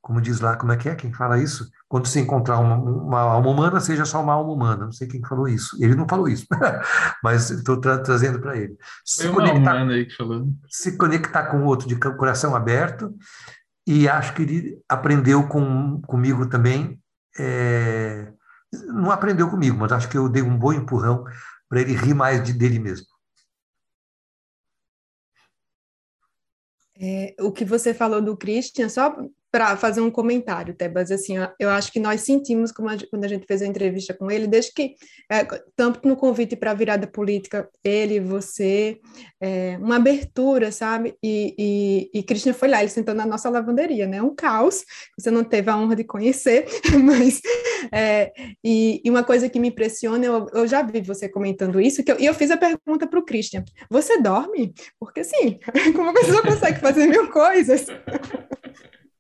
como 0.01 0.21
diz 0.21 0.41
lá, 0.41 0.57
como 0.57 0.73
é 0.73 0.77
que 0.77 0.89
é? 0.89 0.95
Quem 0.95 1.13
fala 1.13 1.39
isso? 1.39 1.69
quando 1.89 2.07
se 2.07 2.19
encontrar 2.19 2.59
uma, 2.59 2.75
uma, 2.77 3.21
alma 3.21 3.49
humana, 3.49 3.81
seja 3.81 4.05
só 4.05 4.23
uma 4.23 4.33
alma 4.33 4.53
humana. 4.53 4.85
Não 4.87 4.93
sei 4.93 5.07
quem 5.07 5.23
falou 5.25 5.47
isso. 5.47 5.77
Ele 5.81 5.95
não 5.95 6.07
falou 6.09 6.29
isso, 6.29 6.47
mas 7.23 7.51
estou 7.51 7.81
tra 7.81 7.99
trazendo 7.99 8.41
para 8.41 8.57
ele. 8.57 8.77
Se 9.05 9.29
conectar, 9.29 9.83
aí 9.83 10.07
que 10.07 10.17
falou. 10.17 10.49
se 10.69 10.97
conectar 10.97 11.47
com 11.47 11.59
o 11.59 11.65
outro 11.65 11.87
de 11.87 11.97
coração 11.97 12.57
aberto, 12.57 13.15
e 13.87 14.09
acho 14.09 14.35
que 14.35 14.43
ele 14.43 14.79
aprendeu 14.89 15.47
com, 15.47 16.01
comigo 16.03 16.47
também. 16.49 17.01
É, 17.39 18.33
não 18.73 19.11
aprendeu 19.11 19.49
comigo, 19.49 19.77
mas 19.77 19.93
acho 19.93 20.09
que 20.09 20.17
eu 20.17 20.29
dei 20.29 20.43
um 20.43 20.59
bom 20.59 20.73
empurrão 20.73 21.25
para 21.69 21.81
ele 21.81 21.95
rir 21.95 22.15
mais 22.15 22.43
de, 22.43 22.53
dele 22.53 22.79
mesmo. 22.79 23.07
É, 26.99 27.35
o 27.41 27.53
que 27.53 27.65
você 27.65 27.93
falou 27.93 28.23
do 28.23 28.37
Christian, 28.37 28.89
só 28.89 29.15
para 29.57 29.75
fazer 29.75 30.03
um 30.03 30.11
comentário, 30.11 30.75
Tebas, 30.75 31.11
assim, 31.11 31.37
eu 31.59 31.71
acho 31.71 31.91
que 31.91 31.99
nós 31.99 32.21
sentimos, 32.21 32.73
a, 32.73 33.09
quando 33.09 33.25
a 33.25 33.29
gente 33.29 33.47
fez 33.47 33.63
a 33.63 33.67
entrevista 33.67 34.13
com 34.13 34.31
ele, 34.31 34.47
desde 34.47 34.71
que, 34.71 34.97
é, 35.33 35.47
tanto 35.75 36.07
no 36.07 36.15
convite 36.15 36.55
para 36.55 36.73
a 36.73 36.75
virada 36.75 37.07
política, 37.07 37.67
ele, 37.83 38.21
você, 38.21 39.01
é, 39.41 39.79
uma 39.81 39.97
abertura, 39.97 40.71
sabe? 40.71 41.15
E, 41.23 41.55
e, 41.59 42.19
e 42.19 42.23
Christian 42.23 42.53
foi 42.53 42.69
lá, 42.69 42.81
ele 42.81 42.91
sentou 42.91 43.15
na 43.15 43.25
nossa 43.25 43.49
lavanderia, 43.49 44.07
né? 44.07 44.21
Um 44.21 44.35
caos, 44.35 44.85
você 45.19 45.31
não 45.31 45.43
teve 45.43 45.71
a 45.71 45.79
honra 45.79 45.97
de 45.97 46.05
conhecer, 46.05 46.67
mas, 47.03 47.41
é, 47.91 48.33
e, 48.63 49.01
e, 49.03 49.09
uma 49.09 49.25
coisa 49.25 49.49
que 49.49 49.59
me 49.59 49.69
impressiona, 49.69 50.23
eu, 50.23 50.49
eu 50.53 50.67
já 50.67 50.83
vi 50.83 51.01
você 51.01 51.31
comentando 51.31 51.81
isso, 51.81 52.05
que 52.05 52.13
eu, 52.13 52.21
e 52.21 52.27
eu 52.27 52.35
fiz 52.35 52.51
a 52.51 52.59
pergunta 52.59 53.07
para 53.07 53.19
o 53.19 53.25
Christian, 53.25 53.65
você 53.89 54.21
dorme? 54.21 54.75
Porque, 55.01 55.21
assim, 55.21 55.59
como 55.97 56.11
a 56.11 56.13
pessoa 56.13 56.43
consegue 56.43 56.79
fazer 56.79 57.07
mil 57.07 57.31
coisas? 57.31 57.87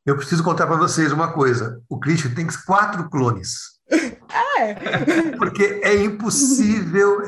Eu 0.07 0.16
preciso 0.16 0.44
contar 0.44 0.68
para 0.68 0.76
vocês 0.76 1.11
uma 1.11 1.32
coisa. 1.32 1.82
O 1.88 1.98
Christian 1.98 2.32
tem 2.32 2.46
quatro 2.64 3.11
clones. 3.11 3.76
É. 4.59 4.74
Porque 5.36 5.80
é 5.84 5.94
impossível. 6.02 7.22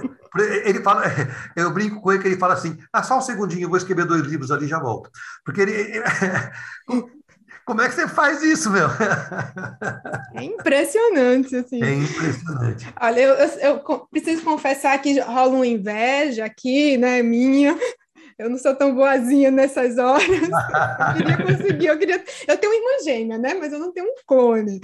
Ele 0.65 0.83
fala, 0.83 1.05
eu 1.55 1.71
brinco 1.71 2.01
com 2.01 2.11
ele 2.11 2.21
que 2.21 2.29
ele 2.29 2.39
fala 2.39 2.55
assim: 2.55 2.77
ah, 2.93 3.03
só 3.03 3.19
um 3.19 3.21
segundinho, 3.21 3.65
eu 3.65 3.69
vou 3.69 3.77
escrever 3.77 4.07
dois 4.07 4.23
livros 4.23 4.51
ali 4.51 4.65
e 4.65 4.69
já 4.69 4.81
volto. 4.81 5.11
Porque 5.45 5.61
ele. 5.61 6.03
Como 7.65 7.83
é 7.83 7.89
que 7.89 7.95
você 7.95 8.09
faz 8.09 8.43
isso, 8.43 8.71
meu? 8.71 8.89
É 10.35 10.43
impressionante, 10.43 11.55
assim. 11.55 11.83
É 11.85 11.95
impressionante. 11.95 12.95
Olha, 12.99 13.21
eu, 13.21 13.35
eu, 13.35 13.85
eu 13.87 14.09
preciso 14.11 14.43
confessar 14.43 14.99
que 15.03 15.21
rola 15.21 15.55
uma 15.55 15.67
inveja 15.67 16.47
aqui, 16.47 16.97
né, 16.97 17.23
minha, 17.23 17.79
eu 18.39 18.49
não 18.49 18.57
sou 18.57 18.75
tão 18.75 18.95
boazinha 18.95 19.51
nessas 19.51 19.99
horas. 19.99 20.23
eu 20.29 21.17
queria 21.17 21.37
conseguir, 21.43 21.87
eu 21.87 21.99
queria. 21.99 22.25
Eu 22.47 22.57
tenho 22.57 22.73
uma 22.73 22.79
irmã 22.79 23.05
gêmea, 23.05 23.39
né? 23.39 23.55
Mas 23.55 23.73
eu 23.73 23.81
não 23.81 23.93
tenho 23.93 24.07
um 24.07 24.15
clone. 24.27 24.81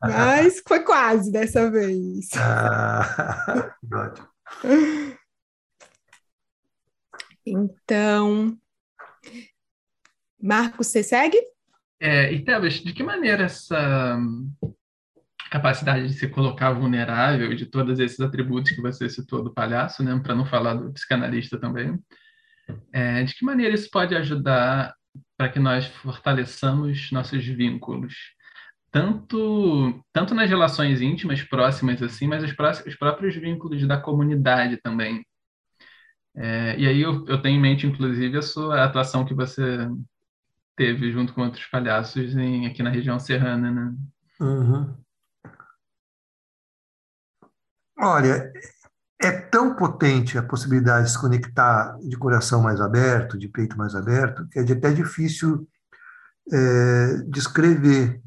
Mas 0.00 0.62
foi 0.66 0.80
quase 0.80 1.32
dessa 1.32 1.70
vez. 1.70 2.28
Ah, 2.36 3.74
ótimo. 3.92 4.28
Então, 7.46 8.58
Marcos, 10.40 10.88
você 10.88 11.02
segue? 11.02 11.38
É, 12.00 12.30
e 12.32 12.44
Tebas, 12.44 12.74
de 12.74 12.92
que 12.92 13.02
maneira 13.02 13.44
essa 13.44 14.18
capacidade 15.50 16.06
de 16.06 16.12
se 16.12 16.28
colocar 16.28 16.72
vulnerável, 16.72 17.54
de 17.54 17.64
todos 17.64 17.98
esses 17.98 18.20
atributos 18.20 18.72
que 18.72 18.82
você 18.82 19.08
citou 19.08 19.42
do 19.42 19.52
palhaço, 19.52 20.04
né, 20.04 20.18
para 20.22 20.34
não 20.34 20.44
falar 20.44 20.74
do 20.74 20.92
psicanalista 20.92 21.58
também, 21.58 21.98
é, 22.92 23.22
de 23.24 23.34
que 23.34 23.44
maneira 23.44 23.74
isso 23.74 23.88
pode 23.90 24.14
ajudar 24.14 24.94
para 25.36 25.48
que 25.48 25.58
nós 25.58 25.86
fortaleçamos 25.86 27.10
nossos 27.12 27.44
vínculos? 27.44 28.14
Tanto, 28.90 30.02
tanto 30.12 30.34
nas 30.34 30.48
relações 30.48 31.00
íntimas 31.00 31.42
próximas, 31.42 32.02
assim, 32.02 32.26
mas 32.26 32.42
os, 32.42 32.54
os 32.86 32.96
próprios 32.96 33.34
vínculos 33.36 33.86
da 33.86 34.00
comunidade 34.00 34.78
também. 34.78 35.24
É, 36.34 36.78
e 36.78 36.86
aí 36.86 37.00
eu, 37.00 37.26
eu 37.26 37.42
tenho 37.42 37.58
em 37.58 37.60
mente, 37.60 37.86
inclusive, 37.86 38.38
a 38.38 38.42
sua 38.42 38.84
atuação 38.84 39.24
que 39.24 39.34
você 39.34 39.88
teve 40.76 41.10
junto 41.10 41.34
com 41.34 41.42
outros 41.42 41.66
palhaços 41.66 42.36
em, 42.36 42.66
aqui 42.66 42.82
na 42.82 42.90
região 42.90 43.18
serrana, 43.18 43.70
né? 43.70 43.94
Uhum. 44.40 44.96
Olha, 48.00 48.52
é 49.20 49.32
tão 49.32 49.74
potente 49.74 50.38
a 50.38 50.42
possibilidade 50.42 51.06
de 51.06 51.12
se 51.12 51.18
conectar 51.18 51.98
de 52.00 52.16
coração 52.16 52.62
mais 52.62 52.80
aberto, 52.80 53.36
de 53.36 53.48
peito 53.48 53.76
mais 53.76 53.94
aberto, 53.94 54.46
que 54.48 54.60
é 54.60 54.62
até 54.62 54.92
difícil 54.92 55.68
é, 56.52 57.16
descrever. 57.28 58.22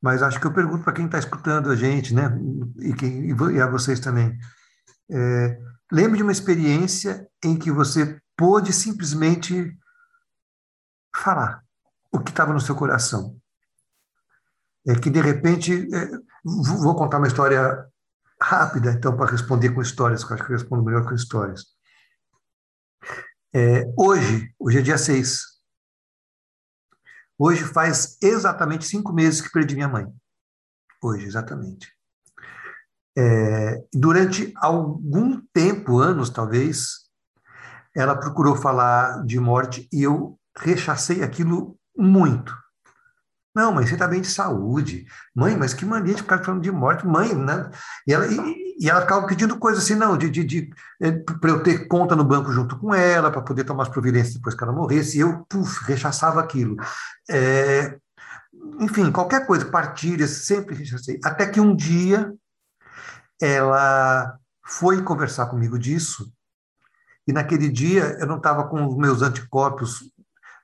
Mas 0.00 0.22
acho 0.22 0.38
que 0.38 0.46
eu 0.46 0.52
pergunto 0.52 0.84
para 0.84 0.92
quem 0.92 1.06
está 1.06 1.18
escutando 1.18 1.70
a 1.70 1.76
gente, 1.76 2.14
né, 2.14 2.30
e, 2.80 2.92
quem, 2.92 3.30
e 3.30 3.60
a 3.60 3.66
vocês 3.66 3.98
também. 3.98 4.38
É, 5.10 5.58
lembre 5.90 6.18
de 6.18 6.22
uma 6.22 6.32
experiência 6.32 7.26
em 7.42 7.56
que 7.56 7.70
você 7.70 8.20
pôde 8.36 8.72
simplesmente 8.72 9.76
falar 11.14 11.62
o 12.12 12.20
que 12.20 12.30
estava 12.30 12.52
no 12.52 12.60
seu 12.60 12.74
coração. 12.74 13.36
É 14.86 14.94
que, 14.94 15.10
de 15.10 15.20
repente, 15.20 15.88
é, 15.94 16.10
vou 16.44 16.94
contar 16.94 17.18
uma 17.18 17.26
história 17.26 17.86
rápida, 18.42 18.92
então, 18.92 19.16
para 19.16 19.30
responder 19.30 19.70
com 19.70 19.82
histórias, 19.82 20.24
que 20.24 20.32
eu 20.32 20.34
acho 20.34 20.46
que 20.46 20.52
eu 20.52 20.56
respondo 20.56 20.82
melhor 20.82 21.04
com 21.04 21.14
histórias. 21.14 21.64
É, 23.54 23.84
hoje, 23.96 24.54
hoje 24.58 24.78
é 24.78 24.82
dia 24.82 24.96
6. 24.96 25.40
Hoje 27.38 27.64
faz 27.64 28.18
exatamente 28.22 28.86
cinco 28.86 29.12
meses 29.12 29.40
que 29.40 29.50
perdi 29.50 29.74
minha 29.74 29.88
mãe. 29.88 30.06
Hoje, 31.02 31.26
exatamente. 31.26 31.90
É, 33.16 33.82
durante 33.92 34.52
algum 34.56 35.40
tempo, 35.52 35.98
anos 35.98 36.30
talvez, 36.30 37.10
ela 37.94 38.14
procurou 38.14 38.54
falar 38.54 39.24
de 39.24 39.40
morte 39.40 39.88
e 39.92 40.02
eu 40.02 40.38
rechacei 40.56 41.22
aquilo 41.22 41.78
muito. 41.96 42.54
Não, 43.54 43.72
mãe, 43.72 43.86
você 43.86 43.94
está 43.94 44.06
bem 44.06 44.20
de 44.20 44.28
saúde. 44.28 45.06
Mãe, 45.34 45.56
mas 45.56 45.74
que 45.74 45.84
mania 45.84 46.14
de 46.14 46.22
ficar 46.22 46.42
falando 46.44 46.62
de 46.62 46.70
morte. 46.70 47.06
Mãe, 47.06 47.34
né? 47.34 47.70
E 48.06 48.12
ela, 48.12 48.26
e, 48.26 48.76
e 48.78 48.88
ela 48.88 49.00
ficava 49.00 49.26
pedindo 49.26 49.58
coisas 49.58 49.82
assim, 49.84 49.94
não, 49.94 50.16
de, 50.16 50.30
de, 50.30 50.44
de 50.44 50.70
é, 51.00 51.10
para 51.10 51.50
eu 51.50 51.62
ter 51.62 51.88
conta 51.88 52.14
no 52.14 52.24
banco 52.24 52.52
junto 52.52 52.78
com 52.78 52.94
ela, 52.94 53.30
para 53.30 53.42
poder 53.42 53.64
tomar 53.64 53.84
as 53.84 53.88
providências 53.88 54.34
depois 54.34 54.54
que 54.54 54.62
ela 54.62 54.72
morresse. 54.72 55.18
E 55.18 55.20
eu, 55.20 55.44
puf, 55.48 55.84
rechaçava 55.84 56.40
aquilo. 56.40 56.76
É, 57.28 57.98
enfim, 58.78 59.10
qualquer 59.10 59.46
coisa, 59.46 59.64
partilhas, 59.66 60.30
sempre 60.30 60.74
rechacei. 60.74 61.18
Até 61.24 61.46
que 61.46 61.60
um 61.60 61.74
dia 61.74 62.32
ela 63.40 64.38
foi 64.64 65.02
conversar 65.02 65.46
comigo 65.46 65.78
disso, 65.78 66.32
e 67.26 67.32
naquele 67.32 67.68
dia 67.68 68.16
eu 68.20 68.26
não 68.26 68.36
estava 68.36 68.68
com 68.68 68.86
os 68.86 68.96
meus 68.96 69.22
anticorpos 69.22 70.04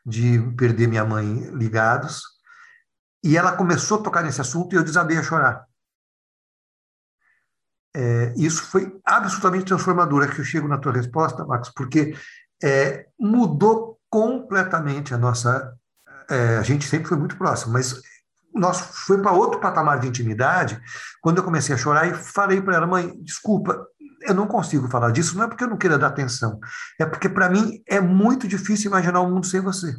de 0.05 0.39
perder 0.57 0.87
minha 0.87 1.05
mãe 1.05 1.51
ligados, 1.53 2.23
e 3.27 3.37
ela 3.37 3.57
começou 3.57 3.99
a 3.99 4.03
tocar 4.03 4.23
nesse 4.23 4.41
assunto 4.41 4.73
e 4.73 4.77
eu 4.77 4.85
desabei 4.85 5.19
a 5.19 5.23
chorar. 5.23 5.67
É, 7.93 8.33
isso 8.37 8.63
foi 8.63 8.97
absolutamente 9.05 9.65
transformador. 9.65 10.23
É 10.23 10.29
que 10.29 10.41
eu 10.41 10.45
chego 10.45 10.69
na 10.69 10.79
tua 10.79 10.93
resposta, 10.93 11.45
Max, 11.45 11.73
porque 11.75 12.17
é, 12.63 13.09
mudou 13.19 13.99
completamente 14.09 15.13
a 15.13 15.19
nossa. 15.19 15.77
É, 16.31 16.59
a 16.59 16.63
gente 16.63 16.87
sempre 16.87 17.09
foi 17.09 17.17
muito 17.17 17.37
próximo, 17.37 17.73
mas 17.73 18.01
nós 18.55 18.81
foi 18.81 19.21
para 19.21 19.33
outro 19.33 19.61
patamar 19.61 19.99
de 19.99 20.07
intimidade 20.07 20.81
quando 21.21 21.39
eu 21.39 21.45
comecei 21.45 21.75
a 21.75 21.79
chorar 21.79 22.07
e 22.07 22.15
falei 22.15 22.63
para 22.63 22.77
ela, 22.77 22.87
mãe, 22.87 23.13
desculpa, 23.23 23.85
eu 24.23 24.35
não 24.35 24.47
consigo 24.47 24.89
falar 24.89 25.11
disso, 25.11 25.37
não 25.37 25.45
é 25.45 25.49
porque 25.49 25.65
eu 25.65 25.69
não 25.69 25.77
queira 25.77 25.99
dar 25.99 26.09
atenção, 26.09 26.59
é 26.99 27.07
porque 27.07 27.29
para 27.29 27.49
mim 27.49 27.83
é 27.87 28.01
muito 28.01 28.49
difícil 28.49 28.91
imaginar 28.91 29.21
o 29.21 29.27
um 29.27 29.31
mundo 29.35 29.47
sem 29.47 29.61
você. 29.61 29.95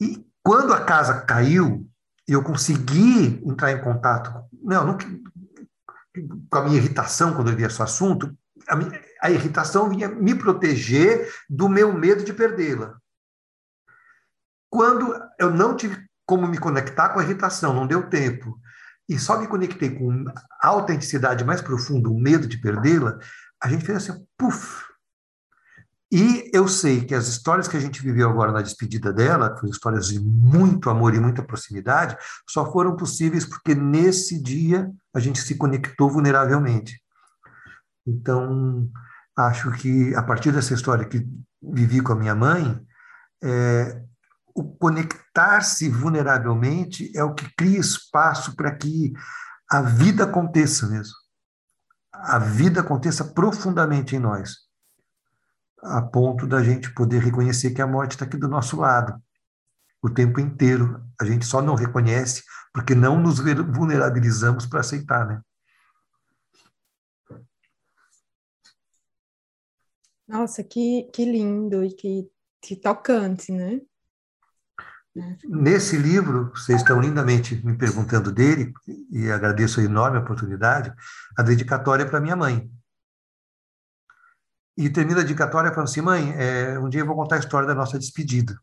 E 0.00 0.24
quando 0.44 0.74
a 0.74 0.84
casa 0.84 1.22
caiu, 1.22 1.88
eu 2.28 2.42
consegui 2.42 3.42
entrar 3.44 3.72
em 3.72 3.82
contato, 3.82 4.30
não, 4.62 4.86
não 4.86 4.98
com 6.48 6.58
a 6.58 6.64
minha 6.64 6.76
irritação 6.76 7.34
quando 7.34 7.50
eu 7.50 7.56
vi 7.56 7.64
esse 7.64 7.82
assunto, 7.82 8.36
a, 8.68 8.76
a 9.26 9.30
irritação 9.30 9.88
vinha 9.88 10.08
me 10.08 10.34
proteger 10.34 11.32
do 11.48 11.68
meu 11.68 11.92
medo 11.92 12.22
de 12.22 12.32
perdê-la. 12.32 12.96
Quando 14.70 15.14
eu 15.38 15.50
não 15.50 15.76
tive 15.76 16.04
como 16.26 16.46
me 16.46 16.58
conectar 16.58 17.08
com 17.10 17.20
a 17.20 17.22
irritação, 17.22 17.74
não 17.74 17.86
deu 17.86 18.08
tempo, 18.08 18.58
e 19.08 19.18
só 19.18 19.38
me 19.38 19.46
conectei 19.46 19.90
com 19.90 20.24
a 20.60 20.68
autenticidade 20.68 21.44
mais 21.44 21.60
profunda, 21.62 22.08
o 22.08 22.18
medo 22.18 22.46
de 22.46 22.58
perdê-la, 22.58 23.18
a 23.62 23.68
gente 23.68 23.84
fez 23.84 24.08
assim, 24.08 24.26
puf. 24.36 24.84
E 26.12 26.50
eu 26.52 26.68
sei 26.68 27.04
que 27.04 27.14
as 27.14 27.26
histórias 27.26 27.66
que 27.66 27.76
a 27.76 27.80
gente 27.80 28.00
viveu 28.00 28.28
agora 28.28 28.52
na 28.52 28.62
despedida 28.62 29.12
dela, 29.12 29.56
foram 29.56 29.70
histórias 29.70 30.06
de 30.08 30.20
muito 30.20 30.88
amor 30.88 31.14
e 31.14 31.20
muita 31.20 31.42
proximidade, 31.42 32.16
só 32.48 32.70
foram 32.70 32.94
possíveis 32.94 33.44
porque 33.44 33.74
nesse 33.74 34.40
dia 34.40 34.90
a 35.12 35.18
gente 35.18 35.40
se 35.40 35.56
conectou 35.56 36.08
vulneravelmente. 36.08 37.00
Então, 38.06 38.88
acho 39.36 39.72
que 39.72 40.14
a 40.14 40.22
partir 40.22 40.52
dessa 40.52 40.74
história 40.74 41.06
que 41.06 41.26
vivi 41.62 42.00
com 42.00 42.12
a 42.12 42.16
minha 42.16 42.34
mãe, 42.34 42.80
é, 43.42 44.00
o 44.54 44.62
conectar-se 44.76 45.88
vulneravelmente 45.88 47.10
é 47.16 47.24
o 47.24 47.34
que 47.34 47.52
cria 47.56 47.78
espaço 47.78 48.54
para 48.54 48.74
que 48.74 49.12
a 49.70 49.82
vida 49.82 50.24
aconteça 50.24 50.86
mesmo. 50.86 51.14
A 52.12 52.38
vida 52.38 52.80
aconteça 52.80 53.24
profundamente 53.24 54.14
em 54.14 54.20
nós, 54.20 54.63
a 55.84 56.02
ponto 56.02 56.46
da 56.46 56.62
gente 56.62 56.92
poder 56.94 57.22
reconhecer 57.22 57.72
que 57.72 57.82
a 57.82 57.86
morte 57.86 58.12
está 58.12 58.24
aqui 58.24 58.36
do 58.36 58.48
nosso 58.48 58.76
lado 58.76 59.20
o 60.02 60.10
tempo 60.10 60.40
inteiro. 60.40 61.02
A 61.20 61.24
gente 61.24 61.46
só 61.46 61.62
não 61.62 61.74
reconhece 61.74 62.42
porque 62.72 62.94
não 62.94 63.20
nos 63.20 63.38
vulnerabilizamos 63.38 64.66
para 64.66 64.80
aceitar, 64.80 65.26
né? 65.26 65.40
Nossa, 70.26 70.64
que, 70.64 71.04
que 71.12 71.24
lindo 71.24 71.84
e 71.84 71.92
que, 71.94 72.30
que 72.60 72.76
tocante, 72.76 73.52
né? 73.52 73.80
Nesse 75.44 75.96
livro, 75.96 76.50
vocês 76.50 76.80
estão 76.80 77.00
lindamente 77.00 77.64
me 77.64 77.76
perguntando 77.78 78.32
dele, 78.32 78.72
e 79.10 79.30
agradeço 79.30 79.78
a 79.78 79.84
enorme 79.84 80.18
oportunidade, 80.18 80.92
a 81.38 81.42
dedicatória 81.42 82.04
para 82.04 82.20
minha 82.20 82.34
mãe. 82.34 82.68
E 84.76 84.90
termina 84.90 85.20
a 85.20 85.22
dedicatória 85.22 85.70
falando 85.70 85.88
assim: 85.88 86.00
mãe, 86.00 86.34
é, 86.36 86.78
um 86.78 86.88
dia 86.88 87.00
eu 87.00 87.06
vou 87.06 87.16
contar 87.16 87.36
a 87.36 87.38
história 87.38 87.66
da 87.66 87.74
nossa 87.74 87.98
despedida. 87.98 88.58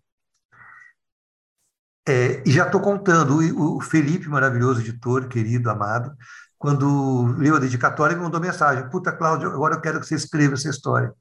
É, 2.08 2.44
e 2.46 2.52
já 2.52 2.66
estou 2.66 2.82
contando, 2.82 3.38
o, 3.38 3.78
o, 3.78 3.82
Felipe, 3.82 4.28
maravilhoso 4.28 4.82
editor, 4.82 5.28
querido, 5.28 5.70
amado, 5.70 6.16
quando 6.58 7.28
leu 7.38 7.56
a 7.56 7.60
dedicatória, 7.60 8.16
me 8.16 8.24
mandou 8.24 8.42
mensagem: 8.42 8.90
Puta, 8.90 9.12
Cláudio, 9.12 9.50
agora 9.50 9.76
eu 9.76 9.82
quero 9.82 10.00
que 10.00 10.08
você 10.08 10.16
escreva 10.16 10.56
essa 10.56 10.70
história. 10.70 11.14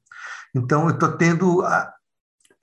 Então, 0.53 0.89
eu 0.89 0.95
estou 0.95 1.11
tendo 1.13 1.63
a, 1.63 1.93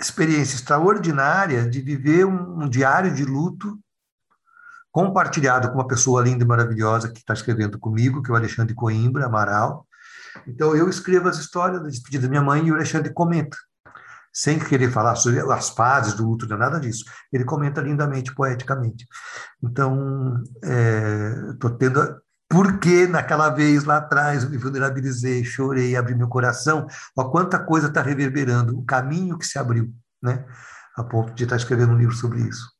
experiência 0.00 0.54
extraordinária 0.54 1.68
de 1.68 1.80
viver 1.80 2.24
um, 2.24 2.62
um 2.62 2.68
diário 2.68 3.12
de 3.12 3.24
luto 3.24 3.78
compartilhado 4.92 5.68
com 5.68 5.74
uma 5.74 5.86
pessoa 5.86 6.22
linda 6.22 6.44
e 6.44 6.46
maravilhosa 6.46 7.10
que 7.12 7.18
está 7.18 7.34
escrevendo 7.34 7.78
comigo, 7.78 8.22
que 8.22 8.30
é 8.30 8.32
o 8.34 8.36
Alexandre 8.36 8.74
Coimbra 8.74 9.26
Amaral. 9.26 9.86
Então, 10.46 10.74
eu 10.74 10.88
escrevo 10.88 11.28
as 11.28 11.38
histórias 11.38 11.82
da 11.82 11.88
despedida 11.88 12.22
da 12.22 12.28
minha 12.28 12.42
mãe 12.42 12.66
e 12.66 12.70
o 12.70 12.74
Alexandre 12.74 13.12
comenta, 13.12 13.56
sem 14.32 14.58
querer 14.58 14.90
falar 14.90 15.16
sobre 15.16 15.40
as 15.40 15.70
fases 15.70 16.14
do 16.14 16.24
luto, 16.24 16.52
é 16.52 16.56
nada 16.56 16.78
disso. 16.78 17.04
Ele 17.32 17.44
comenta 17.44 17.80
lindamente, 17.80 18.34
poeticamente. 18.34 19.06
Então, 19.62 20.42
estou 21.52 21.70
é, 21.70 21.76
tendo 21.78 22.20
porque 22.48 23.06
naquela 23.06 23.50
vez 23.50 23.84
lá 23.84 23.98
atrás 23.98 24.42
eu 24.42 24.50
me 24.50 24.56
vulnerabilizei, 24.56 25.44
chorei, 25.44 25.94
abri 25.94 26.14
meu 26.14 26.28
coração, 26.28 26.86
ó, 27.14 27.24
quanta 27.28 27.62
coisa 27.62 27.88
está 27.88 28.00
reverberando, 28.00 28.78
o 28.78 28.84
caminho 28.84 29.36
que 29.36 29.46
se 29.46 29.58
abriu, 29.58 29.92
né? 30.22 30.46
A 30.96 31.04
ponto 31.04 31.34
de 31.34 31.44
estar 31.44 31.56
tá 31.56 31.60
escrevendo 31.60 31.92
um 31.92 31.98
livro 31.98 32.14
sobre 32.14 32.40
isso. 32.40 32.72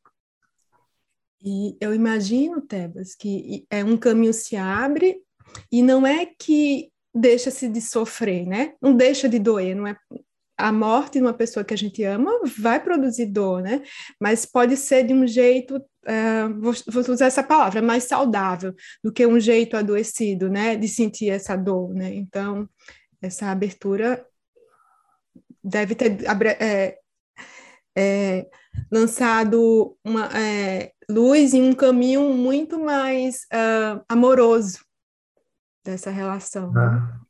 E 1.41 1.77
eu 1.79 1.93
imagino, 1.93 2.61
Tebas, 2.61 3.15
que 3.15 3.65
é 3.69 3.83
um 3.83 3.95
caminho 3.95 4.33
se 4.33 4.57
abre 4.57 5.21
e 5.71 5.81
não 5.81 6.05
é 6.05 6.25
que 6.25 6.91
deixa-se 7.13 7.67
de 7.67 7.81
sofrer, 7.81 8.45
né? 8.45 8.73
Não 8.81 8.95
deixa 8.95 9.27
de 9.27 9.39
doer, 9.39 9.75
não 9.75 9.87
é 9.87 9.95
a 10.57 10.73
morte 10.73 11.13
de 11.13 11.21
uma 11.21 11.33
pessoa 11.33 11.63
que 11.63 11.73
a 11.73 11.77
gente 11.77 12.03
ama 12.03 12.31
vai 12.57 12.83
produzir 12.83 13.27
dor, 13.27 13.61
né? 13.61 13.81
Mas 14.19 14.45
pode 14.45 14.75
ser 14.75 15.03
de 15.05 15.13
um 15.13 15.25
jeito, 15.25 15.77
uh, 15.77 16.61
vou, 16.61 16.73
vou, 16.87 17.13
usar 17.13 17.27
essa 17.27 17.41
palavra, 17.41 17.81
mais 17.81 18.03
saudável 18.03 18.75
do 19.01 19.11
que 19.11 19.25
um 19.25 19.39
jeito 19.39 19.77
adoecido, 19.77 20.49
né? 20.49 20.75
De 20.75 20.87
sentir 20.87 21.29
essa 21.29 21.55
dor, 21.55 21.93
né? 21.93 22.13
Então, 22.13 22.67
essa 23.21 23.47
abertura 23.47 24.25
deve 25.63 25.95
ter 25.95 26.17
é, 26.59 26.97
é, 27.97 28.47
lançado 28.91 29.97
uma 30.03 30.29
é, 30.37 30.91
luz 31.09 31.53
em 31.53 31.61
um 31.61 31.73
caminho 31.73 32.33
muito 32.33 32.79
mais 32.79 33.45
uh, 33.53 34.03
amoroso 34.09 34.88
dessa 35.83 36.09
relação. 36.09 36.71
Né? 36.71 36.81
Ah 36.81 37.29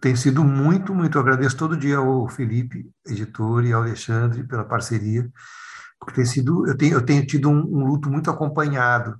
tem 0.00 0.14
sido 0.14 0.44
muito, 0.44 0.94
muito. 0.94 1.18
agradeço 1.18 1.56
todo 1.56 1.76
dia 1.76 1.96
ao 1.98 2.28
Felipe, 2.28 2.90
editor, 3.06 3.64
e 3.64 3.72
ao 3.72 3.82
Alexandre 3.82 4.44
pela 4.44 4.64
parceria, 4.64 5.28
porque 5.98 6.16
tem 6.16 6.24
sido, 6.24 6.66
eu 6.66 6.76
tenho, 6.76 6.94
eu 6.94 7.04
tenho 7.04 7.26
tido 7.26 7.48
um, 7.50 7.58
um 7.58 7.86
luto 7.86 8.10
muito 8.10 8.30
acompanhado, 8.30 9.18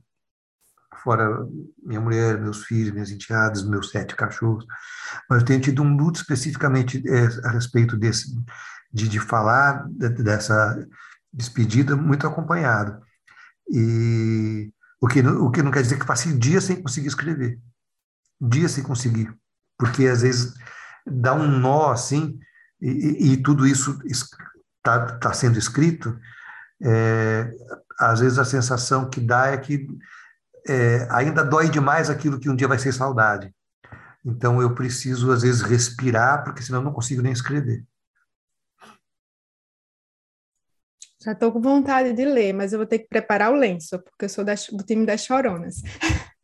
fora 1.02 1.46
minha 1.82 2.00
mulher, 2.00 2.40
meus 2.40 2.64
filhos, 2.64 2.92
minhas 2.92 3.11
enteadas, 3.11 3.64
meus 3.64 3.90
sete 3.90 4.14
cachorros, 4.14 4.64
mas 5.28 5.40
eu 5.40 5.46
tenho 5.46 5.61
tido 5.61 5.82
um 5.82 5.96
luto 5.96 6.20
especificamente 6.20 7.02
é, 7.09 7.46
a 7.46 7.50
respeito 7.50 7.96
desse, 7.96 8.34
de, 8.92 9.09
de 9.09 9.20
falar 9.20 9.86
dessa 9.88 10.86
despedida 11.32 11.96
muito 11.96 12.26
acompanhado. 12.26 13.00
E 13.70 14.72
o 15.00 15.06
que, 15.06 15.20
o 15.20 15.50
que 15.50 15.62
não 15.62 15.70
quer 15.70 15.82
dizer 15.82 15.98
que 15.98 16.06
passe 16.06 16.36
dias 16.36 16.64
sem 16.64 16.82
conseguir 16.82 17.09
escrever, 17.09 17.59
dias 18.41 18.72
sem 18.72 18.84
conseguir 18.84 19.32
porque 19.78 20.07
às 20.07 20.22
vezes 20.22 20.53
dá 21.07 21.32
um 21.32 21.47
nó 21.47 21.93
assim, 21.93 22.39
e, 22.80 23.32
e 23.32 23.43
tudo 23.43 23.66
isso 23.66 23.99
está 24.76 25.18
tá 25.18 25.32
sendo 25.32 25.59
escrito, 25.59 26.18
é, 26.82 27.51
às 27.99 28.20
vezes 28.20 28.39
a 28.39 28.45
sensação 28.45 29.09
que 29.09 29.20
dá 29.20 29.47
é 29.49 29.57
que 29.57 29.86
é, 30.66 31.09
ainda 31.11 31.45
dói 31.45 31.70
demais 31.70 32.11
aquilo 32.11 32.39
que 32.39 32.51
um 32.51 32.57
dia 32.57 32.68
vai 32.68 32.78
ser 32.78 32.93
saudade. 32.93 33.55
Então 34.24 34.61
eu 34.61 34.74
preciso, 34.74 35.32
às 35.32 35.43
vezes, 35.43 35.62
respirar, 35.62 36.45
porque 36.45 36.62
senão 36.62 36.80
eu 36.80 36.84
não 36.84 36.93
consigo 36.93 37.22
nem 37.22 37.32
escrever. 37.32 37.84
Já 41.22 41.32
estou 41.32 41.51
com 41.51 41.61
vontade 41.61 42.12
de 42.12 42.24
ler, 42.24 42.53
mas 42.53 42.72
eu 42.72 42.78
vou 42.78 42.86
ter 42.86 42.99
que 43.01 43.09
preparar 43.09 43.53
o 43.53 43.57
lenço, 43.57 43.99
porque 43.99 44.26
eu 44.26 44.28
sou 44.28 44.45
do 44.45 44.84
time 44.84 45.07
das 45.07 45.22
choronas. 45.22 45.82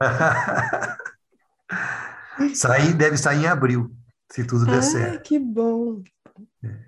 sair, 2.54 2.94
deve 2.94 3.16
sair 3.16 3.42
em 3.42 3.46
abril, 3.46 3.94
se 4.30 4.46
tudo 4.46 4.66
der 4.66 4.78
ah, 4.78 4.82
certo. 4.82 5.28
que 5.28 5.38
bom. 5.38 6.02
É. 6.62 6.84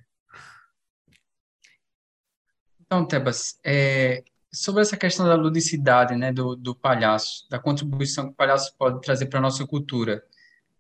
Então, 2.81 3.05
Tebas, 3.05 3.59
é, 3.65 4.23
sobre 4.53 4.81
essa 4.83 4.97
questão 4.97 5.27
da 5.27 5.35
ludicidade, 5.35 6.15
né, 6.17 6.33
do, 6.33 6.55
do 6.55 6.75
palhaço, 6.75 7.47
da 7.51 7.59
contribuição 7.59 8.27
que 8.27 8.33
o 8.33 8.37
palhaço 8.37 8.75
pode 8.79 9.01
trazer 9.01 9.27
para 9.27 9.39
a 9.39 9.43
nossa 9.43 9.67
cultura. 9.67 10.25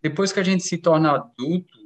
Depois 0.00 0.32
que 0.32 0.40
a 0.40 0.44
gente 0.44 0.62
se 0.62 0.78
torna 0.78 1.12
adulto, 1.12 1.78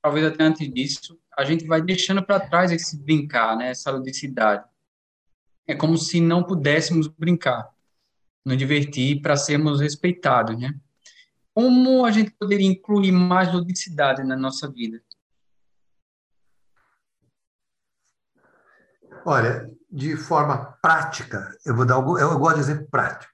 talvez 0.00 0.24
até 0.24 0.44
antes 0.44 0.72
disso, 0.72 1.18
a 1.36 1.44
gente 1.44 1.66
vai 1.66 1.82
deixando 1.82 2.22
para 2.22 2.38
trás 2.38 2.70
esse 2.70 2.96
brincar, 2.96 3.56
né, 3.56 3.70
essa 3.70 3.90
ludicidade. 3.90 4.64
É 5.66 5.74
como 5.74 5.98
se 5.98 6.20
não 6.20 6.42
pudéssemos 6.42 7.08
brincar, 7.08 7.68
nos 8.44 8.56
divertir 8.56 9.20
para 9.20 9.36
sermos 9.36 9.80
respeitados, 9.80 10.58
né? 10.58 10.74
Como 11.54 12.04
a 12.04 12.10
gente 12.10 12.32
poderia 12.32 12.66
incluir 12.66 13.12
mais 13.12 13.52
ludicidade 13.52 14.24
na 14.24 14.36
nossa 14.36 14.68
vida? 14.68 15.00
Olha, 19.24 19.70
de 19.90 20.16
forma 20.16 20.76
prática, 20.82 21.56
eu 21.64 21.74
vou 21.74 21.86
dar 21.86 21.94
algum, 21.94 22.18
eu 22.18 22.36
gosto 22.38 22.56
de 22.56 22.62
exemplo 22.62 22.88
prático. 22.90 23.32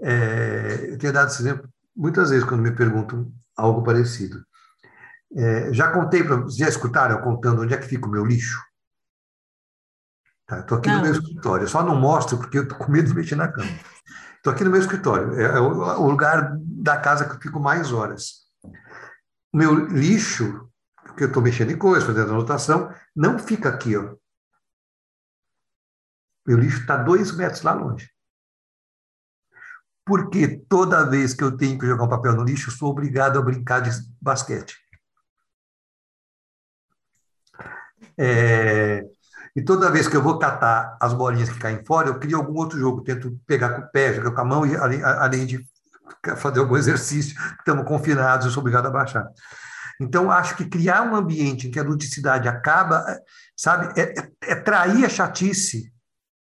É, 0.00 0.88
eu 0.90 0.98
tenho 0.98 1.12
dado 1.12 1.28
esse 1.28 1.42
exemplo 1.42 1.68
muitas 1.94 2.30
vezes 2.30 2.44
quando 2.44 2.62
me 2.62 2.74
perguntam 2.74 3.30
algo 3.56 3.84
parecido. 3.84 4.44
É, 5.36 5.72
já 5.72 5.92
contei 5.92 6.24
para 6.24 6.48
já 6.48 6.68
escutaram 6.68 7.16
eu 7.16 7.22
contando 7.22 7.62
onde 7.62 7.74
é 7.74 7.76
que 7.76 7.86
fica 7.86 8.06
o 8.06 8.10
meu 8.10 8.24
lixo? 8.24 8.58
Estou 10.50 10.64
tá, 10.64 10.76
aqui 10.76 10.88
não. 10.88 10.96
no 10.96 11.02
meu 11.02 11.12
escritório, 11.12 11.64
eu 11.64 11.68
só 11.68 11.82
não 11.82 11.96
mostro 11.96 12.38
porque 12.38 12.58
eu 12.58 12.64
estou 12.64 12.78
com 12.78 12.90
medo 12.90 13.08
de 13.08 13.14
mexer 13.14 13.36
na 13.36 13.48
cama. 13.48 13.70
Estou 14.44 14.52
aqui 14.52 14.62
no 14.62 14.70
meu 14.70 14.80
escritório, 14.80 15.40
é, 15.40 15.56
é 15.56 15.58
o, 15.58 16.06
lugar 16.06 16.54
da 16.60 17.00
casa 17.00 17.26
que 17.26 17.34
eu 17.34 17.40
fico 17.40 17.58
mais 17.58 17.92
horas. 17.92 18.42
Meu 19.50 19.74
lixo, 19.74 20.70
porque 21.02 21.24
eu 21.24 21.28
estou 21.28 21.42
mexendo 21.42 21.70
em 21.70 21.78
coisas, 21.78 22.04
fazendo 22.04 22.30
anotação, 22.30 22.94
não 23.16 23.38
fica 23.38 23.70
aqui, 23.70 23.96
ó. 23.96 24.14
Meu 26.46 26.58
lixo 26.58 26.80
está 26.80 26.94
dois 26.94 27.34
metros 27.34 27.62
lá 27.62 27.72
longe. 27.72 28.10
Porque 30.04 30.58
toda 30.68 31.08
vez 31.08 31.32
que 31.32 31.42
eu 31.42 31.56
tenho 31.56 31.78
que 31.78 31.86
jogar 31.86 32.04
um 32.04 32.10
papel 32.10 32.34
no 32.34 32.44
lixo, 32.44 32.68
eu 32.68 32.74
sou 32.74 32.90
obrigado 32.90 33.38
a 33.38 33.42
brincar 33.42 33.80
de 33.80 33.92
basquete. 34.20 34.76
É, 38.18 39.08
e 39.56 39.62
toda 39.62 39.90
vez 39.90 40.08
que 40.08 40.16
eu 40.16 40.22
vou 40.22 40.38
catar 40.38 40.96
as 41.00 41.14
bolinhas 41.14 41.48
que 41.48 41.58
caem 41.58 41.84
fora, 41.84 42.08
eu 42.08 42.18
crio 42.18 42.38
algum 42.38 42.54
outro 42.54 42.78
jogo. 42.78 43.02
Tento 43.02 43.38
pegar 43.46 43.70
com 43.70 43.82
o 43.82 43.90
pé, 43.90 44.12
jogar 44.12 44.32
com 44.32 44.40
a 44.40 44.44
mão, 44.44 44.66
e 44.66 44.74
além, 44.76 45.02
além 45.02 45.46
de 45.46 45.64
fazer 46.36 46.60
algum 46.60 46.76
exercício, 46.76 47.36
estamos 47.58 47.86
confinados, 47.86 48.46
eu 48.46 48.52
sou 48.52 48.60
obrigado 48.60 48.86
a 48.86 48.90
baixar. 48.90 49.26
Então, 50.00 50.28
acho 50.28 50.56
que 50.56 50.64
criar 50.64 51.02
um 51.02 51.14
ambiente 51.14 51.68
em 51.68 51.70
que 51.70 51.78
a 51.78 51.84
ludicidade 51.84 52.48
acaba, 52.48 53.04
sabe, 53.56 54.00
é, 54.00 54.14
é, 54.18 54.52
é 54.52 54.54
trair 54.56 55.04
a 55.04 55.08
chatice 55.08 55.92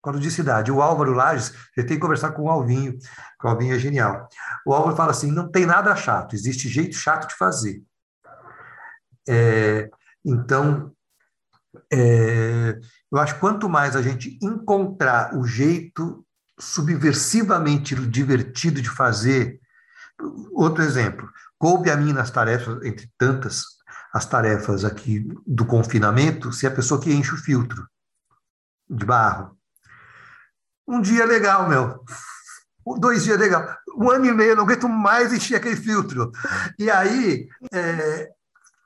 com 0.02 0.12
a 0.12 0.14
ludicidade. 0.14 0.72
O 0.72 0.82
Álvaro 0.82 1.14
Lages, 1.14 1.50
você 1.50 1.84
tem 1.84 1.98
que 1.98 2.00
conversar 2.00 2.32
com 2.32 2.44
o 2.44 2.50
Alvinho, 2.50 2.98
que 2.98 3.48
o 3.48 3.50
Alvinho 3.50 3.76
é 3.76 3.80
genial. 3.80 4.30
O 4.66 4.72
Álvaro 4.74 4.96
fala 4.96 5.12
assim: 5.12 5.32
não 5.32 5.50
tem 5.50 5.66
nada 5.66 5.96
chato, 5.96 6.36
existe 6.36 6.70
jeito 6.70 6.96
chato 6.96 7.28
de 7.28 7.36
fazer. 7.36 7.82
É, 9.28 9.90
então, 10.24 10.94
é, 11.92 12.80
eu 13.12 13.18
acho 13.18 13.40
quanto 13.40 13.70
mais 13.70 13.96
a 13.96 14.02
gente 14.02 14.38
encontrar 14.42 15.36
o 15.36 15.46
jeito 15.46 16.26
subversivamente 16.60 17.96
divertido 17.96 18.82
de 18.82 18.90
fazer. 18.90 19.60
Outro 20.52 20.84
exemplo, 20.84 21.30
coube 21.58 21.90
a 21.90 21.98
mim 21.98 22.14
nas 22.14 22.30
tarefas, 22.30 22.84
entre 22.84 23.10
tantas, 23.18 23.64
as 24.14 24.26
tarefas 24.26 24.84
aqui 24.84 25.28
do 25.46 25.66
confinamento, 25.66 26.52
ser 26.52 26.68
a 26.68 26.72
pessoa 26.72 27.00
que 27.00 27.14
enche 27.14 27.34
o 27.34 27.38
filtro 27.38 27.88
de 28.90 29.06
barro. 29.06 29.58
Um 30.88 31.02
dia 31.02 31.26
legal, 31.26 31.70
meu. 31.70 32.04
Dois 33.00 33.24
dias 33.24 33.40
legal. 33.40 33.78
Um 33.96 34.10
ano 34.10 34.26
e 34.26 34.34
meio, 34.34 34.56
não 34.56 34.64
aguento 34.64 34.90
mais 34.90 35.32
encher 35.32 35.56
aquele 35.56 35.76
filtro. 35.76 36.32
E 36.80 36.90
aí, 36.90 37.48
é, 37.72 38.32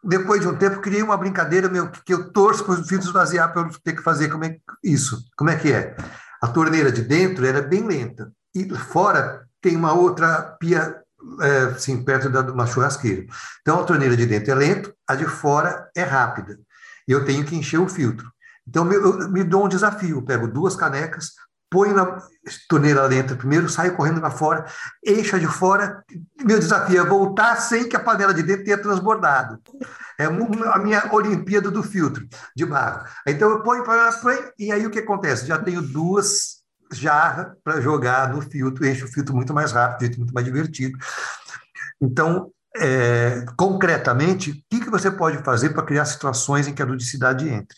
depois 0.03 0.41
de 0.41 0.47
um 0.47 0.55
tempo, 0.55 0.81
criei 0.81 1.01
uma 1.01 1.17
brincadeira 1.17 1.69
meu, 1.69 1.89
que 1.89 2.13
eu 2.13 2.31
torço 2.31 2.63
para 2.65 2.73
os 2.73 2.87
filtros 2.87 3.07
esvaziar 3.07 3.53
para 3.53 3.61
eu 3.61 3.69
ter 3.83 3.93
que 3.93 4.03
fazer 4.03 4.29
como 4.29 4.43
é, 4.43 4.57
isso. 4.83 5.23
Como 5.37 5.49
é 5.49 5.55
que 5.55 5.71
é? 5.71 5.95
A 6.41 6.47
torneira 6.47 6.91
de 6.91 7.01
dentro 7.01 7.45
era 7.45 7.61
bem 7.61 7.87
lenta. 7.87 8.31
E 8.53 8.69
fora 8.75 9.47
tem 9.61 9.75
uma 9.75 9.93
outra 9.93 10.41
pia, 10.59 11.01
é, 11.41 11.57
assim, 11.75 12.03
perto 12.03 12.29
de 12.29 12.51
uma 12.51 12.67
churrasqueira. 12.67 13.25
Então, 13.61 13.79
a 13.79 13.85
torneira 13.85 14.17
de 14.17 14.25
dentro 14.25 14.51
é 14.51 14.55
lenta, 14.55 14.93
a 15.07 15.15
de 15.15 15.25
fora 15.25 15.89
é 15.95 16.03
rápida. 16.03 16.59
E 17.07 17.11
eu 17.11 17.23
tenho 17.23 17.45
que 17.45 17.55
encher 17.55 17.79
o 17.79 17.87
filtro. 17.87 18.29
Então, 18.67 18.91
eu 18.91 19.29
me 19.29 19.43
dou 19.43 19.65
um 19.65 19.69
desafio. 19.69 20.17
Eu 20.17 20.21
pego 20.21 20.47
duas 20.47 20.75
canecas, 20.75 21.31
ponho 21.73 21.95
na 21.95 22.21
torneira 22.69 23.07
lenta 23.07 23.35
primeiro, 23.35 23.67
saio 23.67 23.95
correndo 23.95 24.21
lá 24.21 24.29
fora, 24.29 24.65
eixa 25.03 25.39
de 25.39 25.47
fora. 25.47 26.03
Meu 26.45 26.59
desafio 26.59 27.01
é 27.01 27.05
voltar 27.05 27.55
sem 27.55 27.89
que 27.89 27.95
a 27.95 27.99
panela 27.99 28.31
de 28.31 28.43
dentro 28.43 28.63
tenha 28.63 28.77
transbordado. 28.77 29.59
É 30.19 30.25
a 30.25 30.79
minha 30.79 31.11
Olimpíada 31.11 31.71
do 31.71 31.81
filtro 31.81 32.27
de 32.55 32.63
barro. 32.63 33.07
Então 33.27 33.49
eu 33.49 33.63
ponho 33.63 33.83
para 33.83 34.11
e 34.59 34.71
aí 34.71 34.85
o 34.85 34.91
que 34.91 34.99
acontece? 34.99 35.47
Já 35.47 35.57
tenho 35.57 35.81
duas 35.81 36.61
jarras 36.91 37.53
para 37.63 37.81
jogar 37.81 38.31
no 38.31 38.39
filtro, 38.41 38.85
enche 38.85 39.03
o 39.03 39.11
filtro 39.11 39.35
muito 39.35 39.51
mais 39.51 39.71
rápido, 39.71 40.19
muito 40.19 40.33
mais 40.33 40.45
divertido. 40.45 40.95
Então, 41.99 42.51
é, 42.77 43.45
concretamente, 43.57 44.51
o 44.51 44.53
que, 44.69 44.81
que 44.81 44.91
você 44.91 45.09
pode 45.09 45.39
fazer 45.39 45.69
para 45.69 45.83
criar 45.83 46.05
situações 46.05 46.67
em 46.67 46.73
que 46.73 46.81
a 46.83 46.85
ludicidade 46.85 47.49
entre? 47.49 47.77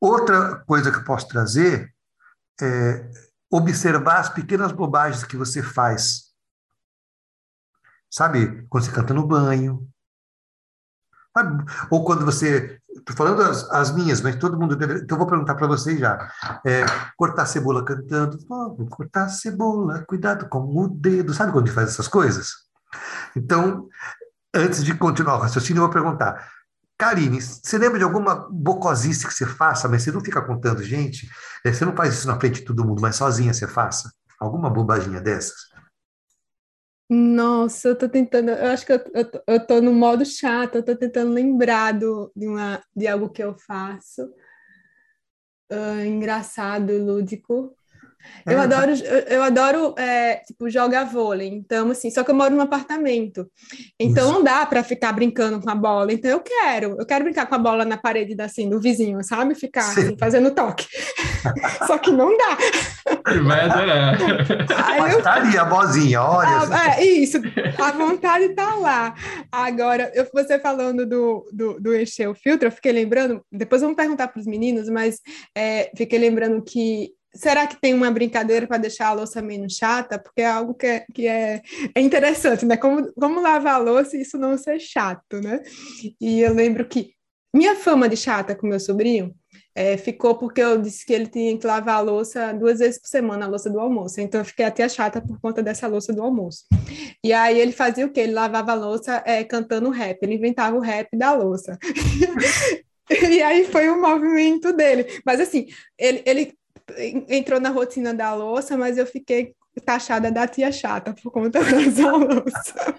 Outra 0.00 0.62
coisa 0.66 0.90
que 0.90 0.98
eu 0.98 1.04
posso 1.04 1.28
trazer 1.28 1.93
é, 2.60 3.10
observar 3.50 4.18
as 4.18 4.28
pequenas 4.28 4.72
bobagens 4.72 5.24
que 5.24 5.36
você 5.36 5.62
faz. 5.62 6.32
Sabe, 8.10 8.66
quando 8.68 8.84
você 8.84 8.92
canta 8.92 9.12
no 9.12 9.26
banho. 9.26 9.88
Sabe? 11.36 11.64
Ou 11.90 12.04
quando 12.04 12.24
você. 12.24 12.80
Estou 12.96 13.16
falando 13.16 13.42
as, 13.42 13.68
as, 13.72 13.92
minhas, 13.92 14.20
mas 14.20 14.36
todo 14.36 14.58
mundo 14.58 14.76
deve. 14.76 15.00
Então, 15.00 15.16
eu 15.16 15.18
vou 15.18 15.26
perguntar 15.26 15.56
para 15.56 15.66
vocês 15.66 15.98
já. 15.98 16.30
É, 16.64 16.84
cortar 17.16 17.46
cebola 17.46 17.84
cantando. 17.84 18.38
Oh, 18.48 18.86
cortar 18.86 19.28
cebola, 19.28 20.04
cuidado 20.06 20.48
com 20.48 20.60
o 20.60 20.88
dedo. 20.88 21.34
Sabe 21.34 21.50
quando 21.50 21.64
a 21.64 21.66
gente 21.66 21.74
faz 21.74 21.88
essas 21.90 22.06
coisas? 22.06 22.52
Então, 23.34 23.88
antes 24.54 24.84
de 24.84 24.94
continuar 24.94 25.36
o 25.36 25.40
raciocínio, 25.40 25.80
eu 25.80 25.86
vou 25.86 25.92
perguntar: 25.92 26.52
Karine, 26.98 27.40
você 27.40 27.76
lembra 27.76 27.98
de 27.98 28.04
alguma 28.04 28.48
bocosice 28.50 29.26
que 29.26 29.34
você 29.34 29.46
faça, 29.46 29.88
mas 29.88 30.02
você 30.02 30.12
não 30.12 30.20
fica 30.20 30.40
contando 30.40 30.82
gente? 30.82 31.28
É, 31.64 31.72
você 31.72 31.84
não 31.84 31.94
faz 31.94 32.14
isso 32.14 32.26
na 32.26 32.38
frente 32.38 32.60
de 32.60 32.64
todo 32.64 32.84
mundo, 32.84 33.00
mas 33.02 33.16
sozinha 33.16 33.52
você 33.52 33.66
faça? 33.66 34.12
Alguma 34.38 34.70
bobaginha 34.70 35.20
dessas? 35.20 35.54
Nossa, 37.08 37.88
eu 37.88 37.98
tô 37.98 38.08
tentando, 38.08 38.50
eu 38.50 38.70
acho 38.70 38.86
que 38.86 38.92
eu, 38.92 39.00
eu, 39.12 39.42
eu 39.46 39.66
tô 39.66 39.80
no 39.80 39.92
modo 39.92 40.24
chato, 40.24 40.76
eu 40.76 40.84
tô 40.84 40.96
tentando 40.96 41.32
lembrar 41.32 41.92
do, 41.92 42.32
de, 42.34 42.46
uma, 42.46 42.82
de 42.96 43.06
algo 43.06 43.28
que 43.28 43.42
eu 43.42 43.56
faço. 43.58 44.22
Uh, 45.70 46.04
engraçado, 46.06 46.96
lúdico. 46.96 47.76
Eu 48.46 48.60
adoro, 48.60 48.92
eu, 48.92 49.18
eu 49.36 49.42
adoro 49.42 49.94
é, 49.96 50.36
tipo, 50.46 50.68
jogar 50.68 51.04
vôlei. 51.04 51.48
Então, 51.48 51.90
assim, 51.90 52.10
só 52.10 52.22
que 52.22 52.30
eu 52.30 52.34
moro 52.34 52.54
num 52.54 52.60
apartamento. 52.60 53.46
Então, 53.98 54.24
Isso. 54.24 54.32
não 54.34 54.44
dá 54.44 54.66
para 54.66 54.82
ficar 54.82 55.12
brincando 55.12 55.60
com 55.60 55.70
a 55.70 55.74
bola. 55.74 56.12
Então, 56.12 56.30
eu 56.30 56.40
quero. 56.40 56.96
Eu 56.98 57.06
quero 57.06 57.24
brincar 57.24 57.46
com 57.46 57.54
a 57.54 57.58
bola 57.58 57.84
na 57.84 57.96
parede 57.96 58.34
assim, 58.40 58.68
do 58.68 58.80
vizinho, 58.80 59.22
sabe? 59.22 59.54
Ficar 59.54 59.80
assim, 59.80 60.16
fazendo 60.18 60.50
toque. 60.50 60.86
só 61.86 61.96
que 61.98 62.10
não 62.10 62.36
dá. 62.36 62.58
Vai 63.42 63.60
adorar. 63.60 64.18
Aí 64.84 65.12
eu... 65.12 65.22
tá 65.22 65.34
ali 65.34 65.56
a 65.56 65.64
vozinha, 65.64 66.22
olha. 66.22 66.48
Ah, 66.70 67.00
é, 67.00 67.04
isso. 67.04 67.38
A 67.78 67.92
vontade 67.92 68.50
tá 68.50 68.74
lá. 68.74 69.14
Agora, 69.50 70.10
eu, 70.14 70.26
você 70.32 70.58
falando 70.58 71.06
do, 71.06 71.48
do, 71.52 71.80
do 71.80 71.96
encher 71.96 72.28
o 72.28 72.34
filtro, 72.34 72.68
eu 72.68 72.72
fiquei 72.72 72.92
lembrando. 72.92 73.42
Depois 73.50 73.80
vamos 73.80 73.96
perguntar 73.96 74.28
para 74.28 74.40
os 74.40 74.46
meninos, 74.46 74.88
mas 74.88 75.20
é, 75.56 75.90
fiquei 75.96 76.18
lembrando 76.18 76.62
que 76.62 77.10
será 77.34 77.66
que 77.66 77.80
tem 77.80 77.92
uma 77.92 78.10
brincadeira 78.10 78.66
para 78.66 78.78
deixar 78.78 79.08
a 79.08 79.12
louça 79.12 79.42
menos 79.42 79.74
chata? 79.74 80.18
Porque 80.18 80.42
é 80.42 80.46
algo 80.46 80.74
que 80.74 80.86
é, 80.86 81.06
que 81.12 81.26
é, 81.26 81.62
é 81.94 82.00
interessante, 82.00 82.64
né? 82.64 82.76
Como, 82.76 83.12
como 83.14 83.40
lavar 83.40 83.74
a 83.74 83.78
louça 83.78 84.16
e 84.16 84.22
isso 84.22 84.38
não 84.38 84.56
ser 84.56 84.78
chato, 84.78 85.40
né? 85.40 85.62
E 86.20 86.40
eu 86.40 86.54
lembro 86.54 86.86
que 86.86 87.12
minha 87.54 87.76
fama 87.76 88.08
de 88.08 88.16
chata 88.16 88.54
com 88.54 88.66
meu 88.66 88.80
sobrinho 88.80 89.34
é, 89.74 89.96
ficou 89.96 90.36
porque 90.36 90.60
eu 90.60 90.80
disse 90.80 91.04
que 91.04 91.12
ele 91.12 91.26
tinha 91.26 91.56
que 91.58 91.66
lavar 91.66 91.96
a 91.96 92.00
louça 92.00 92.52
duas 92.52 92.78
vezes 92.78 93.00
por 93.00 93.08
semana, 93.08 93.46
a 93.46 93.48
louça 93.48 93.68
do 93.68 93.80
almoço. 93.80 94.20
Então 94.20 94.40
eu 94.40 94.44
fiquei 94.44 94.64
até 94.64 94.88
chata 94.88 95.20
por 95.20 95.40
conta 95.40 95.62
dessa 95.62 95.86
louça 95.86 96.12
do 96.12 96.22
almoço. 96.22 96.64
E 97.22 97.32
aí 97.32 97.58
ele 97.58 97.72
fazia 97.72 98.06
o 98.06 98.10
quê? 98.10 98.20
Ele 98.20 98.32
lavava 98.32 98.72
a 98.72 98.74
louça 98.74 99.22
é, 99.26 99.42
cantando 99.44 99.90
rap, 99.90 100.18
ele 100.22 100.34
inventava 100.34 100.76
o 100.76 100.80
rap 100.80 101.08
da 101.16 101.32
louça. 101.32 101.78
e 103.10 103.42
aí 103.42 103.64
foi 103.64 103.88
o 103.88 104.00
movimento 104.00 104.72
dele. 104.72 105.20
Mas 105.24 105.40
assim, 105.40 105.66
ele, 105.98 106.22
ele 106.24 106.54
entrou 107.28 107.60
na 107.60 107.70
rotina 107.70 108.12
da 108.12 108.34
louça, 108.34 108.76
mas 108.76 108.98
eu 108.98 109.06
fiquei 109.06 109.54
taxada 109.84 110.30
da 110.30 110.46
tia 110.46 110.70
chata 110.70 111.14
por 111.14 111.30
conta 111.30 111.62
dessa 111.64 112.12
louça. 112.12 112.94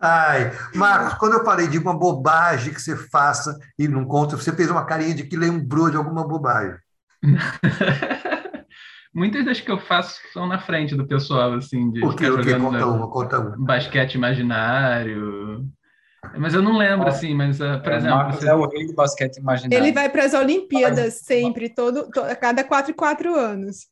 Ai, 0.00 0.52
Marcos, 0.74 1.14
quando 1.14 1.34
eu 1.34 1.44
falei 1.44 1.66
de 1.66 1.78
uma 1.78 1.96
bobagem 1.96 2.74
que 2.74 2.80
você 2.80 2.94
faça 2.94 3.58
e 3.78 3.88
não 3.88 4.04
conta, 4.04 4.36
você 4.36 4.52
fez 4.52 4.70
uma 4.70 4.84
carinha 4.84 5.14
de 5.14 5.24
que 5.24 5.36
lembrou 5.36 5.90
de 5.90 5.96
alguma 5.96 6.26
bobagem. 6.26 6.76
Muitas 9.14 9.44
das 9.44 9.60
que 9.60 9.70
eu 9.70 9.78
faço 9.78 10.20
são 10.32 10.46
na 10.46 10.58
frente 10.58 10.96
do 10.96 11.06
pessoal, 11.06 11.54
assim, 11.54 11.90
de 11.92 12.04
o 12.04 12.14
que, 12.14 12.28
o 12.28 12.42
que? 12.42 12.54
Conta 12.58 12.86
uma, 12.86 13.08
conta 13.08 13.38
uma. 13.38 13.56
Basquete 13.56 14.14
imaginário. 14.16 15.64
Mas 16.36 16.54
eu 16.54 16.62
não 16.62 16.76
lembro, 16.76 17.08
assim, 17.08 17.34
mas, 17.34 17.60
uh, 17.60 17.80
por 17.82 17.92
é, 17.92 17.96
exemplo... 17.96 18.16
Marcos 18.16 18.40
você... 18.40 18.48
é 18.48 18.54
o 18.54 18.68
rei 18.68 18.86
do 18.86 18.94
basquete 18.94 19.36
imaginário. 19.38 19.84
Ele 19.84 19.92
vai 19.92 20.08
para 20.08 20.24
as 20.24 20.34
Olimpíadas 20.34 21.20
sempre, 21.20 21.68
todo, 21.68 22.10
todo, 22.10 22.26
a 22.26 22.36
cada 22.36 22.64
quatro 22.64 22.90
e 22.90 22.94
quatro 22.94 23.34
anos. 23.34 23.86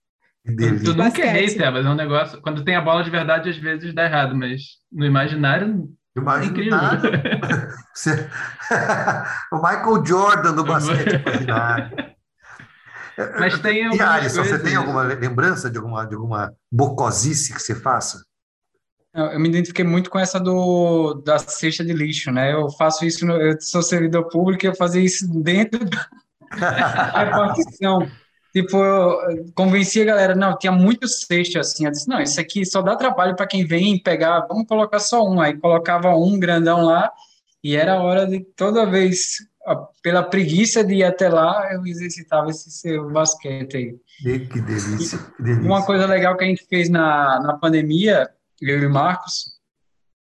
Eu, 0.45 0.95
nunca 0.95 1.23
errei, 1.23 1.55
Tebas, 1.55 1.87
é 1.87 1.89
um 1.89 1.95
negócio... 1.95 2.41
Quando 2.41 2.65
tem 2.65 2.75
a 2.75 2.81
bola 2.81 3.05
de 3.05 3.11
verdade, 3.11 3.51
às 3.51 3.57
vezes 3.57 3.95
dá 3.95 4.05
errado, 4.05 4.35
mas 4.35 4.63
no 4.91 5.07
imaginário 5.07 5.89
Imaginário. 6.17 7.11
o 9.53 9.57
Michael 9.57 10.05
Jordan 10.05 10.55
do 10.55 10.65
basquete 10.65 11.17
imaginário. 11.27 12.13
Mas 13.39 13.59
tem 13.59 13.95
e 13.95 14.01
Alisson, 14.01 14.45
você 14.45 14.59
tem 14.59 14.75
alguma 14.75 15.03
lembrança 15.03 15.71
de 15.71 15.79
alguma, 15.79 16.07
de 16.07 16.15
alguma 16.15 16.53
bocosice 16.71 17.53
que 17.53 17.61
você 17.61 17.75
faça? 17.75 18.23
Eu 19.15 19.39
me 19.39 19.49
identifiquei 19.49 19.85
muito 19.85 20.09
com 20.09 20.19
essa 20.19 20.41
do, 20.41 21.15
da 21.25 21.39
cesta 21.39 21.85
de 21.85 21.93
lixo, 21.93 22.33
né? 22.33 22.55
Eu 22.55 22.71
faço 22.71 23.05
isso, 23.05 23.27
no, 23.27 23.35
eu 23.35 23.61
sou 23.61 23.83
servidor 23.83 24.29
público 24.29 24.65
e 24.65 24.69
eu 24.69 24.75
fazia 24.75 25.03
isso 25.03 25.29
dentro 25.29 25.85
da 25.85 26.09
repartição. 27.19 28.09
Tipo, 28.55 28.77
eu 28.77 29.47
convenci 29.55 30.03
a 30.03 30.05
galera, 30.05 30.35
não, 30.35 30.57
tinha 30.59 30.73
muito 30.73 31.09
cesto 31.09 31.59
assim, 31.59 31.87
eu 31.87 31.91
disse, 31.91 32.07
não, 32.07 32.21
isso 32.21 32.39
aqui 32.39 32.67
só 32.67 32.83
dá 32.83 32.95
trabalho 32.95 33.35
para 33.35 33.47
quem 33.47 33.67
vem 33.67 34.03
pegar, 34.03 34.47
vamos 34.47 34.67
colocar 34.67 34.99
só 34.99 35.27
um, 35.27 35.41
aí 35.41 35.57
colocava 35.59 36.15
um 36.15 36.39
grandão 36.39 36.85
lá, 36.85 37.11
e 37.65 37.77
era 37.77 38.03
hora 38.03 38.27
de, 38.27 38.41
toda 38.55 38.85
vez, 38.85 39.39
pela 40.03 40.23
preguiça 40.23 40.85
de 40.85 40.97
ir 40.97 41.05
até 41.05 41.31
lá, 41.31 41.73
eu 41.73 41.87
exercitava 41.87 42.51
esse 42.51 42.71
seu 42.71 43.11
basquete 43.11 43.77
aí. 43.77 43.97
Que 44.23 44.61
delícia, 44.61 45.19
que 45.19 45.43
delícia. 45.43 45.65
Uma 45.65 45.87
coisa 45.87 46.05
legal 46.07 46.37
que 46.37 46.45
a 46.45 46.47
gente 46.47 46.67
fez 46.69 46.91
na, 46.91 47.41
na 47.41 47.55
pandemia, 47.55 48.29
eu 48.71 48.81
e 48.81 48.87
o 48.87 48.93
Marcos, 48.93 49.53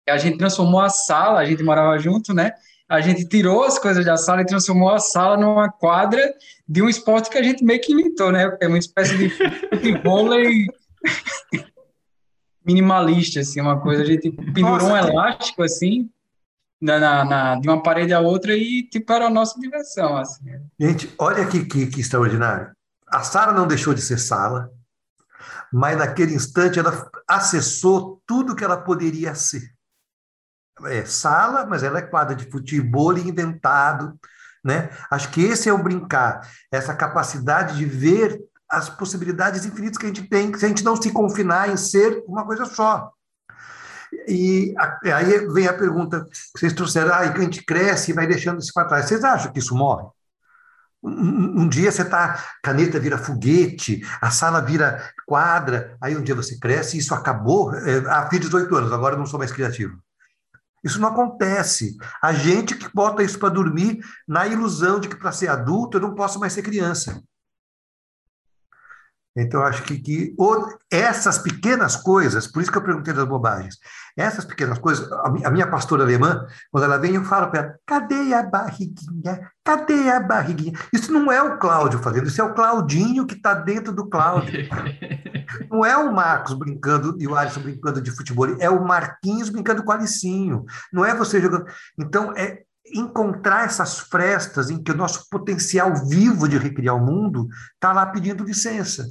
a 0.08 0.18
gente 0.18 0.38
transformou 0.38 0.80
a 0.80 0.88
sala, 0.88 1.40
a 1.40 1.44
gente 1.44 1.62
morava 1.62 1.98
junto, 1.98 2.34
né, 2.34 2.52
a 2.90 3.00
gente 3.00 3.26
tirou 3.28 3.62
as 3.62 3.78
coisas 3.78 4.04
da 4.04 4.16
sala 4.16 4.42
e 4.42 4.46
transformou 4.46 4.90
a 4.90 4.98
sala 4.98 5.36
numa 5.36 5.70
quadra 5.70 6.34
de 6.68 6.82
um 6.82 6.88
esporte 6.88 7.30
que 7.30 7.38
a 7.38 7.42
gente 7.42 7.62
meio 7.62 7.80
que 7.80 7.92
inventou, 7.92 8.32
né? 8.32 8.58
É 8.60 8.66
uma 8.66 8.78
espécie 8.78 9.16
de 9.16 9.30
futebol 9.30 10.26
minimalista, 12.66 13.38
assim, 13.38 13.60
uma 13.60 13.80
coisa. 13.80 14.02
A 14.02 14.04
gente 14.04 14.32
pendurou 14.32 14.88
Nossa, 14.88 14.92
um 14.92 14.96
elástico, 14.96 15.62
assim, 15.62 16.10
na, 16.80 16.98
na, 16.98 17.24
na, 17.24 17.60
de 17.60 17.68
uma 17.68 17.80
parede 17.80 18.12
a 18.12 18.18
outra 18.18 18.56
e, 18.56 18.82
tipo, 18.82 19.12
era 19.12 19.26
a 19.26 19.30
nossa 19.30 19.60
diversão, 19.60 20.16
assim. 20.16 20.50
Gente, 20.76 21.14
olha 21.16 21.46
que, 21.46 21.64
que, 21.64 21.86
que 21.86 22.00
extraordinário. 22.00 22.72
A 23.06 23.22
sala 23.22 23.52
não 23.52 23.68
deixou 23.68 23.94
de 23.94 24.02
ser 24.02 24.18
sala, 24.18 24.68
mas 25.72 25.98
naquele 25.98 26.34
instante 26.34 26.78
ela 26.78 27.10
acessou 27.28 28.22
tudo 28.26 28.54
que 28.56 28.64
ela 28.64 28.76
poderia 28.76 29.34
ser 29.34 29.62
é, 30.86 31.04
sala, 31.04 31.66
mas 31.66 31.82
ela 31.82 31.98
é 31.98 32.02
quadra 32.02 32.34
de 32.34 32.50
futebol 32.50 33.16
inventado, 33.16 34.18
né? 34.64 34.90
Acho 35.10 35.30
que 35.30 35.42
esse 35.42 35.68
é 35.68 35.72
o 35.72 35.82
brincar, 35.82 36.40
essa 36.70 36.94
capacidade 36.94 37.76
de 37.76 37.84
ver 37.84 38.40
as 38.68 38.88
possibilidades 38.88 39.64
infinitas 39.64 39.98
que 39.98 40.06
a 40.06 40.08
gente 40.08 40.28
tem, 40.28 40.54
se 40.56 40.64
a 40.64 40.68
gente 40.68 40.84
não 40.84 41.00
se 41.00 41.10
confinar 41.10 41.68
em 41.68 41.76
ser 41.76 42.22
uma 42.26 42.44
coisa 42.44 42.64
só. 42.64 43.12
E 44.26 44.74
aí 45.12 45.46
vem 45.48 45.66
a 45.66 45.76
pergunta 45.76 46.26
que 46.52 46.58
vocês 46.58 46.72
trouxeram, 46.72 47.12
ah, 47.12 47.18
a 47.18 47.38
gente 47.38 47.64
cresce 47.64 48.10
e 48.10 48.14
vai 48.14 48.26
deixando 48.26 48.60
isso 48.60 48.72
para 48.72 48.86
trás. 48.86 49.06
Vocês 49.06 49.24
acham 49.24 49.52
que 49.52 49.58
isso 49.58 49.74
morre? 49.74 50.06
Um, 51.02 51.62
um, 51.62 51.68
dia 51.68 51.90
você 51.90 52.04
tá, 52.04 52.44
caneta 52.62 53.00
vira 53.00 53.16
foguete, 53.16 54.02
a 54.20 54.30
sala 54.30 54.60
vira 54.60 55.02
quadra, 55.26 55.96
aí 56.00 56.14
um 56.14 56.22
dia 56.22 56.34
você 56.34 56.58
cresce 56.58 56.96
e 56.96 57.00
isso 57.00 57.14
acabou. 57.14 57.74
É, 57.74 57.98
ah, 58.06 58.28
fiz 58.28 58.40
18 58.40 58.74
anos, 58.76 58.92
agora 58.92 59.16
não 59.16 59.26
sou 59.26 59.38
mais 59.38 59.50
criativo. 59.50 59.98
Isso 60.84 61.00
não 61.00 61.08
acontece. 61.08 61.96
A 62.22 62.32
gente 62.32 62.74
que 62.74 62.88
bota 62.94 63.22
isso 63.22 63.38
para 63.38 63.50
dormir 63.50 64.00
na 64.26 64.46
ilusão 64.46 64.98
de 64.98 65.08
que 65.08 65.16
para 65.16 65.32
ser 65.32 65.48
adulto 65.48 65.96
eu 65.96 66.02
não 66.02 66.14
posso 66.14 66.38
mais 66.38 66.52
ser 66.52 66.62
criança. 66.62 67.22
Então, 69.36 69.62
acho 69.62 69.82
que, 69.84 69.98
que 69.98 70.34
essas 70.90 71.38
pequenas 71.38 71.96
coisas, 71.96 72.48
por 72.48 72.60
isso 72.60 72.70
que 72.70 72.78
eu 72.78 72.82
perguntei 72.82 73.14
das 73.14 73.26
bobagens, 73.26 73.78
essas 74.16 74.44
pequenas 74.44 74.78
coisas, 74.78 75.08
a 75.44 75.50
minha 75.50 75.68
pastora 75.68 76.02
alemã, 76.02 76.44
quando 76.70 76.84
ela 76.84 76.98
vem, 76.98 77.14
eu 77.14 77.24
falo 77.24 77.48
para 77.48 77.60
ela: 77.60 77.74
cadê 77.86 78.34
a 78.34 78.42
barriguinha? 78.42 79.50
Cadê 79.64 80.10
a 80.10 80.20
barriguinha? 80.20 80.72
Isso 80.92 81.12
não 81.12 81.30
é 81.30 81.40
o 81.40 81.58
Cláudio 81.58 82.00
fazendo, 82.00 82.26
isso 82.26 82.40
é 82.40 82.44
o 82.44 82.54
Claudinho 82.54 83.26
que 83.26 83.34
está 83.34 83.54
dentro 83.54 83.92
do 83.92 84.08
Cláudio. 84.08 84.52
Não 85.68 85.84
é 85.84 85.96
o 85.96 86.12
Marcos 86.12 86.54
brincando 86.54 87.16
e 87.18 87.26
o 87.26 87.34
Alisson 87.34 87.60
brincando 87.60 88.00
de 88.00 88.10
futebol, 88.12 88.56
é 88.60 88.70
o 88.70 88.84
Marquinhos 88.84 89.50
brincando 89.50 89.82
com 89.82 89.90
o 89.90 89.94
Alicinho. 89.94 90.64
Não 90.92 91.04
é 91.04 91.12
você 91.14 91.40
jogando. 91.40 91.64
Então, 91.98 92.32
é 92.36 92.62
encontrar 92.94 93.64
essas 93.66 93.98
frestas 93.98 94.70
em 94.70 94.82
que 94.82 94.92
o 94.92 94.96
nosso 94.96 95.28
potencial 95.28 95.94
vivo 96.06 96.48
de 96.48 96.58
recriar 96.58 96.96
o 96.96 97.04
mundo 97.04 97.48
está 97.74 97.92
lá 97.92 98.06
pedindo 98.06 98.44
licença 98.44 99.06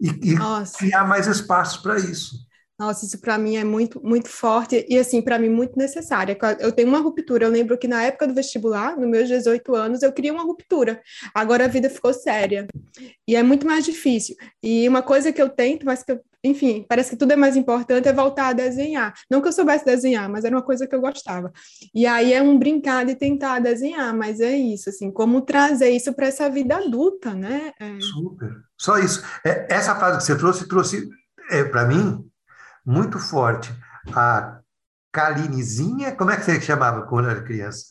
e, 0.00 0.08
e 0.08 0.36
criar 0.78 1.04
mais 1.04 1.26
espaços 1.26 1.82
para 1.82 1.96
isso. 1.96 2.48
Nossa, 2.80 3.04
isso 3.04 3.20
para 3.20 3.36
mim 3.36 3.56
é 3.56 3.64
muito, 3.64 4.00
muito 4.02 4.30
forte 4.30 4.86
e, 4.88 4.98
assim, 4.98 5.20
para 5.20 5.38
mim, 5.38 5.50
muito 5.50 5.76
necessário. 5.76 6.34
Eu 6.58 6.72
tenho 6.72 6.88
uma 6.88 7.00
ruptura. 7.00 7.44
Eu 7.44 7.50
lembro 7.50 7.76
que 7.76 7.86
na 7.86 8.02
época 8.02 8.26
do 8.26 8.32
vestibular, 8.32 8.96
nos 8.96 9.06
meus 9.06 9.28
18 9.28 9.74
anos, 9.74 10.02
eu 10.02 10.10
queria 10.10 10.32
uma 10.32 10.44
ruptura. 10.44 10.98
Agora 11.34 11.66
a 11.66 11.68
vida 11.68 11.90
ficou 11.90 12.14
séria 12.14 12.66
e 13.28 13.36
é 13.36 13.42
muito 13.42 13.66
mais 13.66 13.84
difícil. 13.84 14.34
E 14.62 14.88
uma 14.88 15.02
coisa 15.02 15.30
que 15.30 15.42
eu 15.42 15.50
tento, 15.50 15.84
mas 15.84 16.02
que 16.02 16.12
eu, 16.12 16.20
enfim, 16.42 16.84
parece 16.88 17.10
que 17.10 17.16
tudo 17.16 17.32
é 17.32 17.36
mais 17.36 17.56
importante, 17.56 18.08
é 18.08 18.12
voltar 18.12 18.48
a 18.48 18.52
desenhar. 18.52 19.12
Não 19.30 19.42
que 19.42 19.48
eu 19.48 19.52
soubesse 19.52 19.84
desenhar, 19.84 20.28
mas 20.28 20.44
era 20.44 20.56
uma 20.56 20.62
coisa 20.62 20.86
que 20.86 20.94
eu 20.94 21.00
gostava. 21.00 21.52
E 21.94 22.06
aí 22.06 22.32
é 22.32 22.42
um 22.42 22.58
brincar 22.58 23.04
de 23.04 23.14
tentar 23.14 23.58
desenhar, 23.58 24.14
mas 24.14 24.40
é 24.40 24.56
isso, 24.56 24.88
assim, 24.88 25.10
como 25.10 25.42
trazer 25.42 25.90
isso 25.90 26.14
para 26.14 26.26
essa 26.26 26.48
vida 26.48 26.76
adulta, 26.76 27.34
né? 27.34 27.72
É... 27.78 28.00
Super. 28.00 28.50
Só 28.78 28.98
isso. 28.98 29.22
É, 29.44 29.66
essa 29.68 29.94
frase 29.94 30.18
que 30.18 30.24
você 30.24 30.36
trouxe, 30.36 30.66
trouxe 30.66 31.08
é, 31.50 31.64
para 31.64 31.84
mim 31.84 32.24
muito 32.84 33.18
forte. 33.18 33.70
A 34.14 34.60
Kalinezinha, 35.12 36.16
como 36.16 36.30
é 36.30 36.36
que 36.36 36.44
você 36.44 36.60
chamava 36.60 37.02
quando 37.06 37.28
era 37.28 37.42
criança? 37.42 37.84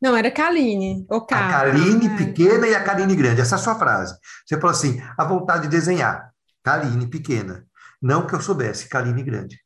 Não, 0.00 0.16
era 0.16 0.30
Kaline. 0.30 1.06
A 1.10 1.20
Kaline 1.20 2.06
é. 2.06 2.16
pequena 2.16 2.68
e 2.68 2.74
a 2.74 2.84
Kaline 2.84 3.16
grande. 3.16 3.40
Essa 3.40 3.56
é 3.56 3.58
a 3.58 3.62
sua 3.62 3.74
frase. 3.74 4.16
Você 4.46 4.56
falou 4.56 4.70
assim: 4.70 5.02
a 5.16 5.24
vontade 5.24 5.62
de 5.62 5.68
desenhar. 5.68 6.30
Kaline 6.62 7.08
pequena. 7.08 7.66
Não 8.00 8.26
que 8.26 8.34
eu 8.34 8.40
soubesse, 8.40 8.88
Kaline 8.88 9.22
grande. 9.22 9.58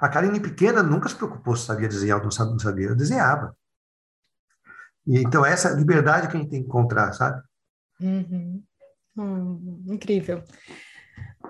A 0.00 0.08
Kaline 0.08 0.40
pequena 0.40 0.82
nunca 0.82 1.08
se 1.08 1.14
preocupou 1.14 1.56
se 1.56 1.66
sabia 1.66 1.88
desenhar 1.88 2.18
ou 2.18 2.24
não 2.24 2.30
sabia, 2.30 2.52
não 2.52 2.58
sabia. 2.58 2.88
Eu 2.88 2.96
desenhava. 2.96 3.56
E, 5.06 5.18
então, 5.18 5.44
essa 5.44 5.70
liberdade 5.70 6.28
que 6.28 6.36
a 6.36 6.40
gente 6.40 6.50
tem 6.50 6.62
que 6.62 6.68
encontrar, 6.68 7.12
sabe? 7.12 7.42
Uhum. 8.00 8.62
Hum, 9.16 9.84
incrível. 9.88 10.42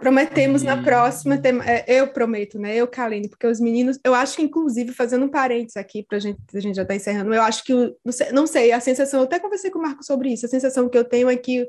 Prometemos 0.00 0.62
e... 0.62 0.66
na 0.66 0.82
próxima, 0.82 1.40
é, 1.64 2.00
eu 2.00 2.08
prometo, 2.08 2.58
né? 2.58 2.74
Eu, 2.74 2.86
Kaline, 2.86 3.28
porque 3.28 3.46
os 3.46 3.60
meninos, 3.60 3.98
eu 4.04 4.14
acho 4.14 4.36
que, 4.36 4.42
inclusive, 4.42 4.92
fazendo 4.92 5.24
um 5.24 5.30
parênteses 5.30 5.76
aqui, 5.76 6.02
para 6.02 6.18
gente, 6.18 6.38
a 6.52 6.60
gente 6.60 6.74
já 6.74 6.82
está 6.82 6.94
encerrando, 6.94 7.32
eu 7.32 7.42
acho 7.42 7.64
que, 7.64 7.72
não 8.04 8.12
sei, 8.12 8.32
não 8.32 8.46
sei, 8.46 8.72
a 8.72 8.80
sensação, 8.80 9.20
eu 9.20 9.24
até 9.24 9.38
conversei 9.38 9.70
com 9.70 9.78
o 9.78 9.82
Marco 9.82 10.04
sobre 10.04 10.32
isso, 10.32 10.46
a 10.46 10.48
sensação 10.48 10.88
que 10.88 10.98
eu 10.98 11.04
tenho 11.04 11.30
é 11.30 11.36
que 11.36 11.66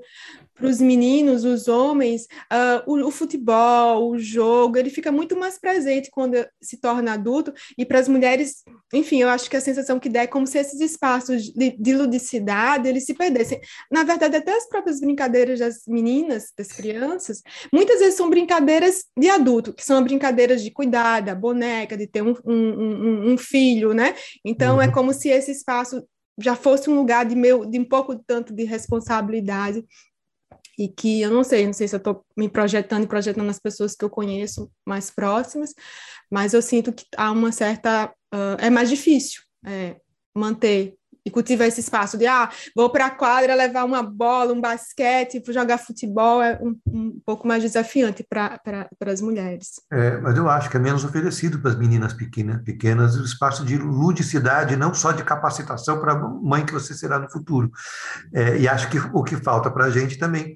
para 0.56 0.68
os 0.68 0.80
meninos, 0.80 1.44
os 1.44 1.68
homens, 1.68 2.24
uh, 2.52 2.82
o, 2.88 3.08
o, 3.08 3.12
futebol, 3.12 4.10
o 4.10 4.18
jogo, 4.18 4.78
ele 4.78 4.90
fica 4.90 5.12
muito 5.12 5.38
mais 5.38 5.60
presente 5.60 6.10
quando 6.10 6.36
se 6.62 6.80
torna 6.80 7.14
adulto, 7.14 7.54
e 7.78 7.86
para 7.86 8.00
as 8.00 8.08
mulheres, 8.08 8.64
enfim, 8.94 9.22
eu 9.22 9.30
acho 9.30 9.50
que 9.50 9.58
a 9.58 9.62
sensação 9.62 10.00
que 10.00 10.10
dá 10.10 10.22
é 10.22 10.28
como 10.28 10.48
se 10.48 10.58
esses 10.58 10.80
espaços 10.80 11.44
de, 11.44 11.76
de 11.78 11.94
ludicidade, 11.94 12.88
eles 12.88 13.06
se 13.06 13.14
perdessem. 13.14 13.60
Na 13.92 14.04
verdade, 14.04 14.38
até 14.38 14.56
as 14.56 14.68
próprias 14.68 15.00
brincadeiras 15.00 15.60
das 15.60 15.82
meninas, 15.88 16.54
das 16.58 16.70
crianças, 16.70 17.42
muitas 17.72 18.00
vezes 18.00 18.16
são 18.16 18.30
brincadeiras 18.30 19.04
de 19.18 19.30
adulto, 19.30 19.74
que 19.74 19.84
são 19.84 20.02
brincadeiras 20.04 20.64
de 20.64 20.72
cuidar 20.72 21.20
da 21.22 21.36
boneca, 21.36 21.98
de 21.98 22.08
ter 22.08 22.22
um, 22.22 22.34
um, 22.46 22.54
um, 22.54 23.34
um 23.34 23.38
filho, 23.38 23.94
né? 23.94 24.16
Então, 24.44 24.82
é 24.82 24.86
uhum. 24.86 24.92
é 24.92 24.94
como 24.94 25.14
se 25.14 25.30
esse 25.30 25.52
espaço 25.52 26.02
já 26.38 26.56
fosse 26.56 26.90
um 26.90 26.96
lugar 26.96 27.26
de 27.26 27.36
meu 27.36 27.66
de 27.66 27.80
um 27.80 27.86
pouco 27.86 28.16
tanto 28.16 28.54
de 28.54 28.64
responsabilidade 28.64 29.86
e 30.78 30.90
que 30.90 31.22
eu 31.22 31.32
não 31.32 31.44
sei, 31.44 31.66
não 31.66 31.74
sei 31.74 31.88
se 31.88 31.96
eu 31.96 32.00
estou 32.00 32.26
me 32.38 32.50
projetando 32.50 33.04
e 33.04 33.08
projetando 33.08 33.50
as 33.50 33.60
pessoas 33.60 33.96
que 33.96 34.04
eu 34.04 34.10
conheço 34.10 34.70
mais 34.86 35.10
próximas, 35.10 35.74
mas 36.32 36.54
eu 36.54 36.62
sinto 36.62 36.94
que 36.94 37.06
há 37.18 37.32
uma 37.32 37.52
certa 37.52 38.14
uh, 38.34 38.58
é 38.60 38.70
mais 38.70 38.90
difícil 38.90 39.42
é, 39.66 39.98
manter 40.36 40.96
e 41.26 41.32
cultivar 41.32 41.68
esse 41.68 41.80
espaço 41.80 42.18
de, 42.18 42.28
ah, 42.28 42.50
vou 42.76 42.90
para 42.90 43.08
a 43.08 43.10
quadra 43.10 43.56
levar 43.56 43.84
uma 43.84 44.04
bola, 44.04 44.54
um 44.54 44.62
basquete, 44.62 45.42
jogar 45.48 45.80
futebol, 45.80 46.42
é 46.42 46.60
um, 46.62 46.78
um 46.86 47.20
pouco 47.26 47.48
mais 47.48 47.64
desafiante 47.64 48.24
para 48.24 48.60
as 49.08 49.22
mulheres. 49.22 49.82
É, 49.92 50.18
mas 50.18 50.38
eu 50.38 50.48
acho 50.48 50.70
que 50.70 50.78
é 50.78 50.80
menos 50.80 51.04
oferecido 51.04 51.60
para 51.60 51.72
as 51.72 51.78
meninas 51.78 52.14
pequenas, 52.14 52.62
pequenas 52.62 53.16
o 53.16 53.24
espaço 53.24 53.66
de 53.66 53.76
ludicidade, 53.78 54.76
não 54.76 54.94
só 54.94 55.12
de 55.12 55.24
capacitação 55.24 56.00
para 56.00 56.14
a 56.14 56.20
mãe 56.20 56.64
que 56.64 56.74
você 56.74 56.94
será 56.94 57.18
no 57.18 57.32
futuro. 57.32 57.72
É, 58.32 58.60
e 58.60 58.68
acho 58.68 58.88
que 58.90 59.00
o 59.00 59.24
que 59.24 59.36
falta 59.38 59.72
para 59.72 59.86
a 59.86 59.90
gente 59.90 60.20
também 60.20 60.56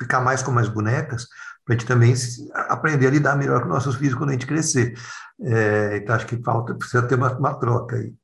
ficar 0.00 0.20
mais 0.20 0.42
com 0.42 0.50
mais 0.50 0.68
bonecas, 0.68 1.26
para 1.64 1.74
a 1.74 1.78
gente 1.78 1.86
também 1.86 2.14
aprender 2.68 3.08
a 3.08 3.10
lidar 3.10 3.36
melhor 3.36 3.62
com 3.62 3.68
nossos 3.68 3.96
filhos 3.96 4.14
quando 4.14 4.30
a 4.30 4.32
gente 4.32 4.46
crescer. 4.46 4.94
É, 5.42 5.98
então, 5.98 6.14
acho 6.14 6.26
que 6.26 6.42
falta, 6.42 6.74
precisa 6.74 7.02
ter 7.02 7.16
uma, 7.16 7.36
uma 7.36 7.54
troca 7.54 7.96
aí 7.96 8.14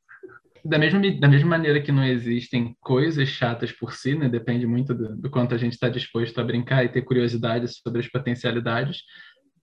da 0.64 0.78
mesma, 0.78 1.00
da 1.18 1.28
mesma 1.28 1.50
maneira 1.50 1.80
que 1.80 1.90
não 1.90 2.04
existem 2.04 2.76
coisas 2.80 3.28
chatas 3.28 3.72
por 3.72 3.92
si, 3.92 4.14
né? 4.14 4.28
Depende 4.28 4.66
muito 4.66 4.94
do, 4.94 5.16
do 5.16 5.30
quanto 5.30 5.54
a 5.54 5.58
gente 5.58 5.72
está 5.72 5.88
disposto 5.88 6.40
a 6.40 6.44
brincar 6.44 6.84
e 6.84 6.88
ter 6.88 7.02
curiosidade 7.02 7.66
sobre 7.68 8.00
as 8.00 8.08
potencialidades. 8.08 9.02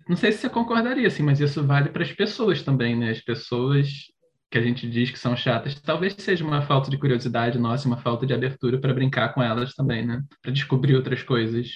Não 0.08 0.18
sei 0.18 0.32
se 0.32 0.40
você 0.40 0.50
concordaria, 0.50 1.08
assim, 1.08 1.24
mas 1.24 1.40
isso 1.40 1.64
vale 1.64 1.90
para 1.90 2.04
as 2.04 2.12
pessoas 2.12 2.62
também, 2.64 2.96
né? 2.96 3.12
As 3.12 3.22
pessoas 3.22 3.88
que 4.52 4.58
a 4.58 4.62
gente 4.62 4.90
diz 4.90 5.12
que 5.12 5.20
são 5.20 5.38
chatas, 5.38 5.80
talvez 5.80 6.16
seja 6.18 6.44
uma 6.44 6.62
falta 6.64 6.90
de 6.90 6.98
curiosidade 6.98 7.60
nossa, 7.60 7.88
uma 7.88 7.98
falta 7.98 8.26
de 8.26 8.34
abertura 8.34 8.80
para 8.80 8.94
brincar 8.94 9.34
com 9.34 9.44
elas 9.44 9.76
também, 9.76 10.06
né? 10.06 10.24
Para 10.42 10.52
descobrir 10.52 10.96
outras 10.96 11.22
coisas. 11.22 11.70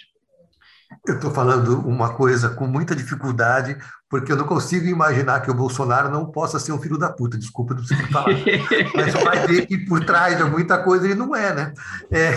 Eu 1.08 1.16
estou 1.16 1.32
falando 1.32 1.80
uma 1.88 2.14
coisa 2.14 2.50
com 2.50 2.66
muita 2.68 2.96
dificuldade, 2.96 3.78
porque 4.10 4.32
eu 4.32 4.36
não 4.36 4.46
consigo 4.46 4.86
imaginar 4.86 5.42
que 5.42 5.50
o 5.50 5.54
Bolsonaro 5.54 6.10
não 6.10 6.32
possa 6.32 6.60
ser 6.60 6.72
um 6.72 6.80
filho 6.80 6.98
da 6.98 7.12
puta. 7.12 7.38
Desculpa, 7.38 7.74
não 7.74 7.84
sei 7.84 7.98
o 7.98 8.04
que 8.04 8.12
falar. 8.12 8.28
Mas 8.96 9.14
vai 9.14 9.48
ver 9.48 9.66
que 9.66 9.78
por 9.78 10.04
trás 10.06 10.38
de 10.38 10.44
muita 10.44 10.78
coisa 10.84 11.06
ele 11.06 11.16
não 11.16 11.36
é, 11.36 11.54
né? 11.54 11.74
É... 12.12 12.34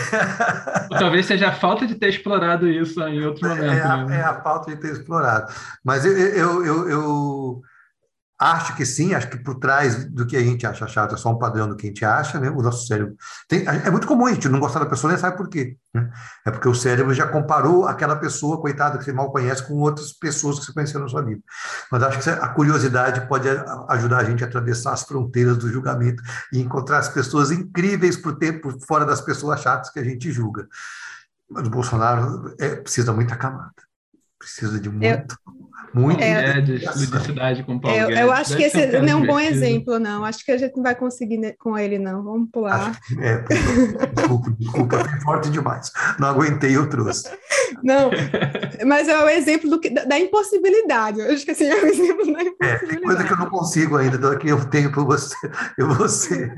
Talvez 0.99 1.27
seja 1.27 1.49
a 1.49 1.53
falta 1.53 1.87
de 1.87 1.95
ter 1.95 2.09
explorado 2.09 2.67
isso 2.69 3.01
em 3.03 3.25
outro 3.25 3.49
momento. 3.49 3.65
É 3.65 3.83
a, 3.83 4.07
é 4.11 4.23
a 4.23 4.41
falta 4.43 4.71
de 4.71 4.81
ter 4.81 4.93
explorado. 4.93 5.53
Mas 5.85 6.05
eu, 6.05 6.13
eu, 6.13 6.65
eu, 6.65 6.89
eu 6.89 7.63
Acho 8.39 8.77
que 8.77 8.85
sim, 8.85 9.15
acho 9.15 9.31
que 9.31 9.39
por 9.39 9.55
trás 9.55 10.05
do 10.05 10.27
que 10.27 10.37
a 10.37 10.43
gente 10.43 10.67
acha 10.67 10.87
chato 10.87 11.15
é 11.15 11.17
só 11.19 11.33
um 11.33 11.39
padrão 11.39 11.69
do 11.69 11.75
que 11.75 11.87
a 11.87 11.89
gente 11.89 12.05
acha, 12.05 12.39
né? 12.39 12.51
O 12.51 12.61
nosso 12.61 12.87
cérebro. 12.87 13.17
Tem, 13.49 13.65
é 13.67 13.91
muito 13.91 14.07
comum 14.07 14.27
a 14.27 14.33
gente 14.33 14.47
não 14.47 14.61
gostar 14.61 14.81
da 14.81 14.87
pessoa, 14.87 15.11
nem 15.11 15.19
sabe 15.19 15.39
por 15.39 15.49
quê. 15.49 15.75
Né? 15.95 16.11
É 16.45 16.51
porque 16.51 16.69
o 16.69 16.75
cérebro 16.75 17.15
já 17.15 17.27
comparou 17.27 17.87
aquela 17.87 18.15
pessoa, 18.15 18.61
coitada, 18.61 18.99
que 18.99 19.05
você 19.05 19.13
mal 19.13 19.33
conhece, 19.33 19.67
com 19.67 19.75
outras 19.77 20.13
pessoas 20.13 20.59
que 20.59 20.67
você 20.67 20.73
conheceu 20.75 21.01
na 21.01 21.09
sua 21.09 21.23
vida. 21.23 21.41
Mas 21.91 22.03
acho 22.03 22.21
que 22.21 22.29
a 22.29 22.49
curiosidade 22.49 23.27
pode 23.27 23.49
ajudar 23.89 24.19
a 24.19 24.25
gente 24.25 24.45
a 24.45 24.47
atravessar 24.47 24.93
as 24.93 25.03
fronteiras 25.03 25.57
do 25.57 25.73
julgamento 25.73 26.23
e 26.53 26.61
encontrar 26.61 26.99
as 26.99 27.09
pessoas 27.09 27.51
incríveis 27.51 28.19
por 28.19 28.37
tempo 28.37 28.71
fora 28.87 29.07
das 29.07 29.23
pessoas 29.23 29.63
chatas 29.63 29.89
que 29.89 29.99
a 29.99 30.05
gente 30.05 30.31
julga. 30.31 30.69
Mas 31.49 31.67
o 31.67 31.71
Bolsonaro 31.71 32.55
é, 32.59 32.77
precisa 32.77 33.15
muita 33.15 33.35
camada. 33.35 33.73
Precisa 34.39 34.79
de 34.79 34.91
muito. 34.91 35.37
Eu 35.47 35.66
muito 35.97 36.23
é, 36.23 36.61
de 36.61 36.85
ludicidade 36.85 37.63
com 37.63 37.79
Paulo 37.79 37.97
eu, 37.97 38.11
eu 38.11 38.33
acho 38.33 38.55
que 38.55 38.63
esse 38.63 38.87
não 39.01 39.09
é 39.09 39.17
um 39.17 39.27
bom 39.27 39.41
exemplo, 39.41 39.99
não. 39.99 40.25
Acho 40.25 40.45
que 40.45 40.53
a 40.53 40.59
gente 40.59 40.77
não 40.77 40.83
vai 40.83 40.95
conseguir 40.95 41.57
com 41.59 41.77
ele, 41.79 41.99
não. 41.99 42.23
Vamos 42.23 42.51
pular. 42.51 42.91
Acho, 42.91 43.21
é, 43.21 43.45
desculpa, 44.15 44.57
desculpa, 44.59 44.99
foi 44.99 45.21
forte 45.21 45.51
demais. 45.51 45.91
Não 46.19 46.29
aguentei, 46.29 46.77
eu 46.77 46.89
trouxe. 46.89 47.31
Não, 47.83 48.11
mas 48.87 49.09
é 49.09 49.19
o 49.25 49.29
exemplo 49.29 49.71
do 49.71 49.81
que, 49.81 49.89
da, 49.89 50.05
da 50.05 50.19
impossibilidade. 50.19 51.19
Eu 51.21 51.33
acho 51.33 51.45
que 51.45 51.53
assim, 51.53 51.65
é 51.65 51.75
o 51.75 51.87
exemplo 51.87 52.33
da 52.33 52.43
impossibilidade. 52.43 52.85
É, 52.85 52.87
tem 52.87 53.01
coisa 53.01 53.25
que 53.25 53.33
eu 53.33 53.39
não 53.39 53.47
consigo 53.49 53.97
ainda, 53.97 54.19
daqui 54.19 54.49
eu 54.49 54.65
tenho 54.67 54.93
para 54.93 55.03
você. 55.03 55.35
Eu 55.79 55.89
vou 55.95 56.09
ser. 56.09 56.53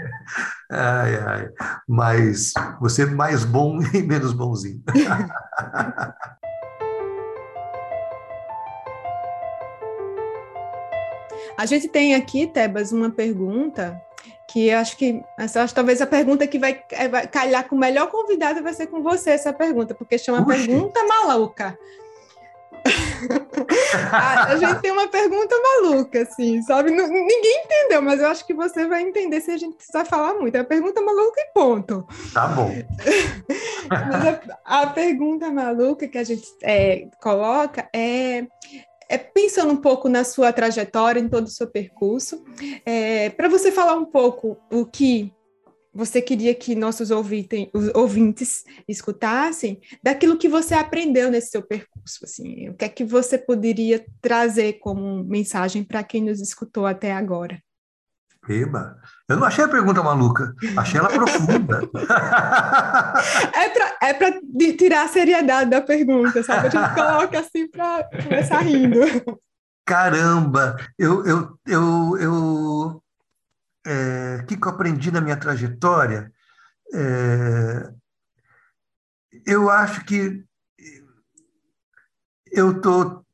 Ai, 0.71 1.15
ai. 1.17 1.49
Mas 1.89 2.53
você 2.81 3.07
mais 3.07 3.45
bom 3.45 3.79
e 3.95 4.03
menos 4.03 4.33
bonzinho. 4.33 4.83
A 11.59 11.67
gente 11.67 11.89
tem 11.89 12.15
aqui, 12.15 12.47
Tebas, 12.47 12.93
uma 12.93 13.11
pergunta 13.11 14.01
que 14.49 14.71
acho 14.71 14.97
que 14.97 15.21
essa 15.37 15.65
acho, 15.65 15.75
talvez 15.75 16.01
a 16.01 16.07
pergunta 16.07 16.47
que 16.47 16.57
vai, 16.57 16.85
é, 16.93 17.09
vai 17.09 17.27
calhar 17.27 17.69
com 17.69 17.75
o 17.75 17.79
melhor 17.79 18.09
convidado 18.09 18.63
vai 18.63 18.73
ser 18.73 18.87
com 18.87 19.03
você 19.03 19.31
essa 19.31 19.53
pergunta, 19.53 19.93
porque 19.93 20.17
chama 20.17 20.41
Uxi. 20.41 20.69
pergunta 20.69 21.05
maluca. 21.05 21.77
a, 24.13 24.53
a, 24.55 24.57
gente 24.57 24.81
tem 24.83 24.93
uma 24.93 25.09
pergunta 25.09 25.57
maluca, 25.61 26.23
assim, 26.23 26.63
sabe? 26.63 26.93
ninguém 26.93 27.65
entendeu, 27.65 28.03
mas 28.03 28.21
eu 28.21 28.29
acho 28.29 28.47
que 28.47 28.55
você 28.55 28.87
vai 28.87 29.03
entender 29.03 29.41
se 29.41 29.51
a 29.51 29.57
gente 29.57 29.75
precisar 29.75 30.05
falar 30.05 30.35
muito. 30.35 30.55
É 30.55 30.61
a 30.61 30.65
pergunta 30.65 31.03
maluca 31.03 31.41
e 31.41 31.53
ponto. 31.53 32.07
Tá 32.33 32.47
bom. 32.47 32.71
a, 34.65 34.83
a, 34.83 34.87
pergunta 34.87 35.51
maluca 35.51 36.07
que 36.07 36.19
a 36.19 36.25
gente 36.25 36.47
é, 36.63 37.09
coloca 37.21 37.89
é 37.93 38.47
é, 39.09 39.17
pensando 39.17 39.73
um 39.73 39.77
pouco 39.77 40.09
na 40.09 40.25
sua 40.25 40.53
trajetória, 40.53 41.21
em 41.21 41.29
todo 41.29 41.47
o 41.47 41.51
seu 41.51 41.67
percurso, 41.67 42.45
é, 42.85 43.31
para 43.31 43.49
você 43.49 43.73
falar 43.73 43.95
um 43.95 44.05
pouco 44.05 44.59
o 44.71 44.85
que 44.85 45.33
você 45.93 46.23
queria 46.23 46.55
que 46.55 46.75
nossos 46.75 47.11
ouvintem, 47.11 47.71
ouvintes 47.95 48.63
escutassem, 48.87 49.81
daquilo 50.03 50.37
que 50.37 50.49
você 50.49 50.75
aprendeu 50.75 51.31
nesse 51.31 51.51
seu 51.51 51.63
percurso, 51.63 52.25
assim, 52.25 52.69
o 52.69 52.75
que 52.75 52.85
é 52.85 52.89
que 52.89 53.05
você 53.05 53.37
poderia 53.37 54.05
trazer 54.21 54.75
como 54.75 55.25
mensagem 55.25 55.83
para 55.83 56.05
quem 56.05 56.23
nos 56.23 56.41
escutou 56.41 56.87
até 56.87 57.11
agora? 57.11 57.61
Eba, 58.49 58.99
eu 59.29 59.37
não 59.37 59.47
achei 59.47 59.65
a 59.65 59.69
pergunta 59.69 60.03
maluca, 60.03 60.55
achei 60.77 60.99
ela 60.99 61.09
profunda. 61.09 61.81
é 64.03 64.15
para 64.15 64.41
é 64.41 64.73
tirar 64.77 65.05
a 65.05 65.09
seriedade 65.09 65.71
da 65.71 65.81
pergunta, 65.81 66.43
sabe? 66.43 66.69
A 66.69 66.71
gente 66.71 66.95
coloca 66.95 67.41
assim 67.41 67.69
para 67.69 68.05
começar 68.23 68.61
rindo. 68.61 69.01
Caramba, 69.85 70.77
eu, 70.99 71.25
eu, 71.27 71.59
eu, 71.67 72.19
eu 72.19 73.03
é, 73.87 74.45
que, 74.47 74.57
que 74.57 74.67
eu 74.67 74.71
aprendi 74.71 75.11
na 75.11 75.21
minha 75.21 75.37
trajetória? 75.37 76.33
É, 76.95 77.91
eu 79.47 79.71
acho 79.71 80.05
que 80.05 80.45
eu 82.51 82.73
estou 82.73 83.25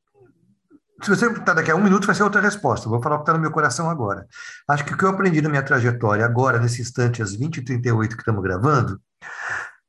se 1.05 1.11
você 1.11 1.29
perguntar 1.29 1.53
daqui 1.53 1.71
a 1.71 1.77
um 1.77 1.83
minuto, 1.83 2.07
vai 2.07 2.15
ser 2.15 2.23
outra 2.23 2.41
resposta. 2.41 2.89
Vou 2.89 3.03
falar 3.03 3.17
o 3.17 3.19
que 3.19 3.23
está 3.25 3.35
no 3.35 3.39
meu 3.39 3.51
coração 3.51 3.91
agora. 3.91 4.27
Acho 4.67 4.85
que 4.85 4.95
o 4.95 4.97
que 4.97 5.05
eu 5.05 5.11
aprendi 5.11 5.43
na 5.43 5.51
minha 5.51 5.63
trajetória 5.63 6.25
agora, 6.25 6.59
nesse 6.59 6.81
instante, 6.81 7.23
às 7.23 7.37
20h38 7.37 8.09
que 8.09 8.15
estamos 8.15 8.43
gravando, 8.43 8.99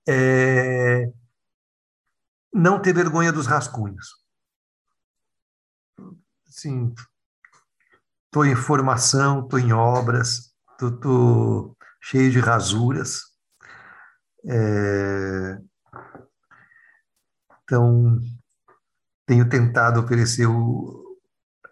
é 0.07 1.09
não 2.53 2.81
ter 2.81 2.93
vergonha 2.93 3.31
dos 3.31 3.47
rascunhos. 3.47 4.07
Sim, 6.47 6.93
estou 8.25 8.45
em 8.45 8.55
formação, 8.55 9.39
estou 9.39 9.59
em 9.59 9.71
obras, 9.71 10.53
estou 10.79 11.77
cheio 12.01 12.29
de 12.29 12.39
rasuras. 12.39 13.21
É... 14.47 15.59
Então, 17.63 18.19
tenho 19.25 19.47
tentado 19.47 19.99
oferecer 20.01 20.45
o, 20.45 21.04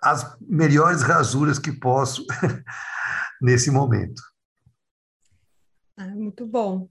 as 0.04 0.38
melhores 0.42 1.02
rasuras 1.02 1.58
que 1.58 1.72
posso 1.72 2.26
nesse 3.42 3.72
momento. 3.72 4.22
Ah, 5.98 6.08
muito 6.08 6.46
bom. 6.46 6.90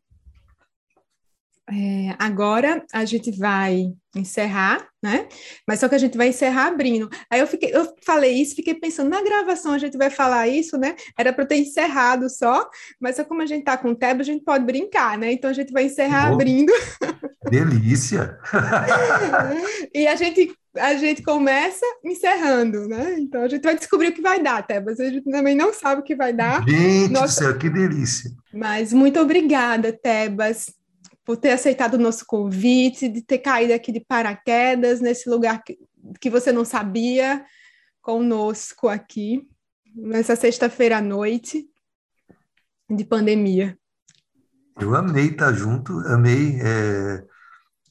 É, 1.73 2.15
agora 2.19 2.85
a 2.93 3.05
gente 3.07 3.31
vai 3.31 3.95
encerrar, 4.15 4.87
né? 5.03 5.27
Mas 5.67 5.81
só 5.81 5.89
que 5.89 5.95
a 5.95 5.99
gente 5.99 6.19
vai 6.19 6.29
encerrar 6.29 6.67
abrindo. 6.67 7.09
Aí 7.31 7.41
eu 7.41 7.47
fiquei, 7.47 7.75
eu 7.75 7.95
falei 8.05 8.35
isso, 8.35 8.55
fiquei 8.55 8.75
pensando 8.75 9.09
na 9.09 9.23
gravação 9.23 9.73
a 9.73 9.79
gente 9.79 9.97
vai 9.97 10.11
falar 10.11 10.47
isso, 10.49 10.77
né? 10.77 10.95
Era 11.19 11.33
para 11.33 11.47
ter 11.47 11.57
encerrado 11.57 12.29
só, 12.29 12.69
mas 13.01 13.17
só 13.17 13.25
como 13.25 13.41
a 13.41 13.47
gente 13.47 13.65
tá 13.65 13.79
com 13.79 13.93
o 13.93 13.95
Tebo, 13.95 14.21
a 14.21 14.25
gente 14.25 14.45
pode 14.45 14.67
brincar, 14.67 15.17
né? 15.17 15.33
Então 15.33 15.49
a 15.49 15.55
gente 15.55 15.73
vai 15.73 15.85
encerrar 15.85 16.31
oh, 16.31 16.35
abrindo. 16.35 16.73
Delícia! 17.51 18.39
e 19.95 20.07
a 20.07 20.15
gente 20.15 20.55
a 20.77 20.95
gente 20.95 21.23
começa 21.23 21.85
encerrando, 22.03 22.89
né? 22.89 23.17
Então 23.19 23.43
a 23.43 23.49
gente 23.49 23.63
vai 23.63 23.77
descobrir 23.77 24.09
o 24.09 24.13
que 24.13 24.23
vai 24.23 24.43
dar, 24.43 24.67
Tebas. 24.67 25.01
A 25.01 25.05
gente 25.05 25.31
também 25.31 25.55
não 25.55 25.73
sabe 25.73 26.01
o 26.01 26.05
que 26.05 26.17
vai 26.17 26.33
dar. 26.33 26.67
Gente 26.69 27.13
Nossa... 27.13 27.45
do 27.45 27.47
céu, 27.49 27.59
que 27.59 27.71
delícia! 27.71 28.31
Mas 28.53 28.93
muito 28.93 29.21
obrigada, 29.21 29.93
Tebas, 29.93 30.67
por 31.25 31.37
ter 31.37 31.51
aceitado 31.51 31.95
o 31.95 31.99
nosso 31.99 32.27
convite, 32.27 33.09
de 33.09 33.23
ter 33.23 33.39
caído 33.39 33.73
aqui 33.73 33.93
de 33.93 34.01
paraquedas 34.01 35.01
nesse 35.01 35.29
lugar 35.29 35.63
que, 35.63 35.79
que 36.21 36.29
você 36.29 36.53
não 36.53 36.65
sabia, 36.65 37.45
conosco 38.01 38.89
aqui, 38.89 39.49
nessa 39.95 40.35
sexta-feira 40.35 40.99
à 40.99 41.01
noite 41.01 41.65
de 42.91 43.05
pandemia. 43.05 43.79
Eu 44.81 44.95
amei 44.95 45.29
estar 45.29 45.53
junto, 45.53 45.93
amei. 46.09 46.59
É, 46.61 47.25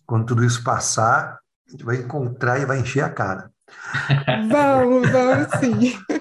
quando 0.05 0.25
tudo 0.25 0.43
isso 0.43 0.63
passar, 0.63 1.39
a 1.67 1.71
gente 1.71 1.85
vai 1.85 1.97
encontrar 1.97 2.59
e 2.59 2.65
vai 2.65 2.79
encher 2.79 3.03
a 3.03 3.09
cara. 3.09 3.51
Vamos, 4.49 5.09
vamos 5.09 5.47
sim. 5.61 5.97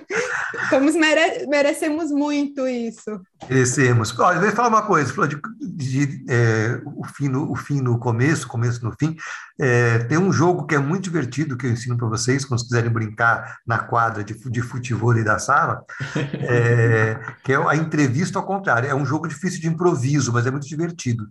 Vamos 0.71 0.95
mere 0.95 1.47
merecemos 1.47 2.11
muito 2.11 2.67
isso. 2.67 3.21
Merecemos. 3.49 4.17
Olha, 4.19 4.37
eu 4.37 4.43
vou 4.43 4.51
falar 4.53 4.69
uma 4.69 4.83
coisa, 4.83 5.13
falou 5.13 5.29
de, 5.29 5.41
de 5.61 6.25
é, 6.29 6.81
o, 6.85 7.05
fim 7.05 7.29
no, 7.29 7.51
o 7.51 7.57
fim 7.57 7.81
no 7.81 7.99
começo, 7.99 8.47
começo 8.47 8.85
no 8.85 8.95
fim. 8.99 9.17
É, 9.59 9.99
tem 10.05 10.19
um 10.19 10.33
jogo 10.33 10.67
que 10.67 10.75
é 10.75 10.79
muito 10.79 11.05
divertido 11.05 11.57
que 11.57 11.67
eu 11.67 11.71
ensino 11.71 11.97
para 11.97 12.09
vocês, 12.09 12.45
quando 12.45 12.61
vocês 12.61 12.69
quiserem 12.69 12.91
brincar 12.91 13.59
na 13.67 13.79
quadra 13.79 14.23
de, 14.23 14.35
de 14.35 14.63
futebol 14.63 15.17
e 15.17 15.25
da 15.25 15.39
sala, 15.39 15.85
é, 16.17 17.19
que 17.45 17.53
é 17.53 17.57
a 17.57 17.77
entrevista 17.77 18.39
ao 18.39 18.47
contrário. 18.47 18.89
É 18.89 18.95
um 18.95 19.05
jogo 19.05 19.27
difícil 19.27 19.61
de 19.61 19.69
improviso, 19.69 20.33
mas 20.33 20.47
é 20.47 20.51
muito 20.51 20.67
divertido. 20.67 21.27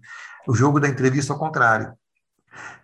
O 0.48 0.54
jogo 0.54 0.80
da 0.80 0.88
entrevista 0.88 1.34
ao 1.34 1.40
contrário, 1.40 1.94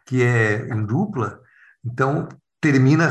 que 0.05 0.23
é 0.23 0.67
em 0.69 0.85
dupla. 0.85 1.39
Então, 1.83 2.27
termina, 2.65 3.07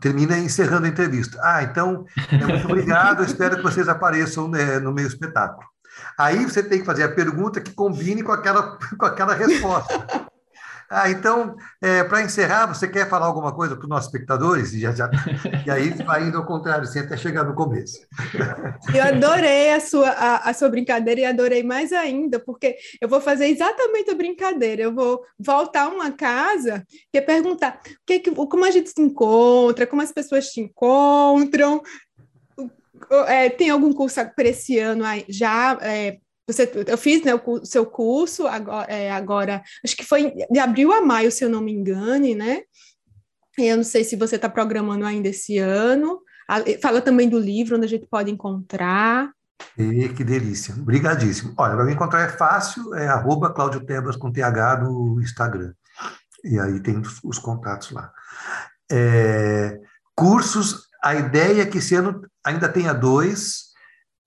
termina 0.00 0.36
encerrando 0.36 0.86
a 0.86 0.88
entrevista. 0.88 1.38
Ah, 1.40 1.62
então, 1.62 2.04
é 2.32 2.44
muito 2.44 2.66
obrigado, 2.66 3.22
espero 3.22 3.56
que 3.56 3.62
vocês 3.62 3.88
apareçam 3.88 4.48
né, 4.48 4.80
no 4.80 4.92
meio 4.92 5.06
espetáculo. 5.06 5.64
Aí 6.18 6.44
você 6.44 6.64
tem 6.64 6.80
que 6.80 6.84
fazer 6.84 7.04
a 7.04 7.08
pergunta 7.08 7.60
que 7.60 7.72
combine 7.72 8.24
com 8.24 8.32
aquela, 8.32 8.76
com 8.98 9.06
aquela 9.06 9.34
resposta. 9.34 10.27
Ah, 10.90 11.10
então, 11.10 11.54
é, 11.82 12.02
para 12.02 12.22
encerrar, 12.22 12.66
você 12.66 12.88
quer 12.88 13.08
falar 13.08 13.26
alguma 13.26 13.54
coisa 13.54 13.76
para 13.76 13.82
os 13.82 13.88
nossos 13.88 14.06
espectadores? 14.06 14.72
E, 14.72 14.80
já, 14.80 14.92
já, 14.92 15.10
e 15.66 15.70
aí 15.70 15.90
vai 16.02 16.24
indo 16.24 16.38
ao 16.38 16.46
contrário, 16.46 16.84
assim, 16.84 17.00
até 17.00 17.16
chegar 17.16 17.44
no 17.44 17.54
começo. 17.54 17.98
Eu 18.94 19.02
adorei 19.04 19.72
a 19.74 19.80
sua, 19.80 20.08
a, 20.08 20.48
a, 20.48 20.54
sua 20.54 20.70
brincadeira 20.70 21.20
e 21.20 21.24
adorei 21.26 21.62
mais 21.62 21.92
ainda, 21.92 22.40
porque 22.40 22.76
eu 23.00 23.08
vou 23.08 23.20
fazer 23.20 23.48
exatamente 23.48 24.10
a 24.10 24.14
brincadeira. 24.14 24.82
Eu 24.82 24.94
vou 24.94 25.22
voltar 25.38 25.84
a 25.84 25.88
uma 25.88 26.10
casa 26.10 26.82
e 27.12 27.20
perguntar 27.20 27.80
o 27.84 28.06
que, 28.06 28.20
como 28.20 28.64
a 28.64 28.70
gente 28.70 28.88
se 28.88 29.02
encontra, 29.02 29.86
como 29.86 30.00
as 30.00 30.12
pessoas 30.12 30.46
te 30.48 30.60
encontram. 30.60 31.82
É, 33.26 33.50
tem 33.50 33.70
algum 33.70 33.92
curso 33.92 34.20
para 34.34 34.48
esse 34.48 34.78
ano 34.78 35.04
já 35.28 35.78
é, 35.82 36.18
você, 36.48 36.70
eu 36.86 36.96
fiz 36.96 37.22
né, 37.22 37.34
o 37.34 37.64
seu 37.64 37.84
curso 37.84 38.46
agora, 38.46 38.90
é, 38.90 39.10
agora, 39.12 39.62
acho 39.84 39.94
que 39.94 40.04
foi 40.04 40.32
de 40.50 40.58
abril 40.58 40.92
a 40.92 41.02
maio, 41.02 41.30
se 41.30 41.44
eu 41.44 41.50
não 41.50 41.60
me 41.60 41.72
engane, 41.72 42.34
né? 42.34 42.62
Eu 43.58 43.76
não 43.76 43.84
sei 43.84 44.02
se 44.02 44.16
você 44.16 44.36
está 44.36 44.48
programando 44.48 45.04
ainda 45.04 45.28
esse 45.28 45.58
ano. 45.58 46.20
Fala 46.80 47.02
também 47.02 47.28
do 47.28 47.38
livro, 47.38 47.76
onde 47.76 47.84
a 47.84 47.88
gente 47.88 48.06
pode 48.06 48.30
encontrar. 48.30 49.30
E, 49.76 50.08
que 50.10 50.24
delícia. 50.24 50.74
Obrigadíssimo. 50.74 51.52
Olha, 51.58 51.74
para 51.74 51.84
me 51.84 51.92
encontrar 51.92 52.22
é 52.22 52.28
fácil, 52.28 52.94
é 52.94 53.08
arroba 53.08 53.52
Tebas 53.84 54.16
com 54.16 54.32
TH 54.32 54.78
no 54.82 55.20
Instagram. 55.20 55.74
E 56.44 56.58
aí 56.58 56.80
tem 56.80 56.98
os, 56.98 57.20
os 57.22 57.38
contatos 57.38 57.90
lá. 57.90 58.12
É, 58.90 59.78
cursos, 60.14 60.88
a 61.02 61.14
ideia 61.14 61.62
é 61.62 61.66
que 61.66 61.78
esse 61.78 61.94
ano 61.94 62.22
ainda 62.44 62.68
tenha 62.68 62.94
dois, 62.94 63.67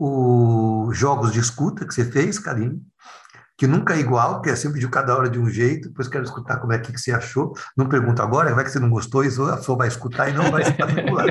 os 0.04 0.98
jogos 0.98 1.32
de 1.32 1.40
escuta 1.40 1.86
que 1.86 1.94
você 1.94 2.04
fez, 2.04 2.40
Karine, 2.40 2.82
que 3.56 3.68
nunca 3.68 3.94
é 3.94 4.00
igual, 4.00 4.42
que 4.42 4.50
é 4.50 4.56
sempre 4.56 4.80
de 4.80 4.88
cada 4.88 5.16
hora 5.16 5.30
de 5.30 5.38
um 5.38 5.48
jeito, 5.48 5.90
depois 5.90 6.08
quero 6.08 6.24
escutar 6.24 6.58
como 6.58 6.74
é 6.74 6.80
que, 6.80 6.92
você 6.92 7.12
achou. 7.12 7.54
Não 7.78 7.88
pergunto 7.88 8.20
agora, 8.20 8.56
vai 8.56 8.64
que 8.64 8.72
você 8.72 8.80
não 8.80 8.90
gostou, 8.90 9.24
isso 9.24 9.46
a 9.46 9.58
pessoa 9.58 9.78
vai 9.78 9.88
escutar 9.88 10.30
e 10.30 10.34
não 10.34 10.50
vai 10.50 10.66
se 10.66 10.74
matricular. 10.80 11.28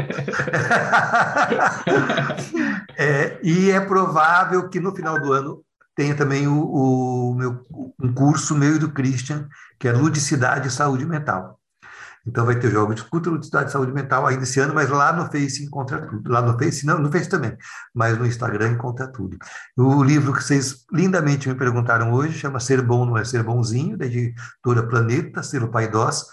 é, 2.97 3.41
e 3.43 3.73
é 3.73 3.81
provável 3.81 4.69
que 4.69 4.79
no 4.79 4.95
final 4.95 5.21
do 5.21 5.33
ano 5.33 5.65
tenha 5.97 6.15
também 6.15 6.47
o, 6.47 6.63
o 6.63 7.35
meu, 7.35 7.67
um 8.01 8.15
curso 8.15 8.55
meu 8.55 8.77
e 8.77 8.79
do 8.79 8.93
Christian, 8.93 9.49
que 9.81 9.89
é 9.89 9.93
Ludicidade 9.93 10.69
e 10.69 10.71
Saúde 10.71 11.05
Mental. 11.05 11.60
Então 12.31 12.47
vai 12.47 12.57
ter 12.57 12.71
jogo 12.71 12.95
de 12.95 13.03
cultura, 13.03 13.35
ludicidade 13.35 13.67
de 13.67 13.73
saúde 13.73 13.93
mental 13.93 14.25
ainda 14.25 14.45
esse 14.45 14.61
ano, 14.61 14.73
mas 14.73 14.89
lá 14.89 15.13
no 15.13 15.27
Face 15.27 15.65
encontra 15.65 16.07
tudo. 16.07 16.31
Lá 16.31 16.41
no 16.41 16.57
Face, 16.57 16.87
não, 16.87 16.99
no 17.01 17.11
Face 17.11 17.29
também, 17.29 17.57
mas 17.93 18.17
no 18.17 18.25
Instagram 18.25 18.71
encontra 18.71 19.09
tudo. 19.09 19.37
O 19.77 20.03
livro 20.05 20.33
que 20.33 20.43
vocês 20.43 20.85
lindamente 20.93 21.49
me 21.49 21.57
perguntaram 21.57 22.13
hoje 22.13 22.39
chama 22.39 22.61
Ser 22.61 22.83
Bom 22.83 23.05
Não 23.05 23.19
É 23.19 23.25
Ser 23.25 23.43
Bonzinho, 23.43 23.99
da 23.99 24.07
editora 24.07 24.87
Planeta, 24.87 25.43
selo 25.43 25.69
Paidós. 25.73 26.27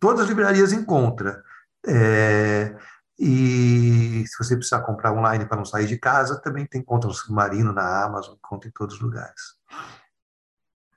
Todas 0.00 0.22
as 0.22 0.28
livrarias 0.28 0.72
encontra. 0.72 1.40
É, 1.86 2.74
e 3.16 4.24
se 4.26 4.36
você 4.38 4.56
precisar 4.56 4.80
comprar 4.80 5.12
online 5.12 5.46
para 5.46 5.56
não 5.56 5.64
sair 5.64 5.86
de 5.86 5.98
casa, 5.98 6.40
também 6.40 6.66
tem 6.66 6.82
conta 6.82 7.06
no 7.06 7.14
Submarino, 7.14 7.72
na 7.72 8.04
Amazon, 8.04 8.34
conta 8.42 8.66
em 8.66 8.72
todos 8.72 8.96
os 8.96 9.00
lugares. 9.00 9.56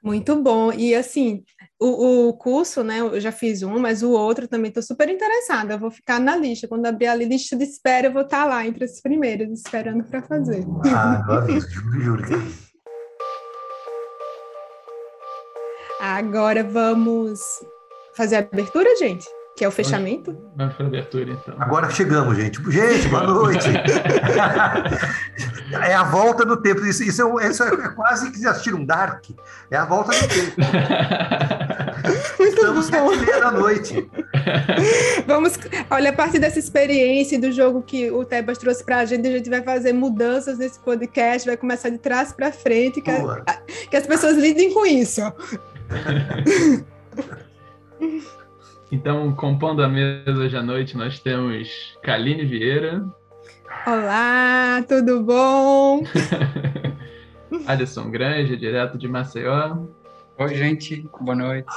Muito 0.03 0.35
bom. 0.41 0.73
E 0.73 0.95
assim, 0.95 1.43
o, 1.79 2.29
o, 2.29 2.33
curso, 2.33 2.83
né? 2.83 2.99
Eu 2.99 3.19
já 3.19 3.31
fiz 3.31 3.61
um, 3.61 3.79
mas 3.79 4.01
o 4.01 4.11
outro 4.11 4.47
também 4.47 4.69
estou 4.69 4.81
super 4.81 5.07
interessada. 5.09 5.73
Eu 5.75 5.79
vou 5.79 5.91
ficar 5.91 6.19
na 6.19 6.35
lista. 6.35 6.67
Quando 6.67 6.85
abrir 6.87 7.07
a 7.07 7.15
lista 7.15 7.55
de 7.55 7.63
espera, 7.63 8.07
eu 8.07 8.13
vou 8.13 8.23
estar 8.23 8.41
tá 8.41 8.45
lá 8.45 8.65
entre 8.65 8.85
os 8.85 8.99
primeiros, 8.99 9.59
esperando 9.59 10.03
para 10.03 10.21
fazer. 10.23 10.65
Ah, 10.85 11.23
eu 11.27 11.33
aviso, 11.33 11.69
juro, 11.69 12.01
juro. 12.01 12.23
Agora 15.99 16.63
vamos 16.63 17.39
fazer 18.15 18.37
a 18.37 18.39
abertura, 18.39 18.95
gente? 18.97 19.25
Que 19.55 19.65
é 19.65 19.67
o 19.67 19.71
fechamento? 19.71 20.35
Vamos 20.55 20.75
para 20.75 20.85
a 20.85 20.87
abertura, 20.87 21.31
então. 21.31 21.55
Agora 21.59 21.89
chegamos, 21.89 22.37
gente. 22.37 22.59
Gente, 22.71 23.07
boa 23.09 23.27
noite. 23.27 23.67
é 25.83 25.93
a 25.93 26.03
volta 26.03 26.45
do 26.45 26.57
tempo. 26.57 26.85
Isso, 26.85 27.03
isso, 27.03 27.39
é, 27.39 27.49
isso 27.49 27.63
é 27.63 27.89
quase 27.89 28.31
que 28.31 28.37
vocês 28.37 28.47
assistiram 28.47 28.83
Dark. 28.83 29.25
É 29.69 29.77
a 29.77 29.85
volta 29.85 30.13
do 30.13 30.27
tempo. 30.27 30.55
Muito 32.39 32.55
Estamos 32.55 32.89
bom. 32.89 33.09
sete 33.09 33.25
meia 33.25 33.39
da 33.39 33.51
noite. 33.51 34.09
Vamos, 35.27 35.59
olha, 35.89 36.09
a 36.09 36.13
partir 36.13 36.39
dessa 36.39 36.57
experiência 36.57 37.39
do 37.39 37.51
jogo 37.51 37.83
que 37.83 38.09
o 38.09 38.25
Tebas 38.25 38.57
trouxe 38.57 38.83
para 38.83 38.99
a 38.99 39.05
gente, 39.05 39.27
a 39.27 39.31
gente 39.31 39.49
vai 39.49 39.61
fazer 39.61 39.93
mudanças 39.93 40.57
nesse 40.57 40.79
podcast, 40.79 41.47
vai 41.47 41.57
começar 41.57 41.89
de 41.89 41.97
trás 41.97 42.31
para 42.31 42.51
frente, 42.51 43.01
que, 43.01 43.11
a, 43.11 43.43
que 43.89 43.95
as 43.95 44.07
pessoas 44.07 44.37
lidem 44.37 44.73
com 44.73 44.85
isso. 44.85 45.21
Então, 48.91 49.33
compondo 49.33 49.81
a 49.81 49.87
mesa 49.87 50.37
hoje 50.37 50.57
à 50.57 50.61
noite, 50.61 50.97
nós 50.97 51.17
temos 51.17 51.97
Kaline 52.03 52.43
Vieira. 52.43 53.01
Olá, 53.87 54.83
tudo 54.85 55.23
bom? 55.23 56.03
Alisson 57.65 58.11
Granja, 58.11 58.57
direto 58.57 58.97
de 58.97 59.07
Maceió. 59.07 59.77
Oi, 60.37 60.55
gente, 60.55 61.07
boa 61.21 61.37
noite. 61.37 61.71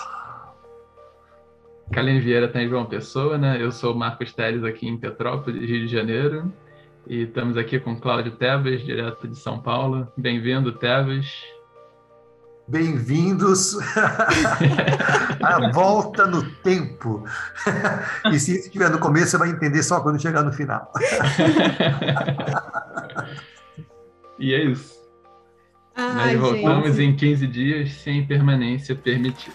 Kaline 1.93 2.19
Vieira 2.19 2.47
está 2.47 2.61
em 2.61 2.69
João 2.69 2.85
Pessoa, 2.85 3.39
né? 3.39 3.59
Eu 3.61 3.71
sou 3.71 3.95
o 3.95 3.97
Marcos 3.97 4.33
Teles 4.33 4.65
aqui 4.65 4.89
em 4.89 4.99
Petrópolis, 4.99 5.61
Rio 5.63 5.87
de 5.87 5.89
Janeiro. 5.89 6.53
E 7.07 7.23
estamos 7.23 7.57
aqui 7.57 7.79
com 7.79 7.95
Cláudio 7.95 8.33
Tebas, 8.33 8.83
direto 8.83 9.29
de 9.29 9.39
São 9.39 9.61
Paulo. 9.61 10.09
Bem-vindo, 10.17 10.73
Tebas. 10.73 11.54
Bem-vindos 12.67 13.77
à 15.43 15.71
volta 15.71 16.27
no 16.27 16.43
tempo. 16.63 17.23
e 18.33 18.39
se 18.39 18.59
estiver 18.59 18.89
no 18.91 18.99
começo, 18.99 19.33
você 19.33 19.39
vai 19.39 19.51
entender 19.51 19.83
só 19.83 20.01
quando 20.01 20.21
chegar 20.21 20.43
no 20.43 20.53
final. 20.53 20.91
e 24.39 24.55
é 24.55 24.65
isso. 24.65 24.95
Ai, 25.95 26.37
Nós 26.37 26.51
voltamos 26.51 26.97
gente. 26.97 27.03
em 27.03 27.17
15 27.17 27.47
dias 27.47 27.93
sem 28.03 28.27
permanência 28.27 28.95
permitida. 28.95 29.55